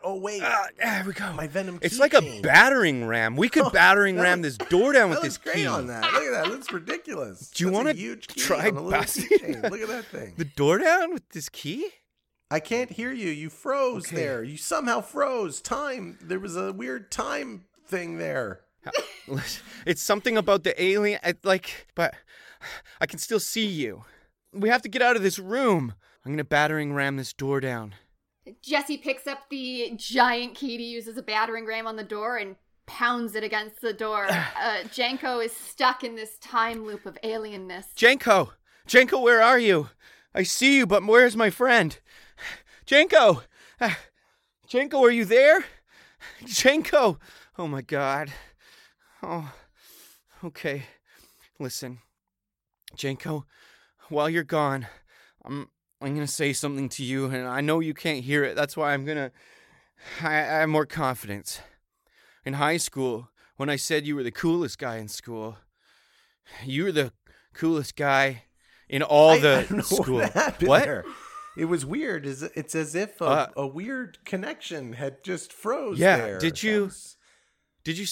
Oh 0.04 0.16
wait. 0.18 0.42
Ah, 0.44 0.68
there 0.78 1.04
we 1.06 1.14
go. 1.14 1.32
My 1.34 1.48
venom 1.48 1.80
It's 1.82 2.00
like 2.00 2.14
a 2.14 2.42
battering 2.42 3.06
ram. 3.06 3.36
We 3.36 3.50
could 3.50 3.64
Oh, 3.66 3.70
battering 3.70 4.18
ram 4.18 4.42
looks- 4.42 4.58
this 4.58 4.68
door 4.70 4.94
down 4.94 5.10
with 5.10 5.22
this 5.22 5.38
key. 5.38 5.66
on 5.68 5.88
that. 5.88 6.04
Look 6.04 6.24
at 6.24 6.32
that. 6.32 6.46
It 6.48 6.50
looks 6.50 6.72
ridiculous. 6.72 7.50
Do 7.52 7.64
you 7.64 7.70
That's 7.70 7.76
a 7.76 7.78
wanna 7.78 7.94
huge 7.94 8.28
key 8.28 8.42
try 8.42 8.68
on 8.70 8.78
a 8.78 8.82
little 8.82 8.92
busting 8.92 9.62
Look 9.62 9.82
at 9.82 9.88
that 9.88 10.06
thing. 10.06 10.34
The 10.38 10.46
door 10.46 10.78
down 10.80 11.14
with 11.14 11.28
this 11.30 11.50
key? 11.50 11.88
I 12.50 12.60
can't 12.60 12.92
hear 12.92 13.12
you. 13.14 13.30
You 13.30 13.50
froze 13.50 14.08
Okay. 14.08 14.16
there. 14.18 14.44
You 14.44 14.58
somehow 14.58 15.02
froze. 15.02 15.62
Time. 15.62 16.18
There 16.22 16.40
was 16.40 16.58
a 16.58 16.74
weird 16.74 17.12
time 17.12 17.66
thing 17.88 18.18
there. 18.18 18.62
It's 19.86 20.02
something 20.02 20.38
about 20.38 20.64
the 20.64 20.82
alien. 20.82 21.20
I, 21.24 21.36
like, 21.44 21.88
but 21.96 22.14
I 23.00 23.06
can 23.06 23.20
still 23.20 23.40
see 23.40 23.66
you. 23.66 24.04
We 24.54 24.70
have 24.70 24.82
to 24.82 24.90
get 24.90 25.02
out 25.02 25.16
of 25.16 25.24
this 25.24 25.40
room. 25.40 25.94
I'm 26.26 26.32
gonna 26.34 26.44
battering 26.44 26.94
ram 26.94 27.16
this 27.18 27.32
door 27.34 27.60
down. 27.62 27.96
Jesse 28.62 28.98
picks 28.98 29.28
up 29.28 29.50
the 29.50 29.94
giant 29.96 30.56
key 30.56 30.78
to 30.78 30.84
use 30.84 31.08
as 31.08 31.18
a 31.18 31.22
battering 31.24 31.66
ram 31.66 31.88
on 31.88 31.96
the 31.96 32.04
door 32.04 32.38
and 32.38 32.56
pounds 32.86 33.36
it 33.36 33.44
against 33.44 33.82
the 33.82 33.94
door. 33.94 34.28
Uh, 34.62 34.84
Janko 34.94 35.40
is 35.40 35.52
stuck 35.56 36.04
in 36.04 36.16
this 36.16 36.38
time 36.38 36.86
loop 36.86 37.08
of 37.08 37.18
alienness. 37.24 37.96
Janko, 37.96 38.54
Janko, 38.86 39.20
where 39.20 39.42
are 39.42 39.58
you? 39.58 39.90
I 40.36 40.44
see 40.44 40.78
you, 40.78 40.86
but 40.86 41.04
where's 41.04 41.36
my 41.36 41.50
friend? 41.50 41.98
Janko, 42.86 43.42
Ah, 43.84 43.98
Janko, 44.68 45.04
are 45.04 45.10
you 45.10 45.26
there? 45.26 45.66
Janko, 46.46 47.18
oh 47.58 47.68
my 47.68 47.82
God. 47.82 48.32
Oh, 49.24 49.52
okay. 50.44 50.84
Listen, 51.60 51.98
Janko, 52.96 53.48
while 54.10 54.30
you're 54.30 54.44
gone, 54.44 54.86
I'm 55.44 55.70
I'm 56.02 56.14
gonna 56.16 56.28
say 56.28 56.54
something 56.54 56.90
to 56.90 57.04
you, 57.04 57.26
and 57.26 57.48
I 57.48 57.62
know 57.62 57.80
you 57.80 57.94
can't 57.94 58.24
hear 58.24 58.44
it. 58.44 58.56
That's 58.56 58.76
why 58.76 58.94
I'm 58.94 59.06
gonna. 59.06 59.32
I, 60.22 60.30
I 60.30 60.60
have 60.62 60.70
more 60.70 60.86
confidence. 60.86 61.62
In 62.44 62.54
high 62.54 62.78
school, 62.78 63.30
when 63.58 63.70
I 63.70 63.76
said 63.76 64.08
you 64.08 64.16
were 64.16 64.24
the 64.24 64.32
coolest 64.32 64.80
guy 64.80 64.98
in 64.98 65.08
school, 65.08 65.58
you 66.66 66.86
were 66.86 66.92
the 66.92 67.14
coolest 67.54 67.96
guy 67.96 68.44
in 68.90 69.04
all 69.04 69.32
I- 69.32 69.40
the 69.40 69.68
I 69.78 69.82
school. 69.82 70.22
What? 70.22 70.64
What? 70.64 71.06
It 71.58 71.66
was 71.66 71.86
weird. 71.86 72.26
It's 72.26 72.76
as 72.76 72.96
if 72.96 73.20
a, 73.20 73.26
Uh, 73.26 73.48
a 73.58 73.68
weird 73.68 74.18
connection 74.26 74.94
had 74.94 75.22
just 75.24 75.52
froze. 75.52 76.00
Yeah, 76.00 76.18
there. 76.18 76.40
did 76.40 76.64
you- 76.64 76.90
Did 77.84 77.98
you 77.98 78.06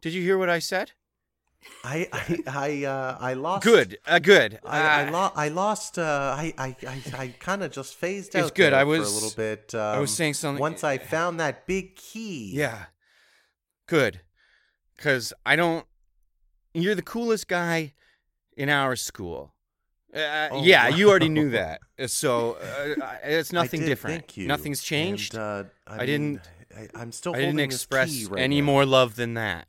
Did 0.00 0.12
you 0.14 0.22
hear 0.22 0.38
what 0.38 0.48
I 0.48 0.58
said? 0.58 0.92
I 1.84 2.08
I 2.12 2.38
I, 2.46 2.84
uh, 2.84 3.18
I 3.20 3.34
lost. 3.34 3.62
Good, 3.64 3.98
uh, 4.06 4.18
good. 4.18 4.58
I, 4.64 4.80
I, 4.80 5.06
Uh, 5.06 5.10
lo- 5.10 5.32
I 5.34 5.48
lost. 5.48 5.98
Uh, 5.98 6.34
I 6.36 6.54
I 6.58 6.76
I, 6.86 7.02
I 7.16 7.28
kind 7.38 7.62
of 7.62 7.72
just 7.72 7.94
phased 7.94 8.34
out. 8.34 8.42
It's 8.42 8.50
good. 8.50 8.72
I 8.72 8.80
for 8.82 8.86
was- 8.86 9.10
a 9.10 9.14
little 9.14 9.36
bit. 9.36 9.74
Um, 9.74 9.80
I 9.80 9.98
was 9.98 10.14
saying 10.14 10.34
something- 10.34 10.60
Once 10.60 10.82
I 10.84 10.98
found 10.98 11.38
that 11.40 11.66
big 11.66 11.96
key. 11.96 12.52
Yeah. 12.54 12.86
Good. 13.86 14.20
Cuz 14.98 15.32
I 15.44 15.56
don't 15.56 15.86
you're 16.72 16.94
the 16.94 17.02
coolest 17.02 17.48
guy 17.48 17.94
in 18.56 18.68
our 18.68 18.96
school. 18.96 19.54
Uh, 20.14 20.48
Oh, 20.52 20.62
yeah, 20.62 20.88
you 20.88 21.10
already 21.10 21.28
knew 21.28 21.50
that. 21.50 21.80
Uh, 21.98 22.06
So 22.06 22.52
uh, 23.02 23.16
it's 23.24 23.52
nothing 23.52 23.80
did, 23.80 23.86
different. 23.86 24.22
Thank 24.22 24.36
you. 24.36 24.46
Nothing's 24.46 24.82
changed. 24.82 25.34
And, 25.34 25.42
uh, 25.42 25.64
I, 25.86 25.94
I 25.94 25.98
mean, 25.98 26.06
didn't- 26.06 26.40
I, 26.76 26.88
I'm 27.00 27.12
still. 27.12 27.34
I 27.34 27.38
didn't 27.40 27.60
express 27.60 28.10
key 28.10 28.26
right 28.26 28.40
any 28.42 28.60
now. 28.60 28.66
more 28.66 28.84
love 28.86 29.14
than 29.16 29.34
that 29.34 29.68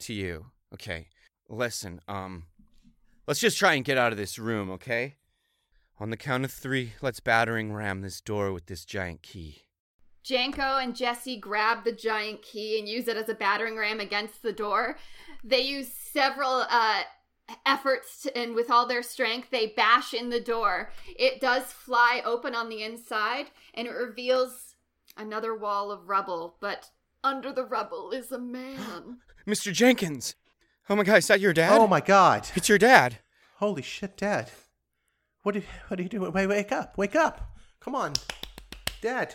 to 0.00 0.12
you. 0.12 0.46
Okay. 0.74 1.08
Listen, 1.52 2.00
um 2.08 2.44
let's 3.26 3.40
just 3.40 3.58
try 3.58 3.74
and 3.74 3.84
get 3.84 3.98
out 3.98 4.10
of 4.10 4.18
this 4.18 4.38
room, 4.38 4.70
okay? 4.70 5.16
On 6.00 6.08
the 6.08 6.16
count 6.16 6.44
of 6.44 6.50
3, 6.50 6.94
let's 7.02 7.20
battering 7.20 7.72
ram 7.72 8.00
this 8.00 8.20
door 8.20 8.52
with 8.52 8.66
this 8.66 8.84
giant 8.86 9.22
key. 9.22 9.62
Janko 10.24 10.78
and 10.78 10.96
Jesse 10.96 11.36
grab 11.36 11.84
the 11.84 11.92
giant 11.92 12.42
key 12.42 12.78
and 12.78 12.88
use 12.88 13.06
it 13.06 13.16
as 13.16 13.28
a 13.28 13.34
battering 13.34 13.76
ram 13.76 14.00
against 14.00 14.42
the 14.42 14.52
door. 14.52 14.96
They 15.44 15.60
use 15.60 15.92
several 15.92 16.64
uh, 16.70 17.02
efforts, 17.66 18.22
to, 18.22 18.36
and 18.36 18.54
with 18.54 18.70
all 18.70 18.86
their 18.86 19.02
strength, 19.02 19.50
they 19.50 19.66
bash 19.66 20.14
in 20.14 20.30
the 20.30 20.40
door. 20.40 20.90
It 21.06 21.40
does 21.40 21.64
fly 21.64 22.22
open 22.24 22.54
on 22.54 22.68
the 22.68 22.82
inside, 22.82 23.46
and 23.74 23.86
it 23.86 23.92
reveals 23.92 24.74
another 25.16 25.54
wall 25.54 25.90
of 25.90 26.08
rubble. 26.08 26.56
But 26.60 26.90
under 27.22 27.52
the 27.52 27.64
rubble 27.64 28.10
is 28.10 28.32
a 28.32 28.38
man. 28.38 29.18
Mr. 29.46 29.72
Jenkins. 29.72 30.34
Oh 30.92 30.96
my 30.96 31.04
god, 31.04 31.16
is 31.16 31.28
that 31.28 31.40
your 31.40 31.54
dad? 31.54 31.72
Oh 31.72 31.86
my 31.86 32.02
God! 32.02 32.50
It's 32.54 32.68
your 32.68 32.76
dad. 32.76 33.16
Holy 33.56 33.80
shit, 33.80 34.14
Dad! 34.14 34.50
What 35.42 35.56
are 35.56 35.62
What 35.88 35.98
are 35.98 36.02
you 36.02 36.08
doing? 36.10 36.30
Wait, 36.32 36.46
wake 36.46 36.70
up! 36.70 36.98
Wake 36.98 37.16
up! 37.16 37.56
Come 37.80 37.94
on, 37.94 38.12
Dad! 39.00 39.34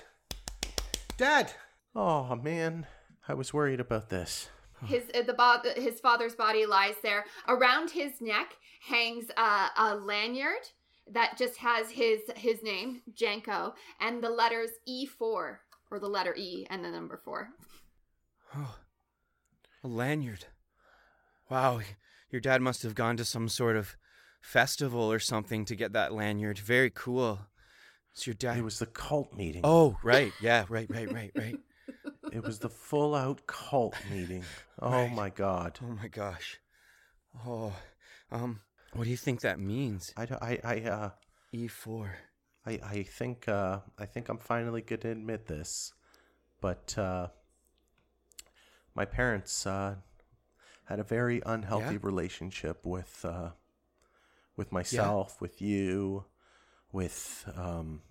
Dad! 1.18 1.52
Oh 1.96 2.36
man, 2.36 2.86
I 3.28 3.34
was 3.34 3.56
worried 3.56 3.80
about 3.80 4.10
this. 4.10 4.50
His 4.86 5.06
uh, 5.16 5.24
the 5.24 5.34
bo- 5.34 5.64
his 5.76 6.00
father's 6.00 6.36
body 6.36 6.68
lies 6.68 6.94
there. 7.02 7.26
Around 7.48 7.90
his 7.90 8.22
neck 8.22 8.56
hangs 8.88 9.26
a, 9.36 9.70
a 9.78 9.96
lanyard 9.96 10.70
that 11.12 11.40
just 11.40 11.58
has 11.58 11.90
his 11.90 12.20
his 12.36 12.62
name, 12.62 13.02
Janko, 13.16 13.74
and 14.00 14.24
the 14.24 14.30
letters 14.30 14.70
E4 14.88 15.10
or 15.20 15.60
the 16.00 16.08
letter 16.08 16.36
E 16.38 16.68
and 16.70 16.86
the 16.86 16.92
number 16.92 17.18
4. 17.18 17.50
Oh, 18.56 18.76
a 19.84 19.88
lanyard. 19.88 20.46
Wow, 21.50 21.82
your 22.30 22.42
dad 22.42 22.62
must 22.62 22.84
have 22.84 22.96
gone 22.96 23.18
to 23.18 23.26
some 23.26 23.48
sort 23.50 23.76
of 23.76 23.96
festival 24.42 25.12
or 25.12 25.20
something 25.20 25.66
to 25.66 25.76
get 25.76 25.94
that 25.94 26.14
lanyard. 26.14 26.60
Very 26.60 26.90
cool. 26.90 27.40
It's 28.14 28.26
your 28.28 28.34
dad. 28.34 28.58
It 28.58 28.64
was 28.64 28.80
the 28.80 28.86
cult 28.86 29.34
meeting. 29.36 29.62
Oh, 29.64 29.98
right. 30.04 30.34
Yeah, 30.42 30.66
right, 30.70 30.88
right, 30.90 31.12
right, 31.12 31.32
right. 31.36 31.56
It 32.34 32.44
was 32.44 32.60
the 32.60 32.70
full 32.70 33.16
out 33.16 33.46
cult 33.48 33.96
meeting. 34.12 34.44
Oh 34.82 34.92
Right. 34.92 35.12
my 35.14 35.30
God! 35.30 35.80
Oh 35.84 35.88
my 36.02 36.08
gosh. 36.10 36.60
Oh, 37.46 37.74
um, 38.32 38.60
what 38.94 39.06
do 39.06 39.10
you 39.10 39.18
think 39.18 39.42
that 39.42 39.60
means? 39.60 40.14
I 40.18 40.24
I 40.42 40.60
I 40.64 40.80
uh. 40.82 41.10
E4. 41.54 42.10
I, 42.66 42.72
I 42.84 43.04
think 43.04 43.48
uh, 43.48 43.80
I 43.98 44.06
think 44.06 44.28
I'm 44.28 44.38
finally 44.38 44.82
going 44.82 45.00
to 45.00 45.12
admit 45.12 45.48
this, 45.48 45.94
but 46.60 46.98
uh, 46.98 47.28
my 48.94 49.06
parents 49.06 49.66
uh, 49.66 49.96
had 50.88 51.00
a 51.00 51.04
very 51.04 51.42
unhealthy 51.46 51.94
Yeah? 51.96 52.00
relationship 52.02 52.86
with 52.86 53.24
uh, 53.26 53.52
with 54.56 54.72
myself, 54.72 55.40
with 55.42 55.62
you, 55.62 56.26
with 56.92 57.46
um, 57.56 58.02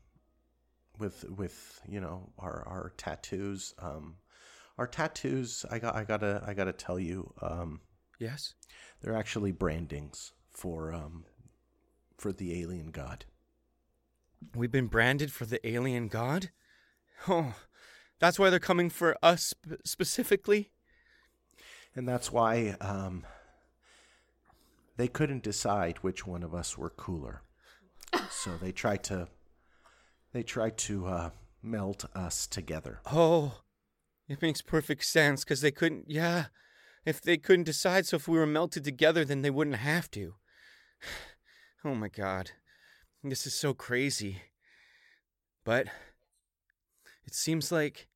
with 0.98 1.24
with 1.28 1.80
you 1.88 2.00
know 2.00 2.30
our 2.38 2.62
our 2.66 2.92
tattoos. 2.96 3.74
Um, 3.78 4.16
our 4.78 4.86
tattoos. 4.86 5.64
I 5.70 5.78
got 5.78 5.94
I 5.96 6.04
gotta 6.04 6.42
I 6.46 6.54
gotta 6.54 6.72
tell 6.72 6.98
you. 6.98 7.32
Um, 7.42 7.80
Yes? 8.18 8.54
they're 9.02 9.16
actually 9.16 9.52
brandings 9.52 10.32
for 10.50 10.92
um, 10.92 11.24
for 12.16 12.32
the 12.32 12.60
alien 12.62 12.90
god. 12.90 13.24
We've 14.54 14.70
been 14.70 14.86
branded 14.86 15.32
for 15.32 15.44
the 15.46 15.66
alien 15.66 16.08
god? 16.08 16.50
Oh, 17.28 17.54
that's 18.18 18.38
why 18.38 18.50
they're 18.50 18.58
coming 18.58 18.90
for 18.90 19.16
us 19.22 19.54
sp- 19.56 19.80
specifically? 19.84 20.70
And 21.96 22.06
that's 22.06 22.30
why 22.30 22.76
um, 22.80 23.24
they 24.96 25.08
couldn't 25.08 25.42
decide 25.42 25.98
which 25.98 26.26
one 26.26 26.42
of 26.42 26.54
us 26.54 26.76
were 26.76 26.90
cooler. 26.90 27.42
so 28.30 28.56
they 28.60 28.70
tried 28.70 29.02
to 29.04 29.28
they 30.32 30.42
tried 30.42 30.76
to 30.76 31.06
uh, 31.06 31.30
melt 31.62 32.04
us 32.14 32.46
together. 32.46 33.00
Oh, 33.10 33.60
it 34.28 34.42
makes 34.42 34.60
perfect 34.60 35.04
sense 35.06 35.44
because 35.44 35.62
they 35.62 35.70
couldn't, 35.70 36.04
yeah. 36.08 36.46
If 37.06 37.22
they 37.22 37.38
couldn't 37.38 37.64
decide, 37.64 38.04
so 38.04 38.16
if 38.16 38.28
we 38.28 38.36
were 38.38 38.46
melted 38.46 38.84
together, 38.84 39.24
then 39.24 39.40
they 39.40 39.50
wouldn't 39.50 39.76
have 39.76 40.10
to. 40.12 40.34
Oh 41.84 41.94
my 41.94 42.08
god. 42.08 42.50
This 43.22 43.46
is 43.46 43.54
so 43.54 43.72
crazy. 43.72 44.42
But 45.64 45.86
it 47.24 47.32
seems 47.32 47.70
like 47.70 48.08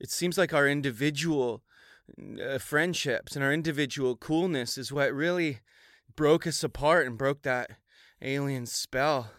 it 0.00 0.10
seems 0.10 0.36
like 0.36 0.52
our 0.52 0.66
individual 0.66 1.62
uh, 2.42 2.58
friendships 2.58 3.34
and 3.36 3.44
our 3.44 3.52
individual 3.52 4.16
coolness 4.16 4.76
is 4.78 4.92
what 4.92 5.12
really 5.12 5.60
broke 6.16 6.46
us 6.46 6.62
apart 6.64 7.06
and 7.06 7.16
broke 7.18 7.42
that 7.42 7.70
alien 8.22 8.66
spell. 8.66 9.30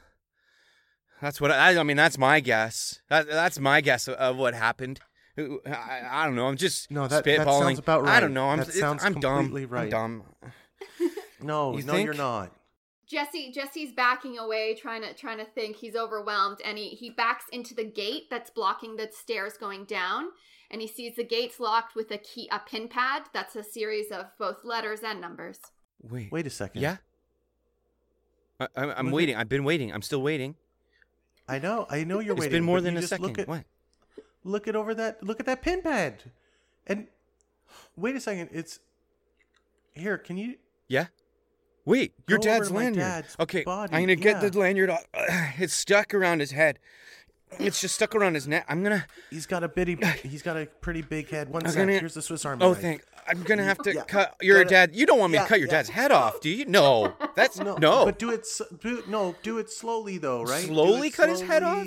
That's 1.22 1.40
what 1.40 1.52
I, 1.52 1.78
I 1.78 1.84
mean. 1.84 1.98
That's 1.98 2.18
my 2.18 2.40
guess. 2.40 3.00
That, 3.10 3.28
that's 3.28 3.60
my 3.60 3.82
guess 3.82 4.08
of, 4.08 4.16
of 4.16 4.38
what 4.38 4.54
happened. 4.56 5.00
I, 5.38 6.02
I 6.12 6.26
don't 6.26 6.36
know. 6.36 6.48
I'm 6.48 6.58
just 6.58 6.90
No, 6.92 7.08
that- 7.08 7.24
spitballing. 7.24 7.38
that 7.46 7.48
sounds 7.60 7.80
about 7.80 8.08
I 8.08 8.20
don't 8.20 8.34
know. 8.34 8.50
I'm 8.50 8.60
That 8.60 8.74
sounds 8.74 9.04
I'm 9.04 9.20
dumb. 9.20 9.46
completely 9.46 9.64
I'm 9.64 9.70
right. 9.84 9.90
dumb. 9.92 10.24
No, 11.44 11.76
You 11.76 11.84
no, 11.84 11.96
you're 11.96 12.14
not. 12.14 12.52
Jesse 13.08 13.52
Jesse's 13.52 13.92
backing 13.92 14.38
away 14.38 14.76
trying 14.80 15.02
to 15.02 15.14
trying 15.16 15.40
to 15.40 15.46
think 15.46 15.76
he's 15.76 15.96
overwhelmed 15.96 16.60
and 16.64 16.78
he 16.78 16.90
he 16.90 17.10
backs 17.10 17.46
into 17.52 17.74
the 17.74 17.84
gate 17.84 18.30
that's 18.30 18.52
blocking 18.52 18.96
the 18.96 19.10
stairs 19.12 19.54
going 19.60 19.86
down 19.86 20.26
and 20.72 20.82
he 20.82 20.88
sees 20.88 21.16
the 21.16 21.24
gates 21.24 21.60
locked 21.60 21.96
with 21.96 22.10
a 22.10 22.18
key 22.18 22.50
a 22.52 22.60
pin 22.60 22.88
pad 22.88 23.24
that's 23.34 23.56
a 23.56 23.64
series 23.64 24.10
of 24.10 24.26
both 24.40 24.64
letters 24.64 25.02
and 25.06 25.22
numbers. 25.22 25.60
Wait. 26.02 26.32
Wait 26.32 26.48
a 26.48 26.50
second. 26.50 26.82
Yeah. 26.82 26.98
I, 28.60 28.68
I'm, 28.76 28.90
I'm 28.90 28.90
Look 28.90 29.06
at- 29.06 29.14
waiting. 29.14 29.36
I've 29.36 29.50
been 29.50 29.64
waiting. 29.64 29.94
I'm 29.94 30.02
still 30.02 30.22
waiting. 30.22 30.56
I 31.48 31.60
know. 31.60 31.86
I 31.90 32.04
know 32.04 32.20
you're 32.20 32.34
It's 32.34 32.40
waiting. 32.40 32.44
It's 32.44 32.52
been 32.54 32.64
more 32.64 32.82
than 32.82 32.98
a 32.98 33.02
second. 33.02 33.26
Look 33.26 33.40
at, 33.40 33.48
what? 33.48 33.66
Look 34.44 34.68
at 34.68 34.76
over 34.76 34.96
that. 34.96 35.22
Look 35.22 35.40
at 35.40 35.46
that 35.46 35.62
pin 35.62 35.82
pad. 35.82 36.24
And 36.88 37.08
wait 37.96 38.16
a 38.16 38.22
second. 38.22 38.50
It's 38.54 38.80
here. 39.94 40.18
Can 40.18 40.38
you? 40.38 40.56
Yeah. 40.88 41.08
Wait, 41.84 42.14
your 42.28 42.38
dad's 42.38 42.70
lanyard. 42.70 42.96
dad's 42.96 43.36
okay, 43.40 43.64
body, 43.64 43.92
I'm 43.92 44.04
gonna 44.04 44.16
get 44.16 44.42
yeah. 44.42 44.50
the 44.50 44.60
lanyard. 44.60 44.92
Off. 44.92 45.04
It's 45.58 45.74
stuck 45.74 46.14
around 46.14 46.40
his 46.40 46.52
head. 46.52 46.80
It's 47.60 47.80
just 47.82 47.96
stuck 47.96 48.16
around 48.16 48.36
his 48.36 48.48
neck. 48.48 48.66
I'm 48.70 48.82
gonna. 48.84 49.06
He's 49.30 49.46
got 49.46 49.64
a 49.64 49.68
bitty. 49.68 49.98
He's 50.24 50.42
got 50.42 50.58
a 50.58 50.66
pretty 50.66 51.02
big 51.02 51.30
head. 51.30 51.50
One 51.50 51.66
sec. 51.68 51.76
gonna- 51.76 52.00
Here's 52.00 52.14
the 52.14 52.22
Swiss 52.22 52.46
Army 52.46 52.64
Oh, 52.64 52.70
knife. 52.74 52.82
thank. 52.82 53.04
I'm 53.28 53.44
gonna 53.44 53.64
have 53.64 53.78
to 53.80 53.94
Yeah. 53.94 54.04
cut 54.04 54.36
your 54.42 54.64
dad. 54.64 54.96
You 54.96 55.06
don't 55.06 55.20
want 55.20 55.32
me 55.32 55.38
Yeah, 55.38 55.44
to 55.44 55.50
cut 55.50 55.60
your 55.60 55.68
yeah. 55.68 55.74
dad's 55.76 55.90
head 55.90 56.12
off, 56.12 56.42
do 56.42 56.50
you? 56.50 56.66
No, 56.66 57.14
that's 57.36 57.60
No, 57.60 57.76
no. 57.76 58.06
But 58.06 58.18
do 58.18 58.32
it. 58.32 58.48
Do, 58.82 59.04
no, 59.08 59.36
do 59.44 59.58
it 59.60 59.70
slowly 59.70 60.18
though, 60.18 60.44
right? 60.44 60.66
Slowly 60.66 61.12
cut 61.12 61.30
his 61.30 61.42
head 61.42 61.62
off? 61.64 61.86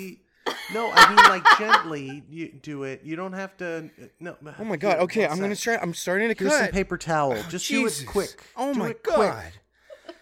No, 0.73 0.91
I 0.93 1.07
mean 1.09 1.17
like 1.27 1.43
gently. 1.57 2.23
You 2.29 2.51
do 2.53 2.83
it. 2.83 3.01
You 3.03 3.15
don't 3.15 3.33
have 3.33 3.57
to. 3.57 3.89
No. 4.19 4.37
oh 4.59 4.63
my 4.63 4.77
god. 4.77 4.99
Okay, 4.99 5.25
I'm 5.27 5.39
gonna 5.39 5.55
sec. 5.55 5.75
try. 5.79 5.83
I'm 5.83 5.93
starting 5.93 6.29
to 6.33 6.35
Here's 6.37 6.51
some 6.53 6.61
cut. 6.65 6.71
paper 6.71 6.97
towel. 6.97 7.35
Just 7.49 7.67
do 7.67 7.85
it 7.85 8.03
quick. 8.07 8.29
Oh 8.55 8.71
Do 8.73 8.79
my 8.79 8.89
it 8.91 9.03
quick. 9.03 9.33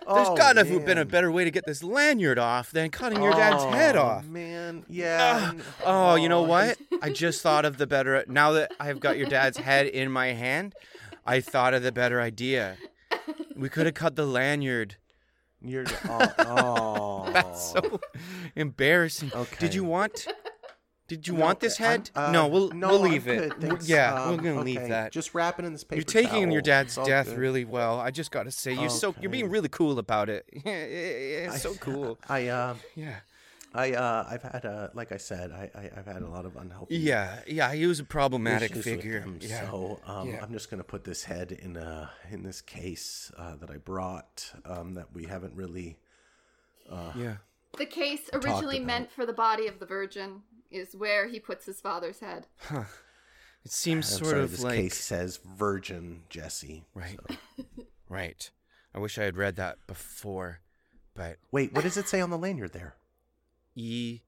There's 0.08 0.28
Oh, 0.30 0.36
gotta 0.36 0.66
have 0.66 0.86
been 0.86 0.98
a 0.98 1.06
better 1.06 1.32
way 1.32 1.44
to 1.44 1.52
get 1.52 1.66
this 1.66 1.84
lanyard 1.84 2.38
off 2.40 2.72
than 2.72 2.90
cutting 2.90 3.22
your 3.22 3.32
dad's 3.34 3.64
oh, 3.64 3.70
head 3.72 3.96
Oh, 3.96 4.02
off. 4.02 4.26
Man, 4.26 4.86
yeah. 4.90 5.52
Ugh. 5.54 5.62
oh, 5.86 6.16
you 6.16 6.28
know 6.30 6.40
Oh, 6.44 6.48
what? 6.48 6.78
I 7.02 7.10
just 7.10 7.42
thought 7.42 7.66
of 7.66 7.78
the 7.78 7.88
better. 7.88 8.24
Now 8.28 8.52
that 8.54 8.72
I've 8.80 9.00
got 9.00 9.18
your 9.18 9.28
dad's 9.28 9.58
head 9.58 9.88
in 9.88 10.12
my 10.12 10.28
hand, 10.28 10.74
I 11.26 11.40
thought 11.42 11.74
of 11.74 11.84
the 11.84 11.92
better 11.92 12.20
idea. 12.22 12.78
We 13.56 13.70
could 13.70 13.86
have 13.86 13.96
cut 14.04 14.16
the 14.16 14.26
lanyard. 14.26 14.96
You're. 15.62 15.86
Oh, 16.10 16.34
oh. 16.40 17.30
That's 17.34 17.72
so 17.72 18.00
embarrassing. 18.56 19.32
Okay. 19.34 19.56
Did 19.60 19.74
you 19.74 19.84
want? 19.86 20.28
Did 21.08 21.28
you 21.28 21.34
No, 21.34 21.42
want 21.42 21.60
this 21.60 21.78
head? 21.78 22.10
uh, 22.16 22.32
no, 22.32 22.48
we'll 22.48 22.70
no, 22.70 22.88
we'll 22.90 23.04
I'm 23.06 23.12
leave 23.12 23.28
it. 23.28 23.50
good, 23.60 23.62
thanks. 23.70 23.90
Yeah, 23.90 24.14
Um, 24.24 24.38
we're 24.38 24.44
gonna 24.44 24.62
leave 24.64 24.88
that. 24.88 25.12
Just 25.12 25.34
wrapping 25.36 25.66
it 25.66 25.68
in 25.68 25.74
this 25.74 25.84
paper. 25.84 25.96
You're 25.98 26.06
taking 26.06 26.50
your 26.52 26.62
dad's 26.62 26.98
It's 26.98 27.08
death 27.08 27.28
good. 27.28 27.38
really 27.38 27.66
well. 27.66 28.00
I 28.00 28.10
just 28.10 28.32
gotta 28.32 28.52
say, 28.52 28.74
you're 28.74 28.90
so 28.90 29.14
you're 29.20 29.30
being 29.32 29.50
really 29.50 29.70
cool 29.70 30.00
about 30.00 30.30
it. 30.30 30.46
Yeah, 30.66 30.72
i 30.72 30.76
it's 31.56 31.62
so 31.62 31.74
cool. 31.80 32.18
I 32.30 32.48
uh, 32.48 32.76
Yeah. 32.96 33.16
I 33.76 33.92
uh, 33.94 34.28
I've 34.30 34.44
had 34.44 34.66
a 34.66 34.92
like 34.94 35.12
I 35.12 35.18
said, 35.18 35.52
I, 35.52 35.70
I 35.76 36.00
I've 36.00 36.06
had 36.06 36.22
a 36.22 36.28
lot 36.30 36.46
of 36.46 36.56
unhealthy. 36.56 36.96
Yeah, 36.98 37.40
yeah, 37.48 37.74
he 37.74 37.86
was 37.88 38.00
a 38.00 38.04
problematic 38.04 38.74
figure. 38.76 39.20
him, 39.22 39.40
Yeah. 39.42 39.70
So 39.70 40.00
um, 40.06 40.30
Yeah. 40.30 40.42
I'm 40.44 40.52
just 40.54 40.70
gonna 40.70 40.84
put 40.84 41.04
this 41.04 41.24
head 41.26 41.52
in 41.52 41.76
uh 41.76 42.08
in 42.32 42.44
this 42.44 42.62
case 42.62 43.32
uh, 43.38 43.56
that 43.58 43.70
I 43.72 43.78
brought 43.78 44.54
um, 44.66 44.94
that 44.94 45.08
we 45.14 45.26
haven't 45.26 45.54
really. 45.56 45.98
yeah. 47.16 47.38
The 47.78 47.88
case 47.88 48.30
originally 48.32 48.80
meant 48.80 49.12
for 49.12 49.26
the 49.26 49.34
body 49.34 49.66
of 49.68 49.80
the 49.80 49.88
Virgin 49.88 50.44
is 50.74 50.96
where 50.96 51.28
he 51.28 51.40
puts 51.40 51.66
his 51.66 51.80
father's 51.82 52.20
head. 52.20 52.48
It 53.66 53.72
seems 53.72 54.12
I'm 54.14 54.18
sort 54.20 54.32
sorry, 54.32 54.44
of 54.44 54.52
this 54.52 54.64
like 54.64 54.76
case 54.76 54.98
says 54.98 55.40
Virgin 55.58 56.24
Jesse. 56.30 56.84
right, 56.94 57.18
right. 58.10 58.52
I 58.94 59.00
wish 59.00 59.18
I 59.18 59.24
had 59.24 59.38
read 59.38 59.56
that 59.56 59.78
before, 59.88 60.60
but 61.16 61.38
Wait, 61.52 61.74
what 61.74 61.84
does 61.84 61.96
it 61.98 62.08
say 62.10 62.20
on 62.22 62.30
the 62.30 62.38
lanyard 62.38 62.74
there? 62.74 62.96
E 63.76 64.22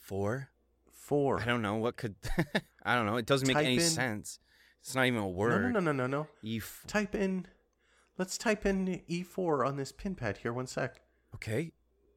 four. 0.00 0.48
Four. 0.90 1.40
I 1.40 1.44
don't 1.44 1.60
know 1.62 1.74
what 1.74 1.96
could. 1.96 2.14
I 2.82 2.94
don't 2.94 3.04
know. 3.04 3.16
It 3.16 3.26
doesn't 3.26 3.46
make 3.46 3.56
Type 3.56 3.66
any 3.66 3.74
in- 3.74 3.80
sense. 3.82 4.38
It's 4.80 4.94
not 4.94 5.04
even 5.06 5.20
a 5.20 5.28
word. 5.28 5.72
no, 5.72 5.80
no, 5.80 5.92
no, 5.92 5.92
no, 5.92 6.06
no. 6.06 6.26
E. 6.42 6.58
F- 6.58 6.84
Type 6.86 7.14
in. 7.14 7.46
Let's 8.16 8.38
type 8.38 8.64
in 8.64 9.02
E4 9.10 9.66
on 9.66 9.76
this 9.76 9.92
pin 9.92 10.14
pad 10.14 10.38
here. 10.38 10.52
One 10.52 10.66
sec. 10.66 11.00
okay. 11.34 11.72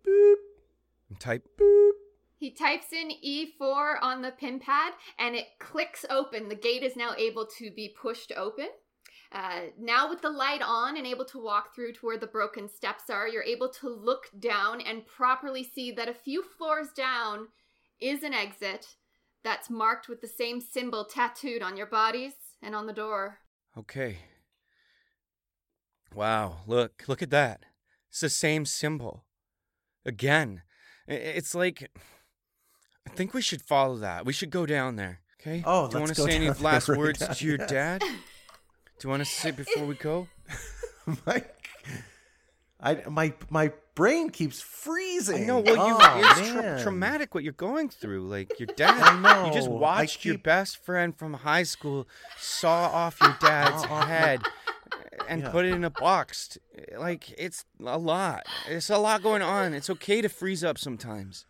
Boop. 0.08 0.36
Type. 1.20 1.46
He 2.38 2.52
types 2.52 2.94
in 2.94 3.12
E4 3.26 3.96
on 4.02 4.22
the 4.22 4.32
pin 4.32 4.60
pad 4.60 4.94
and 5.18 5.36
it 5.36 5.48
clicks 5.60 6.06
open. 6.10 6.50
The 6.50 6.56
gate 6.56 6.84
is 6.84 6.96
now 6.96 7.14
able 7.18 7.48
to 7.58 7.72
be 7.72 7.96
pushed 8.00 8.32
open. 8.36 8.68
Uh, 9.32 9.62
now, 9.78 10.10
with 10.10 10.22
the 10.22 10.30
light 10.30 10.62
on 10.64 10.96
and 10.96 11.06
able 11.06 11.26
to 11.26 11.44
walk 11.44 11.76
through 11.76 11.92
to 11.92 12.06
where 12.06 12.18
the 12.18 12.28
broken 12.28 12.70
steps 12.70 13.10
are, 13.10 13.28
you're 13.28 13.44
able 13.44 13.68
to 13.68 13.90
look 13.90 14.30
down 14.40 14.80
and 14.80 15.06
properly 15.06 15.64
see 15.64 15.92
that 15.92 16.08
a 16.08 16.14
few 16.14 16.42
floors 16.42 16.90
down 16.96 17.48
is 18.00 18.24
an 18.24 18.34
exit 18.34 18.96
that's 19.44 19.70
marked 19.70 20.08
with 20.08 20.22
the 20.22 20.28
same 20.28 20.62
symbol 20.62 21.04
tattooed 21.04 21.62
on 21.62 21.76
your 21.76 21.88
bodies 21.88 22.34
and 22.62 22.74
on 22.74 22.86
the 22.86 22.94
door. 22.94 23.40
Okay. 23.78 24.20
Wow, 26.16 26.60
look, 26.66 27.04
look 27.08 27.22
at 27.22 27.32
that. 27.32 27.66
It's 28.10 28.22
the 28.22 28.30
same 28.30 28.66
symbol. 28.66 29.26
Again. 30.06 30.62
It's 31.08 31.56
like 31.56 31.90
think 33.18 33.34
we 33.34 33.42
should 33.42 33.62
follow 33.62 33.98
that. 33.98 34.26
We 34.26 34.34
should 34.34 34.50
go 34.52 34.66
down 34.66 34.96
there. 34.96 35.20
Okay? 35.42 35.64
Oh, 35.66 35.88
Do 35.88 35.98
you 35.98 36.02
want 36.04 36.16
to 36.16 36.22
say 36.22 36.32
any 36.36 36.50
last 36.50 36.88
right 36.90 36.98
words 36.98 37.20
now, 37.22 37.28
to 37.34 37.46
your 37.46 37.58
yes. 37.60 37.70
dad? 37.70 38.02
Do 38.02 38.08
you 39.04 39.10
want 39.10 39.22
to 39.22 39.26
say 39.26 39.52
before 39.52 39.86
we 39.86 39.96
go? 39.96 40.28
my, 41.26 41.44
I 42.80 43.04
my 43.10 43.34
my 43.50 43.72
brain 43.96 44.30
keeps 44.30 44.60
freezing. 44.62 45.44
I 45.44 45.46
know. 45.46 45.60
Well, 45.60 45.76
you, 45.88 45.98
oh, 46.00 46.22
it's 46.40 46.52
tra- 46.52 46.82
traumatic 46.82 47.34
what 47.36 47.44
you're 47.44 47.54
going 47.54 47.90
through. 47.90 48.28
Like 48.28 48.60
your 48.60 48.68
dad. 48.76 49.00
I 49.26 49.48
You 49.48 49.54
just 49.54 49.68
know. 49.70 49.78
I 49.78 49.80
watched 49.80 50.26
your 50.26 50.38
best 50.38 50.84
friend 50.84 51.16
from 51.18 51.34
high 51.34 51.64
school 51.64 52.08
saw 52.40 52.88
off 52.88 53.18
your 53.22 53.36
dad's 53.42 53.84
head 53.86 54.42
and 55.28 55.42
Yeah. 55.42 55.50
put 55.50 55.66
it 55.66 55.74
in 55.74 55.84
a 55.84 55.90
box. 55.90 56.58
Like 56.98 57.32
it's 57.38 57.66
a 57.86 57.98
lot. 57.98 58.46
It's 58.68 58.90
a 58.90 58.98
lot 58.98 59.22
going 59.24 59.42
on. 59.42 59.74
It's 59.74 59.90
okay 59.90 60.22
to 60.22 60.30
freeze 60.30 60.64
up 60.64 60.78
sometimes. 60.78 61.46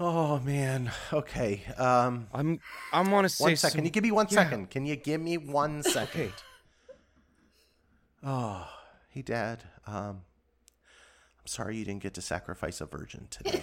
Oh 0.00 0.40
man. 0.40 0.90
Okay. 1.12 1.62
Um. 1.76 2.26
I'm. 2.32 2.60
I 2.92 3.00
want 3.08 3.24
to 3.24 3.28
say. 3.28 3.44
One 3.44 3.56
second. 3.56 3.70
some- 3.72 3.78
Can 3.78 3.84
you 3.84 3.90
give 3.90 4.02
me 4.04 4.10
one 4.10 4.26
Yeah. 4.30 4.42
second? 4.44 4.70
Can 4.70 4.86
you 4.86 4.96
give 4.96 5.20
me 5.20 5.38
one 5.38 5.82
second? 5.84 6.32
Oh, 8.24 8.68
hey, 9.08 9.22
Dad. 9.22 9.64
Um, 9.86 10.22
I'm 11.40 11.46
sorry 11.46 11.76
you 11.76 11.84
didn't 11.84 12.02
get 12.04 12.14
to 12.14 12.22
sacrifice 12.22 12.80
a 12.80 12.86
virgin 12.86 13.26
today. 13.30 13.62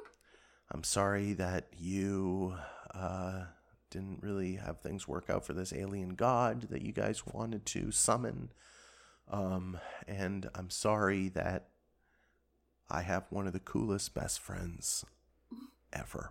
I'm 0.70 0.82
sorry 0.82 1.34
that 1.34 1.66
you 1.78 2.54
uh, 2.94 3.44
didn't 3.90 4.22
really 4.22 4.54
have 4.56 4.80
things 4.80 5.06
work 5.06 5.28
out 5.28 5.44
for 5.44 5.52
this 5.52 5.74
alien 5.74 6.14
god 6.14 6.68
that 6.70 6.80
you 6.80 6.92
guys 6.92 7.26
wanted 7.26 7.66
to 7.66 7.90
summon. 7.90 8.50
Um, 9.30 9.78
and 10.08 10.48
I'm 10.54 10.70
sorry 10.70 11.28
that 11.30 11.68
I 12.90 13.02
have 13.02 13.24
one 13.28 13.46
of 13.46 13.52
the 13.52 13.60
coolest 13.60 14.14
best 14.14 14.40
friends 14.40 15.04
ever. 15.92 16.30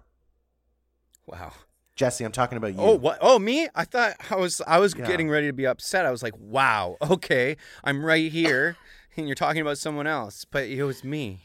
Wow. 1.26 1.54
Jesse, 1.96 2.24
I'm 2.24 2.32
talking 2.32 2.58
about 2.58 2.74
you. 2.74 2.80
Oh 2.80 2.96
what? 2.96 3.18
Oh 3.22 3.38
me? 3.38 3.68
I 3.76 3.86
thought 3.86 4.14
I 4.30 4.36
was. 4.36 4.62
I 4.66 4.80
was 4.80 4.96
Yeah. 4.96 5.06
getting 5.06 5.30
ready 5.30 5.48
to 5.48 5.54
be 5.54 5.68
upset. 5.68 6.06
I 6.06 6.12
was 6.12 6.24
like, 6.24 6.34
"Wow, 6.38 6.98
okay, 7.02 7.58
I'm 7.84 8.04
right 8.04 8.32
here, 8.32 8.76
and 9.18 9.28
you're 9.28 9.36
talking 9.36 9.62
about 9.62 9.78
someone 9.78 10.08
else." 10.08 10.46
But 10.46 10.64
it 10.66 10.84
was 10.84 11.04
me. 11.04 11.42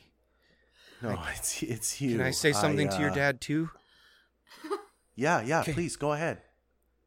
No, 1.02 1.18
it's 1.34 1.62
it's 1.62 2.00
you. 2.00 2.12
Can 2.16 2.22
I 2.26 2.30
say 2.30 2.52
something 2.52 2.88
to 2.88 2.98
your 3.00 3.10
uh, 3.10 3.14
dad 3.14 3.40
too? 3.40 3.70
Yeah, 5.18 5.40
yeah. 5.40 5.62
Please 5.62 5.96
go 5.96 6.12
ahead. 6.12 6.42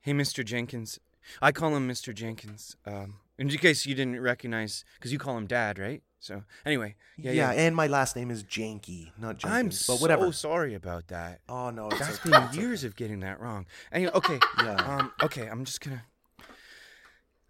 Hey, 0.02 0.14
Mr. 0.14 0.44
Jenkins. 0.44 1.00
I 1.44 1.52
call 1.52 1.76
him 1.76 1.88
Mr. 1.88 2.12
Jenkins. 2.14 2.76
Um, 2.84 3.18
in 3.38 3.50
case 3.50 3.86
you 3.86 3.94
didn't 3.94 4.20
recognize, 4.20 4.84
because 4.96 5.12
you 5.14 5.20
call 5.20 5.38
him 5.38 5.46
Dad, 5.46 5.78
right? 5.78 6.02
So 6.22 6.44
anyway, 6.66 6.96
yeah, 7.18 7.32
Yeah, 7.32 7.52
yeah. 7.54 7.62
and 7.62 7.76
my 7.76 7.88
last 7.88 8.16
name 8.16 8.30
is 8.30 8.44
Janky, 8.44 9.12
not 9.18 9.38
Jenkins. 9.38 9.46
I'm 9.58 9.66
but 9.68 9.74
so 9.76 9.96
whatever. 9.96 10.32
sorry 10.34 10.74
about 10.76 11.08
that. 11.08 11.40
Oh 11.48 11.70
no, 11.70 11.88
it's 11.88 12.00
That's 12.00 12.20
okay, 12.20 12.30
been 12.32 12.44
it's 12.44 12.52
okay. 12.54 12.62
years 12.62 12.84
of 12.84 12.96
getting 12.98 13.22
that 13.22 13.40
wrong. 13.40 13.66
Anyway, 13.92 14.12
okay. 14.14 14.40
Yeah. 14.64 14.74
Um, 14.76 15.12
okay, 15.24 15.48
I'm 15.48 15.64
just 15.66 15.80
gonna. 15.82 16.04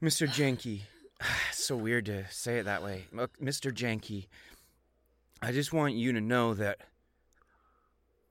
Mr. 0.02 0.28
Janky. 0.28 0.82
It's 1.50 1.66
so 1.66 1.76
weird 1.76 2.06
to 2.06 2.26
say 2.32 2.60
it 2.60 2.64
that 2.64 2.82
way. 2.82 3.06
Mr. 3.14 3.74
Janky, 3.74 4.28
I 5.42 5.52
just 5.52 5.74
want 5.74 5.94
you 5.96 6.14
to 6.14 6.22
know 6.22 6.54
that 6.54 6.80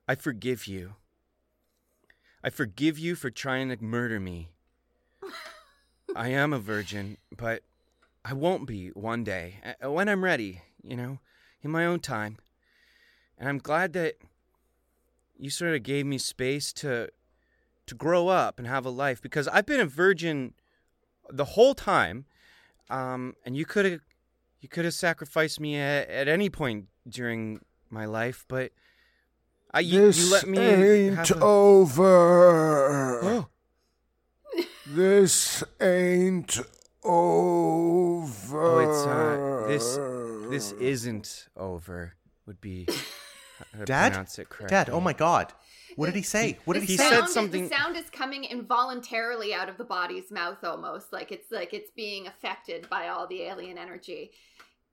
I 0.09 0.15
forgive 0.15 0.67
you. 0.67 0.95
I 2.43 2.49
forgive 2.49 2.99
you 2.99 3.15
for 3.15 3.29
trying 3.31 3.69
to 3.69 3.77
murder 3.85 4.19
me. 4.19 4.49
I 6.17 6.29
am 6.29 6.55
a 6.55 6.59
virgin, 6.59 7.19
but 7.37 7.63
I 8.25 8.33
won't 8.35 8.67
be 8.67 8.89
one 8.89 9.25
day. 9.25 9.57
When 9.83 10.09
I'm 10.09 10.23
ready, 10.25 10.63
you 10.83 10.97
know, 10.97 11.19
in 11.63 11.71
my 11.71 11.85
own 11.87 12.01
time. 12.01 12.37
And 13.39 13.49
I'm 13.49 13.59
glad 13.59 13.93
that 13.95 14.17
you 15.39 15.51
sort 15.51 15.75
of 15.75 15.83
gave 15.83 16.07
me 16.07 16.19
space 16.19 16.73
to 16.75 17.09
to 17.87 17.95
grow 17.95 18.29
up 18.29 18.59
and 18.59 18.67
have 18.69 18.85
a 18.85 18.91
life 18.91 19.23
because 19.23 19.49
I've 19.49 19.65
been 19.65 19.81
a 19.81 19.87
virgin 19.87 20.53
the 21.31 21.45
whole 21.47 21.75
time. 21.75 22.27
Um, 22.91 23.35
and 23.47 23.57
you 23.57 23.65
could 23.65 23.85
have 23.87 24.01
you 24.61 24.69
could 24.69 24.85
have 24.85 24.95
sacrificed 24.95 25.61
me 25.61 25.77
at, 25.77 26.09
at 26.09 26.29
any 26.29 26.51
point 26.51 26.87
during 27.09 27.61
my 27.91 28.05
life, 28.05 28.45
but 28.49 28.73
I 29.73 29.81
you, 29.81 30.01
this 30.01 30.19
you 30.19 30.31
let 30.33 30.49
me 30.49 30.59
ain't 30.59 31.31
a- 31.31 31.39
over. 31.41 33.21
Oh, 33.23 33.47
This 34.87 35.63
ain't 35.81 36.61
over. 37.05 38.63
oh, 38.63 38.79
it's 38.81 39.07
uh, 39.07 39.65
this 39.69 39.99
this 40.51 40.73
isn't 40.81 41.49
over. 41.57 42.15
Would 42.47 42.61
be 42.61 42.87
how 43.73 43.81
to 43.81 43.85
Dad? 43.85 44.13
pronounce 44.13 44.39
it 44.39 44.49
correctly. 44.49 44.75
Dad, 44.75 44.89
oh 44.91 45.01
my 45.01 45.13
God, 45.13 45.53
what 45.97 46.07
did 46.07 46.15
he 46.15 46.23
say? 46.23 46.59
What 46.65 46.75
did 46.75 46.83
The 46.85 46.87
he, 46.87 46.93
He 46.95 46.97
say? 46.99 47.09
said 47.11 47.29
something- 47.29 47.69
The 47.69 47.75
sound 47.77 47.97
is 47.97 48.09
coming 48.11 48.45
involuntarily 48.45 49.53
out 49.53 49.69
of 49.69 49.77
the 49.77 49.85
body's 49.85 50.31
mouth, 50.31 50.63
almost 50.65 51.13
like 51.13 51.31
it's 51.33 51.51
like 51.53 51.75
it's 51.75 51.91
being 51.91 52.27
affected 52.27 52.89
by 52.89 53.09
all 53.09 53.27
the 53.27 53.43
alien 53.43 53.77
energy. 53.79 54.31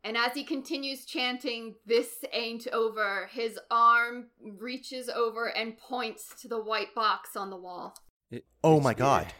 And 0.03 0.15
as 0.17 0.33
he 0.33 0.43
continues 0.43 1.05
chanting, 1.05 1.75
"This 1.85 2.23
ain't 2.31 2.67
over," 2.73 3.27
his 3.31 3.57
arm 3.71 4.27
reaches 4.39 5.09
over 5.09 5.47
and 5.47 5.77
points 5.77 6.39
to 6.41 6.47
the 6.47 6.59
white 6.61 6.93
box 6.93 7.35
on 7.35 7.49
the 7.49 7.57
wall. 7.57 7.95
It- 8.29 8.45
Oh 8.63 8.79
my 8.81 8.93
God. 8.93 9.33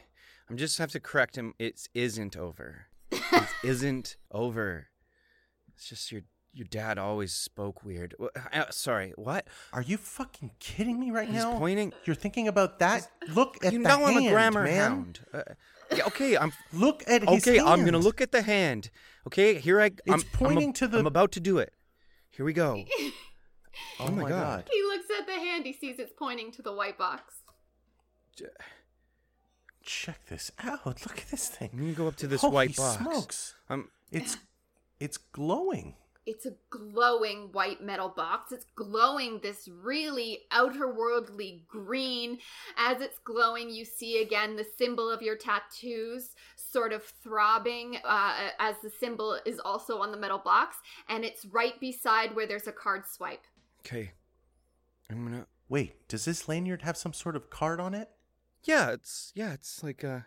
I'm 0.49 0.57
just 0.57 0.77
have 0.77 0.91
to 0.91 0.99
correct 0.99 1.35
him. 1.37 1.53
It 1.59 1.87
isn't 1.93 2.37
over. 2.37 2.87
It 3.11 3.23
isn't 3.63 4.17
over. 4.31 4.87
It's 5.73 5.89
just 5.89 6.11
your 6.11 6.21
your 6.53 6.67
dad 6.69 6.97
always 6.97 7.33
spoke 7.33 7.83
weird. 7.83 8.15
Uh, 8.53 8.63
sorry, 8.69 9.11
what? 9.17 9.45
Are 9.73 9.81
you 9.81 9.97
fucking 9.97 10.51
kidding 10.59 10.99
me 10.99 11.11
right 11.11 11.27
now? 11.27 11.33
He's 11.33 11.43
now? 11.43 11.57
pointing. 11.59 11.93
You're 12.05 12.15
thinking 12.15 12.47
about 12.47 12.79
that? 12.79 13.09
Look 13.27 13.57
at 13.65 13.73
you 13.73 13.83
the 13.83 13.89
know 13.89 14.05
I'm 14.05 14.17
a 14.17 14.29
grammar 14.29 14.63
man. 14.63 14.89
hound. 14.91 15.19
Uh, 15.33 15.41
yeah, 15.93 16.05
okay, 16.07 16.37
I'm 16.37 16.53
Look 16.73 17.03
at 17.07 17.27
his 17.27 17.45
okay. 17.45 17.59
I'm 17.59 17.83
gonna 17.83 17.97
look 17.97 18.21
at 18.21 18.31
the 18.31 18.41
hand. 18.41 18.89
Okay, 19.27 19.55
here 19.55 19.81
I. 19.81 19.91
I'm, 20.09 20.21
pointing 20.21 20.69
I'm, 20.69 20.73
to 20.73 20.87
the- 20.87 20.99
I'm 20.99 21.07
about 21.07 21.31
to 21.33 21.39
do 21.41 21.57
it. 21.57 21.73
Here 22.29 22.45
we 22.45 22.53
go. 22.53 22.83
Oh, 23.99 24.05
my 24.09 24.23
my 24.23 24.29
God. 24.29 24.29
God. 24.29 24.69
He 24.71 24.81
looks 24.83 25.07
at 25.19 25.25
the 25.27 25.33
hand. 25.33 25.65
He 25.65 25.73
sees 25.73 25.99
it's 25.99 26.13
pointing 26.17 26.49
to 26.53 26.61
the 26.61 26.71
white 26.71 26.97
box. 26.97 27.33
Check 29.85 30.25
this 30.27 30.51
out. 30.63 30.85
Look 30.85 31.19
at 31.19 31.27
this 31.29 31.47
thing. 31.47 31.69
I'm 31.73 31.79
gonna 31.79 31.93
go 31.93 32.07
up 32.07 32.15
to 32.17 32.27
this 32.27 32.41
Holy 32.41 32.53
white 32.53 32.75
box. 32.75 33.01
smokes. 33.01 33.55
I'm. 33.69 33.89
It's 34.11 34.37
it's 34.99 35.17
glowing. 35.17 35.95
It's 36.25 36.47
a 36.47 36.53
glowing 36.71 37.49
white 37.51 37.83
metal 37.83 38.09
box. 38.09 38.51
It's 38.51 38.65
glowing 38.75 39.39
this 39.43 39.67
really 39.67 40.39
outer 40.51 40.91
worldly 40.91 41.65
green. 41.67 42.39
As 42.77 42.99
it's 42.99 43.19
glowing, 43.19 43.69
you 43.69 43.85
see 43.85 44.23
again 44.23 44.55
the 44.55 44.65
symbol 44.77 45.07
of 45.07 45.21
your 45.21 45.37
tattoos 45.37 46.31
sort 46.55 46.91
of 46.91 47.03
throbbing 47.03 47.97
uh, 48.03 48.49
as 48.57 48.75
the 48.81 48.89
symbol 48.89 49.39
is 49.45 49.59
also 49.59 49.99
on 49.99 50.11
the 50.11 50.17
metal 50.17 50.39
box. 50.39 50.77
And 51.09 51.23
it's 51.23 51.45
right 51.45 51.79
beside 51.79 52.35
where 52.35 52.47
there's 52.47 52.65
a 52.67 52.71
card 52.71 53.03
swipe. 53.05 53.43
Okay. 53.85 54.13
I'm 55.11 55.23
gonna. 55.23 55.45
Wait, 55.69 56.07
does 56.07 56.25
this 56.25 56.47
lanyard 56.47 56.81
have 56.81 56.97
some 56.97 57.13
sort 57.13 57.35
of 57.35 57.51
card 57.51 57.79
on 57.79 57.93
it? 57.93 58.09
Yeah, 58.65 58.91
it's 58.91 59.31
yeah, 59.35 59.53
it's 59.53 59.83
like 59.83 60.03
uh 60.03 60.21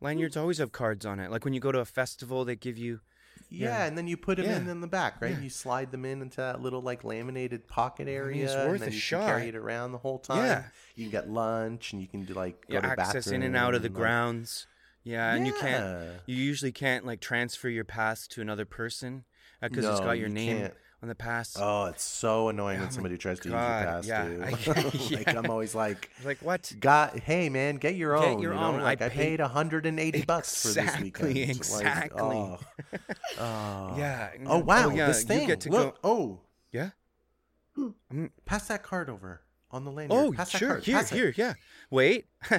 lanyards 0.00 0.36
always 0.36 0.58
have 0.58 0.72
cards 0.72 1.04
on 1.06 1.20
it. 1.20 1.30
Like 1.30 1.44
when 1.44 1.54
you 1.54 1.60
go 1.60 1.72
to 1.72 1.80
a 1.80 1.84
festival, 1.84 2.44
they 2.44 2.56
give 2.56 2.78
you. 2.78 3.00
Yeah, 3.48 3.68
Yeah. 3.80 3.86
and 3.86 3.98
then 3.98 4.06
you 4.06 4.16
put 4.16 4.36
them 4.36 4.46
in 4.46 4.66
Yeah. 4.66 4.72
in 4.72 4.80
the 4.80 4.86
back, 4.86 5.20
right? 5.20 5.32
Yeah. 5.32 5.40
You 5.40 5.50
slide 5.50 5.90
them 5.90 6.04
in 6.04 6.22
into 6.22 6.36
that 6.38 6.60
little 6.60 6.82
like 6.82 7.04
laminated 7.04 7.66
pocket 7.66 8.06
mean, 8.06 8.14
area, 8.16 8.44
it's 8.44 8.52
and 8.54 8.70
worth 8.70 8.80
then 8.80 8.88
a 8.90 8.92
you 8.92 8.98
shot. 8.98 9.20
can 9.20 9.28
carry 9.28 9.48
it 9.48 9.56
around 9.56 9.92
the 9.92 9.98
whole 9.98 10.18
time. 10.18 10.44
Yeah. 10.44 10.64
you 10.94 11.04
can 11.04 11.10
get 11.10 11.28
lunch, 11.30 11.92
and 11.92 12.00
you 12.00 12.08
can 12.08 12.24
do 12.24 12.34
like 12.34 12.66
go 12.68 12.74
Yeah, 12.74 12.80
to 12.80 12.86
access 12.88 13.26
in 13.26 13.42
and 13.42 13.56
out 13.56 13.74
of 13.74 13.82
the 13.82 13.88
bathroom, 13.88 14.02
like- 14.02 14.08
grounds. 14.10 14.66
Yeah, 15.02 15.32
and 15.34 15.46
you 15.46 15.54
can't. 15.54 16.20
You 16.26 16.36
usually 16.36 16.72
can't 16.72 17.06
like 17.06 17.20
transfer 17.20 17.68
your 17.70 17.84
pass 17.84 18.26
to 18.28 18.40
another 18.42 18.66
person 18.66 19.24
because 19.60 19.84
it's 19.86 19.98
No, 19.98 20.04
got 20.06 20.18
your 20.18 20.28
you 20.28 20.34
name 20.34 20.58
can't. 20.58 20.74
On 21.02 21.08
the 21.08 21.14
pass. 21.14 21.56
Oh, 21.58 21.86
it's 21.86 22.04
so 22.04 22.48
annoying 22.50 22.78
Oh 22.78 22.82
when 22.82 22.90
somebody 22.90 23.16
tries 23.16 23.40
to 23.40 23.48
use 23.48 23.52
your 23.52 23.60
yeah, 23.60 23.84
pass 23.84 24.10
I- 24.10 24.26
too. 24.28 24.38
like 25.14 25.26
yeah. 25.26 25.38
I'm 25.38 25.50
always 25.50 25.74
like, 25.74 26.10
Like 26.24 26.38
what? 26.42 26.72
God, 26.78 27.20
hey 27.24 27.48
man, 27.48 27.76
get 27.76 27.94
your 27.94 28.18
Get 28.18 28.28
own. 28.28 28.42
your 28.42 28.52
you 28.52 28.60
know? 28.60 28.66
own. 28.66 28.80
Like 28.80 29.00
I 29.00 29.06
I, 29.06 29.08
paid- 29.08 29.38
paid 29.38 29.40
180 29.40 30.22
bucks 30.24 30.62
for 30.62 30.68
this 30.68 30.76
Exactly, 30.76 31.28
weekend. 31.34 31.50
exactly. 31.56 32.20
Like, 32.22 32.22
oh. 32.22 32.58
Oh. 33.38 33.94
Yeah. 33.96 34.30
Oh 34.46 34.58
wow, 34.58 34.90
yeah, 34.90 35.06
this 35.06 35.24
thing. 35.24 35.42
You 35.42 35.46
get 35.46 35.60
to 35.62 35.70
Look. 35.70 36.02
go. 36.02 36.08
Oh, 36.08 36.40
Yeah. 36.72 36.90
Mm. 37.78 38.30
pass 38.44 38.66
that 38.68 38.82
card 38.82 39.08
over 39.08 39.40
on 39.70 39.84
the 39.84 39.90
lanyard. 39.92 40.26
Oh, 40.26 40.32
pass 40.32 40.52
that 40.52 40.58
sure. 40.58 40.68
card. 40.68 40.84
Here, 40.84 40.96
pass 40.96 41.12
it. 41.12 41.14
here, 41.14 41.32
yeah. 41.36 41.54
Wait. 41.90 42.26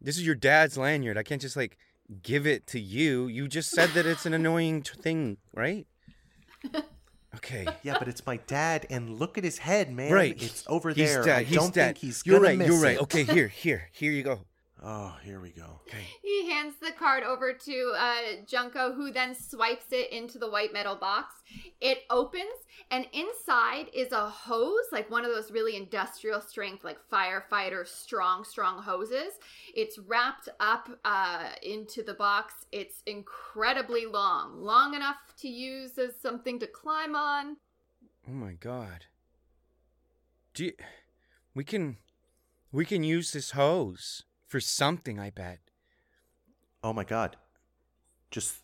this 0.00 0.16
is 0.18 0.26
your 0.26 0.34
dad's 0.34 0.76
lanyard. 0.76 1.16
I 1.16 1.22
can't 1.22 1.40
just 1.40 1.56
like 1.56 1.78
give 2.22 2.46
it 2.46 2.66
to 2.66 2.80
you. 2.80 3.28
You 3.28 3.48
just 3.48 3.70
said 3.70 3.90
that 3.90 4.04
it's 4.04 4.26
an 4.26 4.34
annoying 4.34 4.82
t- 4.82 5.00
thing, 5.00 5.38
right? 5.54 5.86
Okay. 7.36 7.66
Yeah, 7.82 7.96
but 7.98 8.06
it's 8.08 8.24
my 8.26 8.36
dad, 8.46 8.86
and 8.90 9.18
look 9.18 9.36
at 9.38 9.44
his 9.44 9.58
head, 9.58 9.92
man. 9.92 10.12
Right. 10.12 10.40
It's 10.40 10.64
over 10.68 10.90
He's 10.90 11.12
there. 11.12 11.24
dead. 11.24 11.38
I 11.38 11.42
He's 11.42 11.56
don't 11.58 11.74
dead. 11.74 11.86
think 11.96 11.98
he's 11.98 12.22
You're 12.24 12.36
gonna 12.38 12.48
right. 12.50 12.58
miss 12.58 12.68
You're 12.68 12.80
right. 12.80 12.96
it. 12.96 13.02
Okay, 13.02 13.24
here, 13.24 13.48
here, 13.48 13.88
here 13.92 14.12
you 14.12 14.22
go. 14.22 14.40
Oh, 14.84 15.16
here 15.22 15.40
we 15.40 15.50
go. 15.50 15.80
Okay. 15.86 16.04
He 16.22 16.50
hands 16.50 16.74
the 16.80 16.90
card 16.90 17.22
over 17.22 17.52
to 17.52 17.92
uh, 17.96 18.44
Junko, 18.48 18.92
who 18.92 19.12
then 19.12 19.32
swipes 19.32 19.86
it 19.92 20.10
into 20.10 20.38
the 20.38 20.50
white 20.50 20.72
metal 20.72 20.96
box. 20.96 21.34
It 21.80 21.98
opens, 22.10 22.48
and 22.90 23.06
inside 23.12 23.86
is 23.94 24.10
a 24.10 24.28
hose, 24.28 24.86
like 24.90 25.08
one 25.08 25.24
of 25.24 25.30
those 25.30 25.52
really 25.52 25.76
industrial 25.76 26.40
strength, 26.40 26.82
like 26.82 26.98
firefighter 27.12 27.86
strong, 27.86 28.42
strong 28.42 28.82
hoses. 28.82 29.34
It's 29.72 30.00
wrapped 30.00 30.48
up 30.58 30.88
uh, 31.04 31.50
into 31.62 32.02
the 32.02 32.14
box. 32.14 32.66
It's 32.72 33.04
incredibly 33.06 34.06
long, 34.06 34.60
long 34.60 34.94
enough 34.94 35.18
to 35.38 35.48
use 35.48 35.96
as 35.96 36.14
something 36.20 36.58
to 36.58 36.66
climb 36.66 37.14
on. 37.14 37.56
Oh 38.28 38.32
my 38.32 38.54
god. 38.54 39.06
Do 40.54 40.64
you, 40.64 40.72
we 41.54 41.62
can 41.62 41.98
we 42.72 42.84
can 42.84 43.04
use 43.04 43.32
this 43.32 43.52
hose 43.52 44.24
for 44.52 44.60
something, 44.60 45.18
I 45.18 45.30
bet. 45.30 45.60
Oh 46.84 46.92
my 46.92 47.04
god. 47.04 47.38
Just 48.30 48.58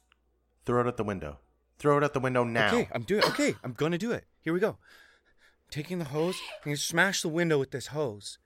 throw 0.67 0.83
it 0.83 0.87
out 0.87 0.99
the 0.99 1.03
window. 1.03 1.39
Throw 1.79 1.97
it 1.97 2.05
out 2.05 2.13
the 2.13 2.21
window 2.21 2.45
now. 2.45 2.69
Okay, 2.69 2.89
I'm 2.93 3.05
doing 3.05 3.25
okay, 3.25 3.55
I'm 3.65 3.73
gonna 3.73 3.97
do 3.97 4.13
it. 4.13 4.25
Here 4.43 4.53
we 4.53 4.61
go. 4.61 4.77
Taking 5.71 5.99
the 5.99 6.05
hose, 6.05 6.37
I'm 6.59 6.73
gonna 6.73 6.77
smash 6.77 7.23
the 7.23 7.31
window 7.31 7.59
with 7.59 7.71
this 7.71 7.87
hose. 7.87 8.37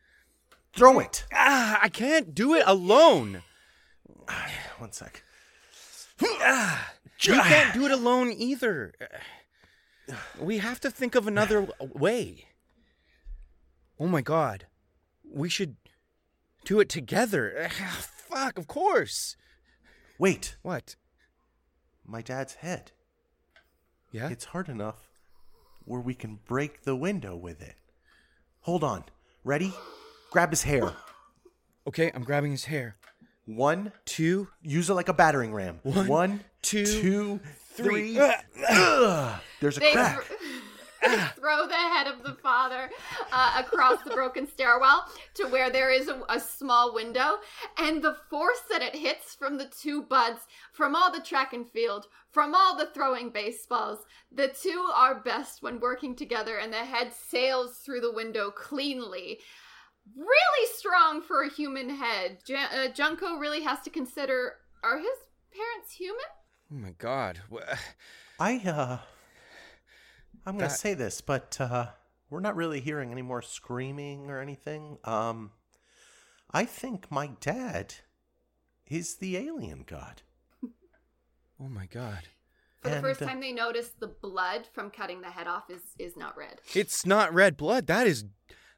Throw 0.72 1.00
it. 1.00 1.24
Ah, 1.34 1.80
I 1.82 1.88
can't 1.88 2.32
do 2.32 2.54
it 2.54 2.62
alone. 2.64 3.42
One 4.78 4.92
sec. 4.92 5.24
Ah, 6.22 6.92
you 7.22 7.34
can't 7.34 7.74
do 7.74 7.86
it 7.86 7.90
alone 7.90 8.30
either. 8.30 8.94
We 10.38 10.58
have 10.58 10.78
to 10.78 10.92
think 10.92 11.16
of 11.16 11.26
another 11.26 11.66
way. 11.80 12.46
Oh 13.98 14.06
my 14.06 14.20
god. 14.20 14.66
We 15.28 15.48
should 15.48 15.81
do 16.64 16.80
it 16.80 16.88
together. 16.88 17.68
Fuck, 18.28 18.58
of 18.58 18.66
course. 18.66 19.36
Wait. 20.18 20.56
What? 20.62 20.96
My 22.06 22.22
dad's 22.22 22.54
head. 22.54 22.92
Yeah? 24.10 24.28
It's 24.28 24.46
hard 24.46 24.68
enough 24.68 25.08
where 25.84 26.00
we 26.00 26.14
can 26.14 26.38
break 26.46 26.82
the 26.82 26.94
window 26.96 27.36
with 27.36 27.60
it. 27.62 27.74
Hold 28.60 28.84
on. 28.84 29.04
Ready? 29.44 29.72
Grab 30.30 30.50
his 30.50 30.62
hair. 30.62 30.92
Okay, 31.86 32.10
I'm 32.14 32.22
grabbing 32.22 32.52
his 32.52 32.66
hair. 32.66 32.96
One. 33.46 33.92
Two. 34.04 34.48
Use 34.62 34.88
it 34.88 34.94
like 34.94 35.08
a 35.08 35.12
battering 35.12 35.52
ram. 35.52 35.80
One, 35.82 36.06
One, 36.06 36.40
two, 36.62 36.84
two, 36.86 37.40
three. 37.74 38.14
three. 38.14 38.32
There's 39.60 39.76
a 39.76 39.80
They 39.80 39.92
crack. 39.92 40.24
Thro- 41.02 41.26
throw 41.36 41.66
the 41.66 41.74
head 41.74 42.06
of 42.06 42.22
the 42.22 42.34
father 42.34 42.90
uh, 43.32 43.62
across 43.64 44.00
the 44.02 44.10
broken 44.10 44.46
stairwell 44.46 45.04
to 45.34 45.44
where 45.48 45.70
there 45.70 45.90
is 45.90 46.08
a, 46.08 46.22
a 46.28 46.40
small 46.40 46.94
window, 46.94 47.36
and 47.78 48.02
the 48.02 48.16
force 48.30 48.62
that 48.70 48.82
it 48.82 48.94
hits 48.94 49.34
from 49.34 49.58
the 49.58 49.70
two 49.80 50.02
buds, 50.02 50.40
from 50.72 50.94
all 50.94 51.10
the 51.12 51.20
track 51.20 51.52
and 51.52 51.68
field, 51.70 52.06
from 52.30 52.54
all 52.54 52.76
the 52.76 52.86
throwing 52.94 53.30
baseballs, 53.30 53.98
the 54.30 54.48
two 54.48 54.88
are 54.94 55.20
best 55.22 55.62
when 55.62 55.80
working 55.80 56.14
together, 56.14 56.58
and 56.58 56.72
the 56.72 56.78
head 56.78 57.12
sails 57.12 57.78
through 57.78 58.00
the 58.00 58.12
window 58.12 58.50
cleanly. 58.50 59.38
Really 60.16 60.72
strong 60.74 61.22
for 61.22 61.42
a 61.42 61.50
human 61.50 61.88
head. 61.88 62.38
J- 62.44 62.56
uh, 62.56 62.88
Junko 62.88 63.36
really 63.36 63.62
has 63.62 63.80
to 63.82 63.90
consider: 63.90 64.54
Are 64.82 64.98
his 64.98 65.18
parents 65.52 65.92
human? 65.92 66.24
Oh 66.72 66.76
my 66.76 66.90
god. 66.98 67.40
I 68.40 68.56
uh 68.66 68.98
I'm 70.46 70.54
gonna 70.56 70.68
That- 70.68 70.78
say 70.78 70.94
this, 70.94 71.20
but 71.20 71.60
uh 71.60 71.90
we're 72.30 72.40
not 72.40 72.56
really 72.56 72.80
hearing 72.80 73.12
any 73.12 73.22
more 73.22 73.42
screaming 73.42 74.30
or 74.30 74.40
anything. 74.40 74.98
Um 75.04 75.52
I 76.50 76.64
think 76.64 77.10
my 77.10 77.28
dad 77.40 77.94
is 78.86 79.16
the 79.16 79.36
alien 79.36 79.84
god. 79.86 80.22
Oh 81.60 81.68
my 81.68 81.86
god. 81.86 82.28
For 82.80 82.88
the 82.88 82.96
And, 82.96 83.04
first 83.04 83.22
uh, 83.22 83.26
time, 83.26 83.40
they 83.40 83.52
notice 83.52 83.90
the 84.00 84.08
blood 84.08 84.66
from 84.72 84.90
cutting 84.90 85.20
the 85.20 85.28
head 85.30 85.46
off 85.46 85.70
is 85.70 85.82
is 85.98 86.16
not 86.16 86.36
red. 86.36 86.60
It's 86.74 87.06
not 87.06 87.32
red 87.32 87.56
blood. 87.56 87.86
That 87.86 88.06
is 88.06 88.24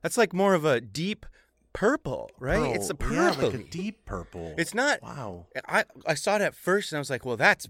that's 0.03 0.19
like 0.19 0.33
more 0.35 0.55
of 0.55 0.65
a 0.67 0.81
deep 0.81 1.25
purple, 1.73 2.31
right? 2.39 2.77
it's 2.77 2.91
a 2.91 2.95
purple. 2.95 3.17
Yeah, 3.17 3.31
like 3.31 3.55
a 3.55 3.65
deep 3.71 4.05
purple. 4.05 4.55
It's 4.59 4.75
not 4.75 5.01
Wow. 5.03 5.47
I 5.67 5.85
I 6.07 6.15
saw 6.15 6.37
it 6.37 6.43
at 6.43 6.55
first 6.55 6.93
and 6.93 6.99
I 6.99 7.01
was 7.01 7.09
like, 7.11 7.25
well, 7.25 7.39
that's 7.39 7.67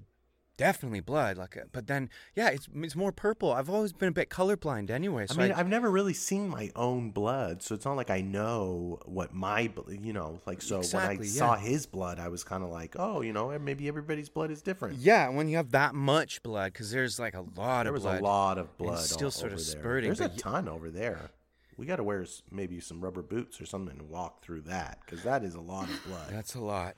definitely 0.57 1.00
blood. 1.00 1.36
Like, 1.36 1.57
a- 1.57 1.66
but 1.72 1.86
then 1.86 2.11
yeah, 2.34 2.48
it's 2.48 2.68
it's 2.74 2.96
more 2.96 3.12
purple. 3.12 3.52
I've 3.52 3.68
always 3.70 3.92
been 3.92 4.09
a 4.09 4.12
bit 4.12 4.30
colorblind 4.30 4.90
anyway. 4.90 5.26
So 5.26 5.34
I 5.34 5.42
mean, 5.42 5.52
I, 5.52 5.57
have 5.57 5.68
never 5.68 5.90
really 5.90 6.14
seen 6.14 6.48
my 6.48 6.70
own 6.76 7.11
blood, 7.11 7.62
so 7.62 7.74
it's 7.74 7.84
not 7.84 7.96
like 7.96 8.11
I 8.11 8.20
know 8.20 9.00
what 9.05 9.34
my, 9.34 9.70
you 9.88 10.12
know, 10.12 10.40
like 10.46 10.62
so 10.62 10.78
Exactly, 10.78 11.16
when 11.16 11.26
I 11.26 11.30
yeah. 11.30 11.38
saw 11.38 11.57
his 11.57 11.86
blood, 11.86 12.18
I 12.18 12.28
was 12.28 12.44
kind 12.44 12.62
of 12.62 12.70
like, 12.70 12.96
oh, 12.98 13.20
you 13.20 13.32
know, 13.32 13.57
maybe 13.59 13.88
everybody's 13.88 14.28
blood 14.28 14.50
is 14.50 14.62
different. 14.62 14.96
yeah, 14.98 15.28
when 15.28 15.48
you 15.48 15.57
have 15.57 15.70
that 15.72 15.94
much 15.94 16.42
blood, 16.42 16.72
because 16.72 16.90
there's 16.90 17.18
like 17.18 17.34
a 17.34 17.44
lot 17.57 17.84
there 17.84 17.88
of 17.88 17.94
was 17.94 18.02
blood. 18.05 18.20
a 18.20 18.24
lot 18.24 18.59
of 18.59 18.76
blood. 18.78 19.00
still 19.05 19.30
sort 19.30 19.52
of 19.52 19.59
there. 19.59 19.64
spurting, 19.64 20.09
There's 20.09 20.20
a 20.20 20.28
ton 20.28 20.68
over 20.68 20.90
there. 20.90 21.30
We 21.76 21.86
got 21.86 21.96
to 21.96 22.05
wear 22.05 22.24
maybe 22.52 22.78
some 22.78 23.00
rubber 23.00 23.22
boots 23.22 23.61
or 23.61 23.66
something 23.66 23.98
to 23.98 24.05
walk 24.05 24.42
through 24.44 24.61
that 24.62 25.00
because 25.05 25.24
that 25.24 25.42
is 25.42 25.57
a 25.57 25.61
lot 25.61 25.88
of 25.90 26.05
blood. 26.07 26.28
That's 26.30 26.55
a 26.55 26.61
lot. 26.61 26.94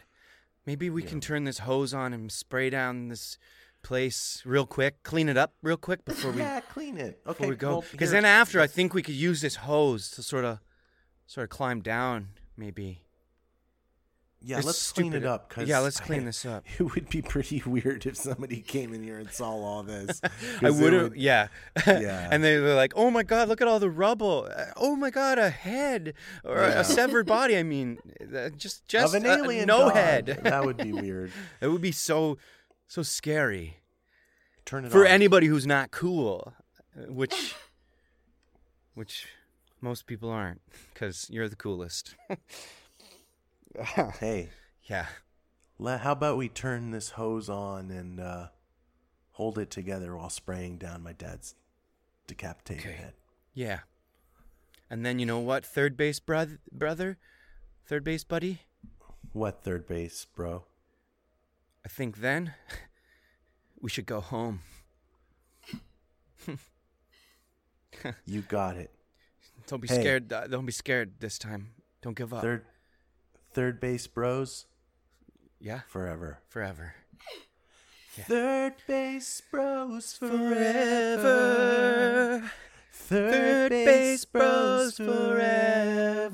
Maybe 0.67 0.91
we 0.91 1.03
can 1.03 1.21
turn 1.21 1.45
this 1.45 1.61
hose 1.61 1.95
on 1.95 2.13
and 2.13 2.31
spray 2.31 2.71
down 2.71 3.09
this 3.09 3.39
place 3.83 4.43
real 4.45 4.67
quick, 4.67 5.03
clean 5.05 5.29
it 5.29 5.37
up 5.37 5.55
real 5.63 5.77
quick 5.77 6.05
before 6.05 6.33
we 6.33 6.39
yeah, 6.41 6.61
clean 6.61 6.99
it. 6.99 7.23
before 7.25 7.47
we 7.49 7.55
go. 7.55 7.85
Because 7.93 8.11
here- 8.11 8.21
then 8.21 8.25
after, 8.25 8.61
I 8.61 8.67
think 8.67 8.93
we 8.93 9.03
could 9.03 9.15
use 9.15 9.41
this 9.41 9.57
hose 9.57 10.11
to 10.13 10.23
sort 10.23 10.45
of, 10.45 10.59
sort 11.27 11.45
of 11.45 11.51
climb 11.51 11.81
down. 11.83 12.31
Maybe. 12.57 13.03
Yeah, 14.49 14.59
it's 14.59 14.67
let's 14.67 14.93
clean 14.93 15.13
it 15.13 15.25
up. 15.27 15.49
Cause 15.51 15.69
Yeah, 15.69 15.81
let's 15.81 15.99
clean 15.99 16.25
this 16.31 16.47
up. 16.47 16.65
It 16.79 16.85
would 16.95 17.09
be 17.11 17.21
pretty 17.21 17.63
weird 17.67 18.07
if 18.07 18.17
somebody 18.17 18.61
came 18.63 18.95
in 18.95 19.03
here 19.03 19.19
and 19.19 19.29
saw 19.31 19.51
all 19.51 19.83
this. 19.83 20.21
I 20.63 20.71
would 20.71 20.93
have, 20.93 21.17
yeah. 21.17 21.49
Yeah. 21.87 22.29
and 22.31 22.45
they 22.45 22.59
were 22.61 22.75
like, 22.75 22.93
"Oh 22.95 23.11
my 23.11 23.25
god, 23.25 23.49
look 23.49 23.61
at 23.61 23.67
all 23.69 23.81
the 23.81 23.91
rubble! 23.91 24.49
Uh, 24.57 24.67
Oh 24.77 24.95
my 24.95 25.11
god, 25.11 25.39
a 25.39 25.51
head 25.51 26.15
or 26.45 26.57
a- 26.59 26.69
Yeah. 26.71 26.81
a 26.81 26.85
severed 26.85 27.27
body. 27.27 27.57
I 27.59 27.65
mean, 27.65 27.99
uh, 28.35 28.51
just 28.51 28.87
just 28.87 29.15
of 29.15 29.21
an 29.23 29.29
a- 29.29 29.35
alien 29.37 29.67
no 29.67 29.89
god. 29.89 29.97
head. 29.97 30.27
that 30.45 30.65
would 30.65 30.77
be 30.77 30.93
weird. 30.93 31.33
it 31.61 31.67
would 31.69 31.83
be 31.83 31.93
so 31.93 32.39
so 32.87 33.03
scary 33.03 33.79
Turn 34.65 34.85
it 34.85 34.93
for 34.93 35.05
off. 35.05 35.11
anybody 35.11 35.49
who's 35.49 35.67
not 35.67 35.91
cool, 35.91 36.53
uh, 36.97 37.13
which 37.13 37.55
which 38.95 39.27
most 39.81 40.07
people 40.07 40.31
aren't, 40.31 40.61
because 40.93 41.29
you're 41.31 41.49
the 41.49 41.57
coolest. 41.57 42.15
Hey, 44.19 44.51
yeah. 44.85 45.07
how 45.99 46.13
about 46.13 46.37
we 46.37 46.49
turn 46.49 46.91
this 46.91 47.11
hose 47.11 47.49
on 47.49 47.91
and 47.91 48.21
uh, 48.21 48.49
hold 49.33 49.59
it 49.59 49.71
together 49.71 50.17
while 50.17 50.31
spraying 50.31 50.79
down 50.79 51.03
my 51.03 51.13
dad's 51.13 51.55
decapitated 52.27 52.85
Okay. 52.87 52.95
head? 52.97 53.13
Yeah. 53.55 53.81
And 54.89 55.05
then 55.05 55.19
you 55.19 55.27
know 55.27 55.39
what? 55.41 55.67
Third 55.67 55.97
base 55.97 56.21
brother, 56.21 56.59
brother, 56.73 57.19
third 57.85 58.05
base 58.05 58.25
buddy. 58.25 58.61
What 59.33 59.63
third 59.63 59.87
base, 59.87 60.27
bro? 60.35 60.65
I 61.85 61.89
think 61.89 62.19
then 62.19 62.55
we 63.81 63.91
should 63.91 64.07
go 64.07 64.21
home. 64.21 64.61
You 68.25 68.43
got 68.43 68.77
it. 68.77 68.91
Don't 69.67 69.81
be 69.81 69.89
Hey. 69.89 70.01
scared. 70.01 70.33
uh, 70.33 70.47
Don't 70.47 70.67
be 70.67 70.73
scared 70.73 71.15
this 71.19 71.39
time. 71.39 71.71
Don't 72.03 72.17
give 72.17 72.33
up. 72.33 72.43
Third, 72.43 72.65
third 73.57 73.81
base 73.81 74.07
bros 74.07 74.67
Yeah, 75.59 75.81
forever. 75.89 76.41
forever. 76.47 76.95
Third 78.13 78.75
base 78.87 79.41
bros 79.51 80.13
Forever. 80.13 81.23
Third 82.93 83.71
base 83.71 84.27
bros 84.27 84.99
forever. 84.99 86.33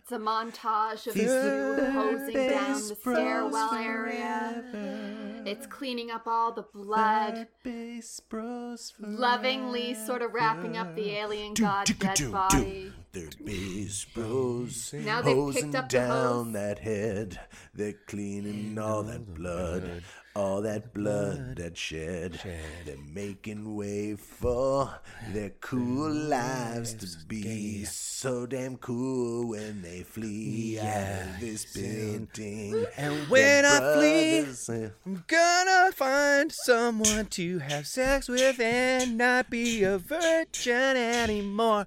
It's 0.00 0.12
a 0.12 0.18
montage 0.18 1.08
of 1.08 1.14
These 1.14 1.24
you 1.24 1.28
third 1.30 1.92
hosing 1.92 2.34
down 2.34 2.74
base 2.74 2.88
the 2.90 2.94
bros 2.94 3.16
stairwell 3.16 3.74
area. 3.74 5.37
It's 5.44 5.66
cleaning 5.66 6.10
up 6.10 6.26
all 6.26 6.52
the 6.52 6.62
blood, 6.62 7.48
base 7.62 8.20
bros 8.20 8.92
lovingly 9.00 9.94
sort 9.94 10.22
of 10.22 10.32
wrapping 10.34 10.76
up 10.76 10.94
the 10.94 11.10
alien 11.12 11.54
god's 11.54 11.92
dead 11.94 12.30
body. 12.30 12.92
Third 13.12 13.36
base 13.44 14.04
bros 14.14 14.92
Now 14.92 15.22
they've 15.22 15.34
hosing 15.36 15.64
picked 15.64 15.74
up 15.74 15.88
the 15.88 15.98
down 15.98 16.44
hose. 16.44 16.52
that 16.54 16.78
head. 16.80 17.40
They're 17.74 17.94
cleaning 18.06 18.78
all 18.78 19.02
that 19.04 19.34
blood, 19.34 20.02
all 20.36 20.60
that 20.62 20.92
blood 20.92 21.56
that 21.56 21.76
shed. 21.76 22.40
They're 22.84 22.96
making 23.12 23.74
way 23.74 24.16
for 24.16 24.90
their 25.32 25.50
cool 25.60 26.10
lives 26.12 26.94
to 26.94 27.06
be 27.26 27.84
so 27.84 28.44
damn 28.46 28.76
cool 28.76 29.48
when 29.48 29.80
they 29.82 30.02
flee 30.02 30.78
out 30.78 31.22
of 31.22 31.40
this 31.40 31.64
building. 31.74 32.84
And 32.96 33.28
when 33.28 33.64
I 33.64 33.94
flee, 33.94 34.40
Brothers, 34.42 34.68
I'm 35.06 35.24
gonna 35.28 35.92
find 35.92 36.50
someone 36.50 37.26
to 37.26 37.58
have 37.58 37.86
sex 37.86 38.28
with 38.28 38.58
and 38.58 39.18
not 39.18 39.50
be 39.50 39.84
a 39.84 39.98
virgin 39.98 40.96
anymore. 40.96 41.86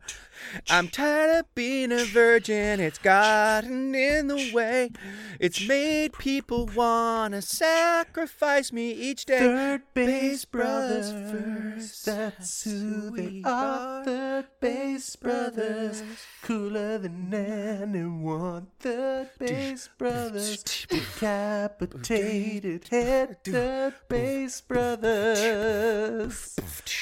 I'm 0.69 0.87
tired 0.87 1.39
of 1.39 1.55
being 1.55 1.91
a 1.91 2.03
virgin, 2.05 2.79
it's 2.79 2.97
gotten 2.97 3.93
in 3.95 4.27
the 4.27 4.51
way. 4.53 4.91
It's 5.39 5.65
made 5.67 6.13
people 6.13 6.69
wanna 6.75 7.41
sacrifice 7.41 8.71
me 8.71 8.91
each 8.91 9.25
day. 9.25 9.39
Third 9.39 9.81
base 9.93 10.45
brothers, 10.45 11.11
brothers, 11.11 12.03
that's 12.03 12.63
who 12.63 13.11
they 13.11 13.27
we 13.27 13.43
are. 13.43 13.51
are. 13.51 14.05
Third 14.05 14.47
base 14.59 15.15
brothers, 15.15 16.03
cooler 16.41 16.97
than 16.97 17.33
anyone. 17.33 18.67
Third 18.79 19.29
base 19.39 19.89
brothers, 19.97 20.63
decapitated 20.89 22.87
head. 22.89 23.43
Third 23.43 23.93
base 24.09 24.61
brothers, 24.61 26.55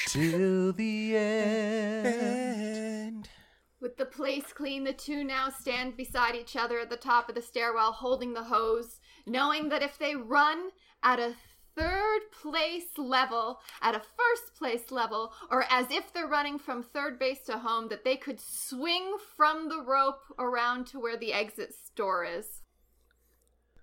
till 0.08 0.74
the 0.74 1.18
end. 1.18 3.29
And 3.80 3.86
With 3.90 3.98
the 3.98 4.06
place 4.06 4.54
clean, 4.54 4.84
the 4.84 4.94
two 4.94 5.24
now 5.24 5.50
stand 5.50 5.98
beside 5.98 6.36
each 6.36 6.56
other 6.56 6.80
at 6.80 6.90
the 6.90 6.98
top 6.98 7.30
of 7.30 7.36
the 7.36 7.42
stairwell 7.42 7.92
holding 7.92 8.34
the 8.34 8.44
hose, 8.44 9.00
knowing 9.26 9.70
that 9.70 9.84
if 9.84 9.98
they 9.98 10.16
run 10.16 10.70
at 11.04 11.20
a 11.20 11.36
third 11.76 12.20
place 12.42 12.98
level, 12.98 13.60
at 13.82 13.96
a 13.96 14.00
first 14.00 14.56
place 14.58 14.92
level, 14.92 15.34
or 15.50 15.66
as 15.70 15.88
if 15.92 16.12
they're 16.12 16.28
running 16.28 16.60
from 16.60 16.84
third 16.84 17.18
base 17.18 17.40
to 17.46 17.58
home, 17.58 17.88
that 17.90 18.04
they 18.04 18.18
could 18.18 18.40
swing 18.40 19.16
from 19.36 19.70
the 19.70 19.82
rope 19.82 20.22
around 20.38 20.88
to 20.88 21.00
where 21.00 21.18
the 21.18 21.34
exit 21.34 21.74
store 21.74 22.26
is. 22.26 22.62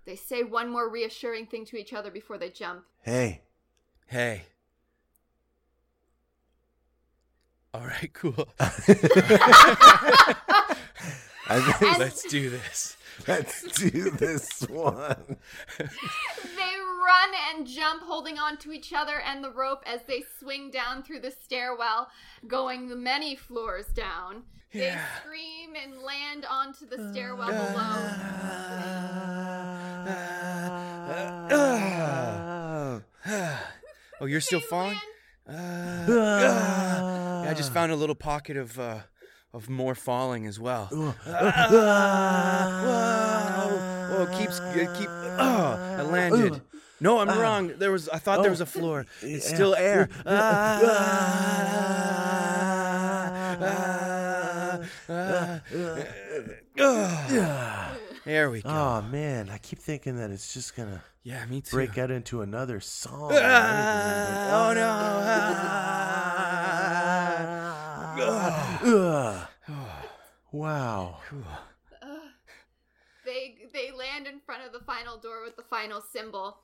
They 0.05 0.17
say 0.17 0.43
one 0.43 0.69
more 0.71 0.89
reassuring 0.89 1.47
thing 1.47 1.65
to 1.67 1.77
each 1.77 1.93
other 1.93 2.11
before 2.11 2.39
they 2.39 2.51
jump. 2.51 2.85
Hey, 3.03 3.43
hey. 4.07 4.45
All 7.77 7.87
right, 7.87 8.11
cool. 8.15 8.49
I 8.59 8.69
think 11.79 11.99
Let's 11.99 12.23
do 12.25 12.49
this. 12.51 12.97
let's 13.29 13.63
do 13.79 14.11
this 14.11 14.63
one. 14.63 15.37
They 15.79 15.85
run 15.85 17.31
and 17.55 17.67
jump, 17.67 18.03
holding 18.03 18.39
on 18.39 18.57
to 18.59 18.73
each 18.73 18.93
other 18.95 19.21
and 19.21 19.45
the 19.45 19.51
rope 19.51 19.83
as 19.87 20.01
they 20.09 20.25
swing 20.41 20.71
down 20.71 21.03
through 21.03 21.21
the 21.21 21.31
stairwell, 21.31 22.09
going 22.47 22.89
the 22.89 22.97
many 22.97 23.37
floors 23.37 23.87
down. 23.95 24.43
They 24.73 24.95
scream 25.21 25.75
and 25.81 26.01
land 26.03 26.45
onto 26.51 26.87
the 26.87 27.11
stairwell 27.13 27.49
below. 27.49 29.17
oh, 34.21 34.27
you're 34.27 34.41
still 34.41 34.61
They 34.61 34.67
falling? 34.67 34.89
land- 34.89 35.01
Uh, 35.49 37.45
I 37.49 37.55
just 37.55 37.73
found 37.73 37.93
a 37.93 37.97
little 37.97 38.17
pocket 38.17 38.57
of 38.57 38.79
uh, 38.81 38.99
of 39.53 39.69
more 39.71 39.95
falling 39.95 40.45
as 40.47 40.59
well. 40.59 40.89
Uh, 40.93 41.13
whoa, 42.83 44.27
whoa, 44.27 44.39
keeps 44.39 44.59
uh, 44.61 44.95
keep. 44.99 45.09
Oh, 45.09 45.97
I 45.99 46.03
landed. 46.03 46.61
No, 46.99 47.19
I'm 47.19 47.29
wrong. 47.39 47.75
There 47.79 47.93
was. 47.93 48.09
I 48.09 48.19
thought 48.19 48.43
there 48.43 48.51
was 48.51 48.61
a 48.61 48.67
floor. 48.67 49.07
It's 49.23 49.47
still 49.49 49.75
air. 49.77 50.09
Ah, 50.27 50.81
ah, 53.61 54.81
ah. 56.79 57.97
There 58.25 58.51
we 58.51 58.63
go. 58.63 58.69
Oh 58.69 59.03
man, 59.03 59.49
I 59.51 59.59
keep 59.59 59.79
thinking 59.79 60.17
that 60.17 60.31
it's 60.31 60.53
just 60.53 60.75
gonna 60.75 61.03
Yeah, 61.23 61.45
me 61.47 61.61
too. 61.61 61.77
break 61.77 61.97
out 61.97 62.11
into 62.11 62.43
another 62.43 62.81
song. 62.81 63.31
Ah, 63.35 64.69
oh 64.69 64.73
no. 64.75 64.91
Ugh. 70.53 71.16
Wow. 71.33 71.59
They 73.27 73.57
they 73.73 73.91
land 73.91 74.27
in 74.27 74.41
front 74.41 74.65
of 74.65 74.73
the 74.73 74.85
final 74.87 75.19
door 75.19 75.43
with 75.43 75.57
the 75.57 75.65
final 75.65 76.01
symbol. 76.01 76.59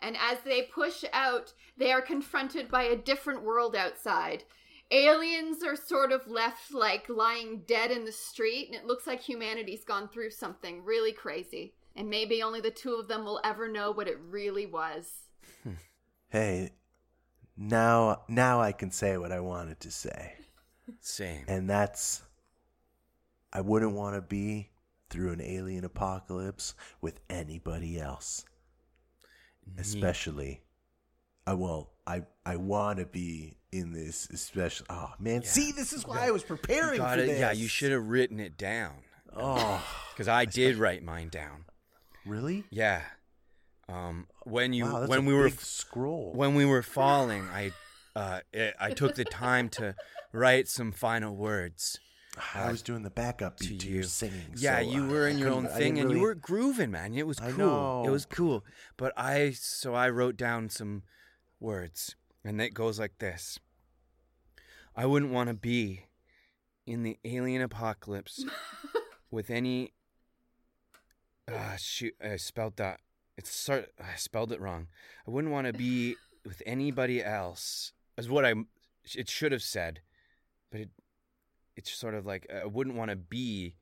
And 0.00 0.16
as 0.16 0.38
they 0.44 0.62
push 0.62 1.04
out, 1.12 1.52
they 1.76 1.92
are 1.92 2.02
confronted 2.02 2.70
by 2.70 2.84
a 2.84 2.96
different 2.96 3.42
world 3.42 3.76
outside. 3.76 4.44
Aliens 4.90 5.62
are 5.64 5.76
sort 5.76 6.12
of 6.12 6.28
left 6.28 6.72
like 6.72 7.08
lying 7.08 7.62
dead 7.66 7.90
in 7.90 8.04
the 8.04 8.12
street, 8.12 8.68
and 8.68 8.76
it 8.76 8.86
looks 8.86 9.06
like 9.06 9.20
humanity's 9.20 9.84
gone 9.84 10.08
through 10.08 10.30
something 10.30 10.84
really 10.84 11.12
crazy. 11.12 11.74
And 11.94 12.10
maybe 12.10 12.42
only 12.42 12.60
the 12.60 12.70
two 12.70 12.94
of 12.94 13.08
them 13.08 13.24
will 13.24 13.40
ever 13.42 13.68
know 13.68 13.90
what 13.90 14.08
it 14.08 14.18
really 14.20 14.66
was. 14.66 15.10
Hey, 16.28 16.72
now 17.56 18.22
now 18.28 18.60
I 18.60 18.72
can 18.72 18.90
say 18.90 19.16
what 19.16 19.30
I 19.30 19.38
wanted 19.38 19.78
to 19.80 19.92
say. 19.92 20.34
Same. 21.00 21.44
And 21.46 21.70
that's 21.70 22.22
I 23.52 23.60
wouldn't 23.60 23.92
want 23.92 24.16
to 24.16 24.22
be 24.22 24.70
through 25.08 25.32
an 25.32 25.40
alien 25.40 25.84
apocalypse 25.84 26.74
with 27.00 27.20
anybody 27.30 27.98
else. 27.98 28.44
Especially 29.78 30.62
I 31.46 31.54
well, 31.54 31.92
I 32.06 32.22
I 32.44 32.56
want 32.56 32.98
to 32.98 33.06
be 33.06 33.58
in 33.72 33.92
this 33.92 34.28
especially 34.32 34.86
Oh 34.90 35.12
man, 35.18 35.42
see 35.42 35.72
this 35.72 35.92
is 35.92 36.06
why 36.06 36.26
I 36.26 36.30
was 36.30 36.42
preparing 36.42 36.98
Got 36.98 37.18
for 37.18 37.26
this. 37.26 37.38
Yeah, 37.38 37.52
you 37.52 37.68
should 37.68 37.92
have 37.92 38.08
written 38.08 38.40
it 38.40 38.56
down. 38.56 38.94
Oh, 39.34 39.84
Because 40.12 40.28
I 40.28 40.46
did 40.46 40.76
write 40.76 41.02
mine 41.02 41.28
down. 41.28 41.66
really? 42.24 42.64
Yeah. 42.70 43.02
Um, 43.88 44.26
when 44.44 44.72
you 44.72 44.84
wow, 44.86 45.06
when 45.06 45.26
we 45.26 45.34
were 45.34 45.50
scroll. 45.50 46.32
when 46.32 46.54
we 46.54 46.64
were 46.64 46.82
falling, 46.82 47.46
I 47.52 47.72
uh, 48.16 48.40
it, 48.52 48.74
I 48.80 48.90
took 48.92 49.14
the 49.14 49.24
time 49.24 49.68
to 49.70 49.94
write 50.32 50.68
some 50.68 50.90
final 50.90 51.36
words. 51.36 52.00
I 52.54 52.70
was 52.70 52.82
doing 52.82 53.02
the 53.02 53.10
backup 53.10 53.58
beat 53.58 53.80
to, 53.80 53.88
you. 53.88 53.94
your 53.96 54.02
singing. 54.04 54.54
Yeah, 54.56 54.80
so, 54.80 54.90
you 54.90 55.04
uh, 55.04 55.08
were 55.08 55.28
in 55.28 55.36
I 55.36 55.40
your 55.40 55.50
own 55.50 55.66
thing, 55.68 55.94
didn't 55.94 56.10
and 56.10 56.18
you 56.18 56.22
were 56.22 56.34
grooving, 56.34 56.90
man. 56.90 57.14
It 57.14 57.26
was 57.26 57.38
I 57.40 57.50
cool. 57.50 57.58
know. 57.58 58.04
It 58.06 58.10
was 58.10 58.26
cool. 58.26 58.64
But 58.96 59.12
I 59.16 59.52
so 59.52 59.94
I 59.94 60.10
wrote 60.10 60.36
down 60.36 60.68
some 60.68 61.02
words, 61.60 62.14
and 62.44 62.60
it 62.60 62.74
goes 62.74 62.98
like 62.98 63.18
this: 63.18 63.58
I 64.94 65.06
wouldn't 65.06 65.32
want 65.32 65.48
to 65.48 65.54
be 65.54 66.04
in 66.86 67.02
the 67.02 67.18
alien 67.24 67.62
apocalypse 67.62 68.44
with 69.30 69.50
any. 69.50 69.92
Ah, 71.50 71.76
shoot! 71.78 72.14
I 72.22 72.36
spelled 72.36 72.76
that. 72.76 73.00
It's 73.36 73.54
sort. 73.54 73.92
I 73.98 74.16
spelled 74.16 74.52
it 74.52 74.60
wrong. 74.60 74.88
I 75.26 75.30
wouldn't 75.30 75.52
want 75.52 75.66
to 75.66 75.72
be 75.72 76.16
with 76.44 76.62
anybody 76.66 77.22
else. 77.22 77.92
Is 78.18 78.28
what 78.28 78.44
I. 78.44 78.54
It 79.14 79.28
should 79.28 79.52
have 79.52 79.62
said, 79.62 80.00
but 80.70 80.80
it. 80.80 80.90
It's 81.76 81.92
sort 81.92 82.14
of 82.14 82.26
like 82.26 82.46
I 82.52 82.66
wouldn't 82.66 82.96
want 82.96 83.10
to 83.10 83.16
be 83.16 83.76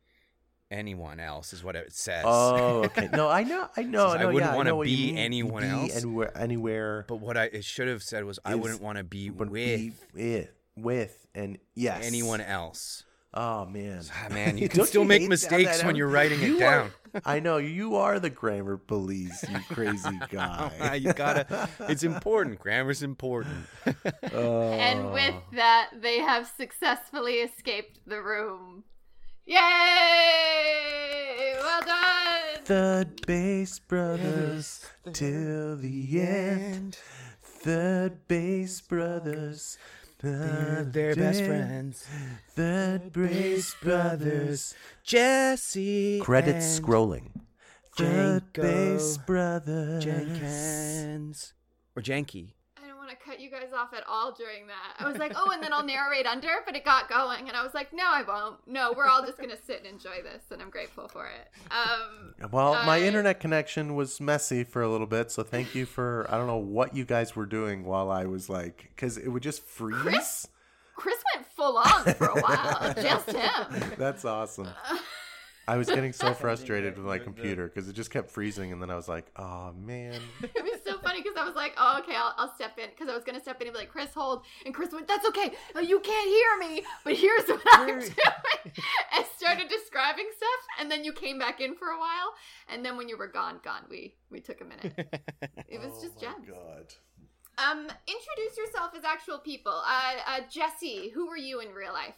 anyone 0.70 1.20
else. 1.20 1.52
Is 1.52 1.62
what 1.62 1.76
it 1.76 1.92
says. 1.92 2.24
Oh, 2.26 2.84
okay. 2.84 3.08
No, 3.12 3.28
I 3.28 3.42
know, 3.44 3.68
I 3.76 3.82
know, 3.82 4.06
I 4.08 4.22
I 4.22 4.24
wouldn't 4.26 4.52
yeah, 4.66 4.72
what 4.72 4.88
you 4.88 5.12
be 5.12 5.18
anyone 5.18 5.62
Be 5.62 5.68
else. 5.68 5.96
Anywhere, 5.96 6.36
anywhere. 6.36 7.04
But 7.08 7.16
what 7.16 7.36
I 7.36 7.44
it 7.44 7.64
should 7.64 7.88
have 7.88 8.02
said 8.02 8.24
was 8.24 8.38
I 8.44 8.54
wouldn't 8.54 8.82
want 8.82 8.98
to 8.98 9.04
be 9.04 9.30
with 9.30 9.52
be 9.52 9.92
with, 10.12 10.50
with, 10.76 11.26
and 11.34 11.58
yes, 11.74 12.04
anyone 12.04 12.40
else. 12.40 13.04
Oh 13.32 13.66
man, 13.66 14.02
Ah, 14.12 14.28
man, 14.32 14.58
you 14.58 14.68
can 14.70 14.78
Don't 14.78 14.86
still 14.86 15.02
you 15.02 15.08
make 15.08 15.28
mistakes 15.28 15.82
when 15.82 15.96
you're 15.96 16.08
writing 16.08 16.40
it 16.42 16.58
down. 16.58 16.86
are- 16.86 16.90
I 17.24 17.40
know 17.40 17.58
you 17.58 17.96
are 17.96 18.18
the 18.18 18.30
grammar 18.30 18.76
police, 18.76 19.44
you 19.48 19.58
crazy 19.68 20.18
guy. 20.30 20.94
you 21.00 21.12
gotta. 21.12 21.68
It's 21.80 22.02
important. 22.02 22.58
Grammar's 22.58 23.02
important. 23.02 23.66
And 24.32 25.12
with 25.12 25.34
Oh. 25.34 25.42
that, 25.54 25.90
they 26.00 26.18
have 26.18 26.46
successfully 26.56 27.34
escaped 27.34 28.00
the 28.06 28.20
room. 28.22 28.84
Yay! 30.24 31.54
Well 31.60 31.80
done! 31.82 32.64
Third 32.64 33.26
base 33.26 33.78
brothers 33.78 34.86
till 35.12 35.76
the 35.76 36.20
end. 36.20 36.96
Third 37.42 38.26
base 38.28 38.80
brothers. 38.80 39.76
They're, 40.24 40.84
they're 40.84 41.14
best 41.14 41.44
friends. 41.44 42.06
The 42.54 43.02
base 43.12 43.74
brothers. 43.82 44.74
Jesse. 45.02 46.20
Credits 46.20 46.78
and 46.78 46.84
scrolling. 46.86 47.30
Third 47.96 48.44
Janko 48.54 49.22
brothers. 49.26 50.04
Jenkins 50.04 51.52
or 51.94 52.02
Janky. 52.02 52.53
I 53.14 53.24
to 53.24 53.30
cut 53.30 53.40
you 53.40 53.50
guys 53.50 53.72
off 53.76 53.92
at 53.94 54.04
all 54.08 54.32
during 54.32 54.66
that. 54.66 54.94
I 54.98 55.08
was 55.08 55.18
like, 55.18 55.32
oh, 55.36 55.50
and 55.52 55.62
then 55.62 55.72
I'll 55.72 55.84
narrate 55.84 56.26
under, 56.26 56.48
but 56.66 56.74
it 56.74 56.84
got 56.84 57.08
going, 57.08 57.48
and 57.48 57.56
I 57.56 57.62
was 57.62 57.74
like, 57.74 57.92
no, 57.92 58.04
I 58.06 58.22
won't. 58.22 58.56
No, 58.66 58.92
we're 58.96 59.06
all 59.06 59.24
just 59.24 59.38
gonna 59.38 59.56
sit 59.66 59.78
and 59.78 59.86
enjoy 59.86 60.22
this, 60.22 60.42
and 60.50 60.60
I'm 60.60 60.70
grateful 60.70 61.08
for 61.08 61.26
it. 61.26 61.48
Um, 61.70 62.34
Well, 62.50 62.74
my 62.84 62.96
I- 62.96 63.02
internet 63.02 63.40
connection 63.40 63.94
was 63.94 64.20
messy 64.20 64.64
for 64.64 64.82
a 64.82 64.88
little 64.88 65.06
bit, 65.06 65.30
so 65.30 65.42
thank 65.42 65.74
you 65.74 65.86
for 65.86 66.26
I 66.28 66.36
don't 66.36 66.46
know 66.46 66.56
what 66.56 66.96
you 66.96 67.04
guys 67.04 67.36
were 67.36 67.46
doing 67.46 67.84
while 67.84 68.10
I 68.10 68.24
was 68.26 68.48
like 68.48 68.92
cuz 68.96 69.16
it 69.16 69.28
would 69.28 69.42
just 69.42 69.62
freeze. 69.62 69.96
Chris? 70.00 70.48
Chris 70.96 71.18
went 71.34 71.46
full 71.48 71.76
on 71.76 72.04
for 72.14 72.26
a 72.26 72.40
while, 72.40 72.94
just 73.02 73.30
him. 73.30 73.92
That's 73.98 74.24
awesome. 74.24 74.68
I 75.66 75.76
was 75.76 75.88
getting 75.88 76.12
so 76.12 76.34
frustrated 76.44 76.96
with 76.96 77.06
my 77.06 77.18
computer 77.18 77.68
cuz 77.68 77.88
it 77.88 77.94
just 77.94 78.10
kept 78.10 78.30
freezing 78.30 78.72
and 78.72 78.80
then 78.82 78.90
I 78.90 78.96
was 78.96 79.08
like, 79.08 79.26
"Oh 79.36 79.72
man." 79.72 80.20
It 80.54 80.62
was 80.62 80.80
so 80.84 80.98
funny 80.98 81.22
because 81.22 81.36
I 81.36 81.44
was 81.44 81.54
like, 81.54 81.74
oh, 81.78 81.98
okay, 82.00 82.14
I'll, 82.14 82.34
I'll 82.36 82.54
step 82.54 82.78
in 82.78 82.90
because 82.90 83.08
I 83.08 83.14
was 83.14 83.24
gonna 83.24 83.40
step 83.40 83.60
in 83.60 83.66
and 83.66 83.74
be 83.74 83.80
like, 83.80 83.90
Chris, 83.90 84.12
hold, 84.14 84.44
and 84.64 84.74
Chris 84.74 84.92
went, 84.92 85.08
that's 85.08 85.26
okay, 85.28 85.52
you 85.82 86.00
can't 86.00 86.28
hear 86.28 86.68
me, 86.68 86.84
but 87.04 87.14
here's 87.14 87.46
what 87.48 87.60
I'm 87.72 87.86
doing, 87.86 88.02
and 89.16 89.24
started 89.36 89.68
describing 89.68 90.26
stuff, 90.36 90.60
and 90.80 90.90
then 90.90 91.04
you 91.04 91.12
came 91.12 91.38
back 91.38 91.60
in 91.60 91.74
for 91.74 91.88
a 91.88 91.98
while, 91.98 92.34
and 92.68 92.84
then 92.84 92.96
when 92.96 93.08
you 93.08 93.16
were 93.16 93.28
gone, 93.28 93.60
gone, 93.64 93.84
we 93.90 94.14
we 94.30 94.40
took 94.40 94.60
a 94.60 94.64
minute. 94.64 94.94
It 95.68 95.80
was 95.80 96.02
just 96.02 96.14
oh 96.22 96.26
my 96.26 96.32
gems. 96.32 96.48
god. 96.48 96.94
Um, 97.56 97.80
introduce 98.06 98.56
yourself 98.56 98.92
as 98.96 99.04
actual 99.04 99.38
people. 99.38 99.72
Uh, 99.72 100.14
uh, 100.26 100.40
Jesse, 100.50 101.10
who 101.10 101.28
were 101.28 101.36
you 101.36 101.60
in 101.60 101.68
real 101.72 101.92
life? 101.92 102.16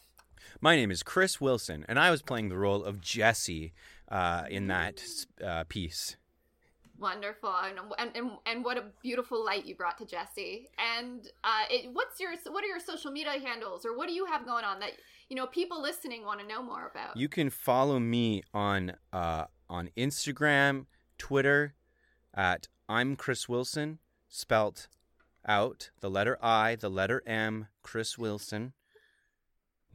My 0.61 0.77
name 0.77 0.91
is 0.91 1.03
Chris 1.03 1.41
Wilson, 1.41 1.85
and 1.89 1.99
I 1.99 2.11
was 2.11 2.23
playing 2.23 2.49
the 2.49 2.59
role 2.59 2.85
of 2.85 3.01
Jesse 3.01 3.73
uh, 4.09 4.45
in 4.49 4.69
that 4.69 5.03
uh, 5.45 5.65
piece. 5.69 6.17
Wonderful, 6.99 7.53
and, 7.99 8.11
and 8.17 8.31
and 8.47 8.65
what 8.65 8.79
a 8.79 8.85
beautiful 9.03 9.45
light 9.45 9.67
you 9.67 9.75
brought 9.75 9.99
to 9.99 10.07
Jesse. 10.07 10.71
And 10.97 11.29
uh, 11.45 11.65
it, 11.71 11.91
what's 11.93 12.19
your 12.19 12.33
what 12.51 12.65
are 12.65 12.69
your 12.69 12.81
social 12.81 13.11
media 13.11 13.33
handles, 13.33 13.85
or 13.85 13.95
what 13.97 14.09
do 14.09 14.15
you 14.15 14.25
have 14.25 14.47
going 14.47 14.65
on 14.65 14.81
that 14.81 14.93
you 15.29 15.37
know 15.37 15.47
people 15.47 15.83
listening 15.83 16.25
want 16.25 16.41
to 16.41 16.47
know 16.47 16.63
more 16.63 16.91
about? 16.91 17.17
You 17.17 17.29
can 17.29 17.51
follow 17.51 17.99
me 17.99 18.43
on 18.55 18.95
uh, 19.13 19.45
on 19.69 19.91
Instagram, 19.95 20.87
Twitter, 21.19 21.75
at 22.33 22.69
I'm 22.89 23.15
Chris 23.17 23.47
Wilson, 23.47 23.99
spelt 24.29 24.89
out 25.47 25.91
the 26.01 26.09
letter 26.09 26.39
I, 26.43 26.77
the 26.77 26.89
letter 26.89 27.23
M, 27.27 27.69
Chris 27.83 28.17
Wilson. 28.17 28.73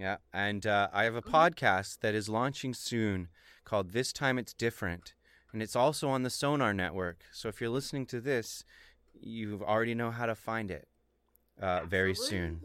Yeah, 0.02 0.18
and 0.34 0.66
uh, 0.66 0.88
I 0.91 1.04
have 1.04 1.14
a 1.14 1.22
podcast 1.22 1.99
that 1.99 2.16
is 2.16 2.28
launching 2.28 2.74
soon 2.74 3.28
called 3.66 3.91
This 3.91 4.12
Time 4.12 4.39
It's 4.39 4.52
Different, 4.52 5.14
and 5.54 5.62
it's 5.62 5.76
also 5.76 6.10
on 6.10 6.24
the 6.24 6.32
Sonar 6.32 6.74
Network. 6.74 7.20
So 7.32 7.49
if 7.49 7.62
you're 7.62 7.70
listening 7.70 8.08
to 8.08 8.20
this, 8.20 8.64
you 9.14 9.64
already 9.64 9.93
know 9.93 10.10
how 10.10 10.26
to 10.26 10.34
find 10.34 10.72
it 10.72 10.88
uh, 11.62 11.82
very 11.86 12.16
soon. 12.16 12.62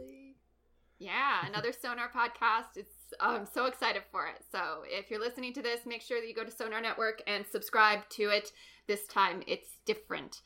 Yeah, 0.98 1.46
another 1.46 1.72
Sonar 1.72 2.08
podcast. 2.08 2.76
It's 2.76 3.12
I'm 3.20 3.44
so 3.44 3.66
excited 3.66 4.04
for 4.10 4.26
it. 4.28 4.42
So 4.50 4.84
if 4.86 5.10
you're 5.10 5.20
listening 5.20 5.52
to 5.52 5.62
this, 5.62 5.80
make 5.84 6.00
sure 6.00 6.18
that 6.18 6.26
you 6.26 6.34
go 6.34 6.42
to 6.42 6.50
Sonar 6.50 6.80
Network 6.80 7.20
and 7.26 7.44
subscribe 7.52 8.08
to 8.12 8.30
it. 8.30 8.50
This 8.86 9.06
time 9.08 9.42
it's 9.46 9.76
different. 9.84 10.40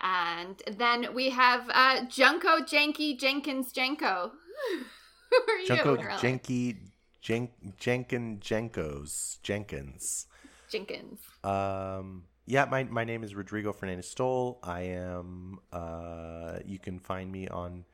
And 0.00 0.62
then 0.78 1.12
we 1.12 1.28
have 1.28 1.68
uh, 1.68 2.06
Junko 2.06 2.60
Janky 2.60 3.20
Jenkins 3.20 3.72
Janko. 3.72 4.32
Junko? 5.66 5.96
Jenky 6.20 6.76
Jen, 7.20 7.48
Jenkin 7.78 8.38
Jenkos 8.40 9.40
Jenkins. 9.42 10.26
Jenkins. 10.70 11.20
Um, 11.44 12.24
yeah, 12.46 12.64
my 12.64 12.84
my 12.84 13.04
name 13.04 13.22
is 13.22 13.34
Rodrigo 13.34 13.72
Fernandez 13.72 14.08
Stoll. 14.08 14.58
I 14.62 14.82
am. 14.82 15.60
Uh, 15.72 16.58
you 16.64 16.78
can 16.78 16.98
find 16.98 17.30
me 17.30 17.48
on 17.48 17.84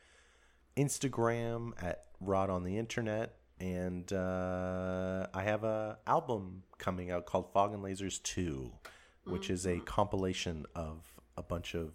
Instagram 0.77 1.73
at 1.83 2.05
Rod 2.21 2.51
on 2.51 2.65
the 2.65 2.79
Internet, 2.79 3.35
and 3.61 4.11
uh, 4.13 5.27
I 5.35 5.43
have 5.43 5.65
a 5.65 5.99
album 6.07 6.63
coming 6.79 7.11
out 7.11 7.27
called 7.27 7.53
Fog 7.53 7.75
and 7.75 7.83
Lasers 7.83 8.23
Two, 8.23 8.73
which 9.25 9.51
is 9.51 9.67
a 9.67 9.81
compilation 9.81 10.67
of 10.75 11.05
a 11.37 11.43
bunch 11.43 11.75
of 11.75 11.95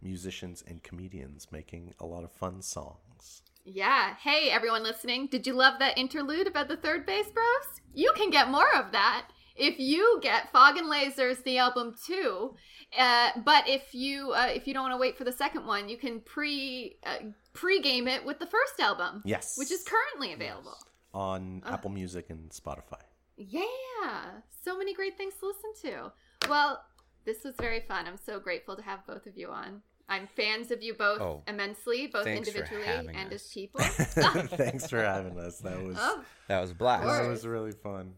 musicians 0.00 0.62
and 0.66 0.82
comedians 0.82 1.48
making 1.50 1.94
a 1.98 2.06
lot 2.06 2.24
of 2.24 2.30
fun 2.30 2.62
songs. 2.62 3.42
Yeah. 3.74 4.14
Hey, 4.22 4.50
everyone 4.50 4.82
listening. 4.82 5.26
Did 5.26 5.46
you 5.46 5.52
love 5.52 5.74
that 5.78 5.98
interlude 5.98 6.46
about 6.46 6.68
the 6.68 6.76
third 6.76 7.04
base 7.06 7.28
bros? 7.30 7.80
You 7.94 8.12
can 8.16 8.30
get 8.30 8.48
more 8.50 8.74
of 8.74 8.92
that 8.92 9.26
if 9.56 9.78
you 9.78 10.20
get 10.22 10.50
Fog 10.52 10.76
and 10.76 10.90
Lasers, 10.90 11.42
the 11.44 11.58
album 11.58 11.94
too. 12.06 12.54
Uh, 12.98 13.30
but 13.44 13.68
if 13.68 13.92
you 13.94 14.32
uh, 14.32 14.48
if 14.54 14.66
you 14.66 14.72
don't 14.72 14.84
want 14.84 14.94
to 14.94 14.98
wait 14.98 15.18
for 15.18 15.24
the 15.24 15.32
second 15.32 15.66
one, 15.66 15.88
you 15.88 15.96
can 15.98 16.20
pre 16.20 16.96
uh, 17.04 17.16
pre-game 17.52 18.08
it 18.08 18.24
with 18.24 18.38
the 18.38 18.46
first 18.46 18.78
album, 18.80 19.20
Yes, 19.24 19.58
which 19.58 19.70
is 19.70 19.84
currently 19.84 20.32
available. 20.32 20.76
on 21.12 21.62
Apple 21.66 21.90
Music 21.90 22.30
and 22.30 22.50
Spotify. 22.50 23.00
Yeah, 23.36 24.40
so 24.64 24.78
many 24.78 24.94
great 24.94 25.16
things 25.18 25.34
to 25.40 25.46
listen 25.46 25.90
to. 25.90 26.48
Well, 26.48 26.82
this 27.26 27.44
was 27.44 27.54
very 27.60 27.80
fun. 27.80 28.06
I'm 28.06 28.16
so 28.16 28.40
grateful 28.40 28.76
to 28.76 28.82
have 28.82 29.06
both 29.06 29.26
of 29.26 29.36
you 29.36 29.48
on. 29.50 29.82
I'm 30.08 30.26
fans 30.26 30.70
of 30.70 30.82
you 30.82 30.94
both 30.94 31.20
Oh, 31.20 31.42
immensely, 31.46 32.06
both 32.06 32.26
individually 32.26 32.84
and 32.86 33.28
us. 33.28 33.34
as 33.34 33.48
people. 33.52 33.80
Thanks 33.84 34.88
for 34.88 35.02
having 35.02 35.38
us. 35.38 35.58
That 35.58 35.82
was 35.82 35.96
oh, 36.00 36.22
That 36.48 36.60
was 36.60 36.70
a 36.70 36.74
blast. 36.74 37.04
Or- 37.04 37.22
that 37.24 37.28
was 37.28 37.46
really 37.46 37.72
fun. 37.72 38.14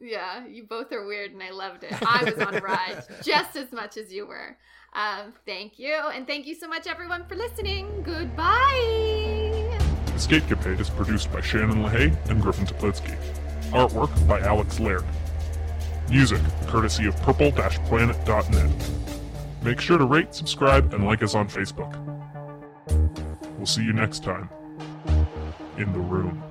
Yeah, 0.00 0.46
you 0.46 0.62
both 0.62 0.92
are 0.92 1.04
weird 1.06 1.32
and 1.32 1.42
I 1.42 1.50
loved 1.50 1.82
it. 1.82 1.92
I 1.92 2.22
was 2.24 2.38
on 2.46 2.54
a 2.54 2.60
ride 2.60 3.02
just 3.22 3.56
as 3.56 3.72
much 3.72 3.96
as 3.96 4.12
you 4.12 4.26
were. 4.26 4.56
Um, 4.94 5.34
thank 5.44 5.78
you. 5.78 5.92
And 6.14 6.24
thank 6.26 6.46
you 6.46 6.54
so 6.54 6.68
much, 6.68 6.86
everyone, 6.86 7.26
for 7.26 7.34
listening. 7.34 8.02
Goodbye. 8.04 9.76
Escapecapade 10.14 10.80
is 10.80 10.88
produced 10.88 11.32
by 11.32 11.40
Shannon 11.40 11.82
LaHaye 11.82 12.30
and 12.30 12.40
Griffin 12.40 12.64
Toplitsky. 12.66 13.16
Artwork 13.70 14.26
by 14.28 14.40
Alex 14.40 14.80
Laird. 14.80 15.04
Music 16.10 16.40
courtesy 16.68 17.06
of 17.06 17.14
purple-planet.net. 17.22 19.17
Make 19.62 19.80
sure 19.80 19.98
to 19.98 20.04
rate, 20.04 20.34
subscribe, 20.34 20.94
and 20.94 21.04
like 21.04 21.22
us 21.22 21.34
on 21.34 21.48
Facebook. 21.48 21.94
We'll 23.56 23.66
see 23.66 23.82
you 23.82 23.92
next 23.92 24.22
time 24.22 24.48
in 25.76 25.92
the 25.92 25.98
room. 25.98 26.42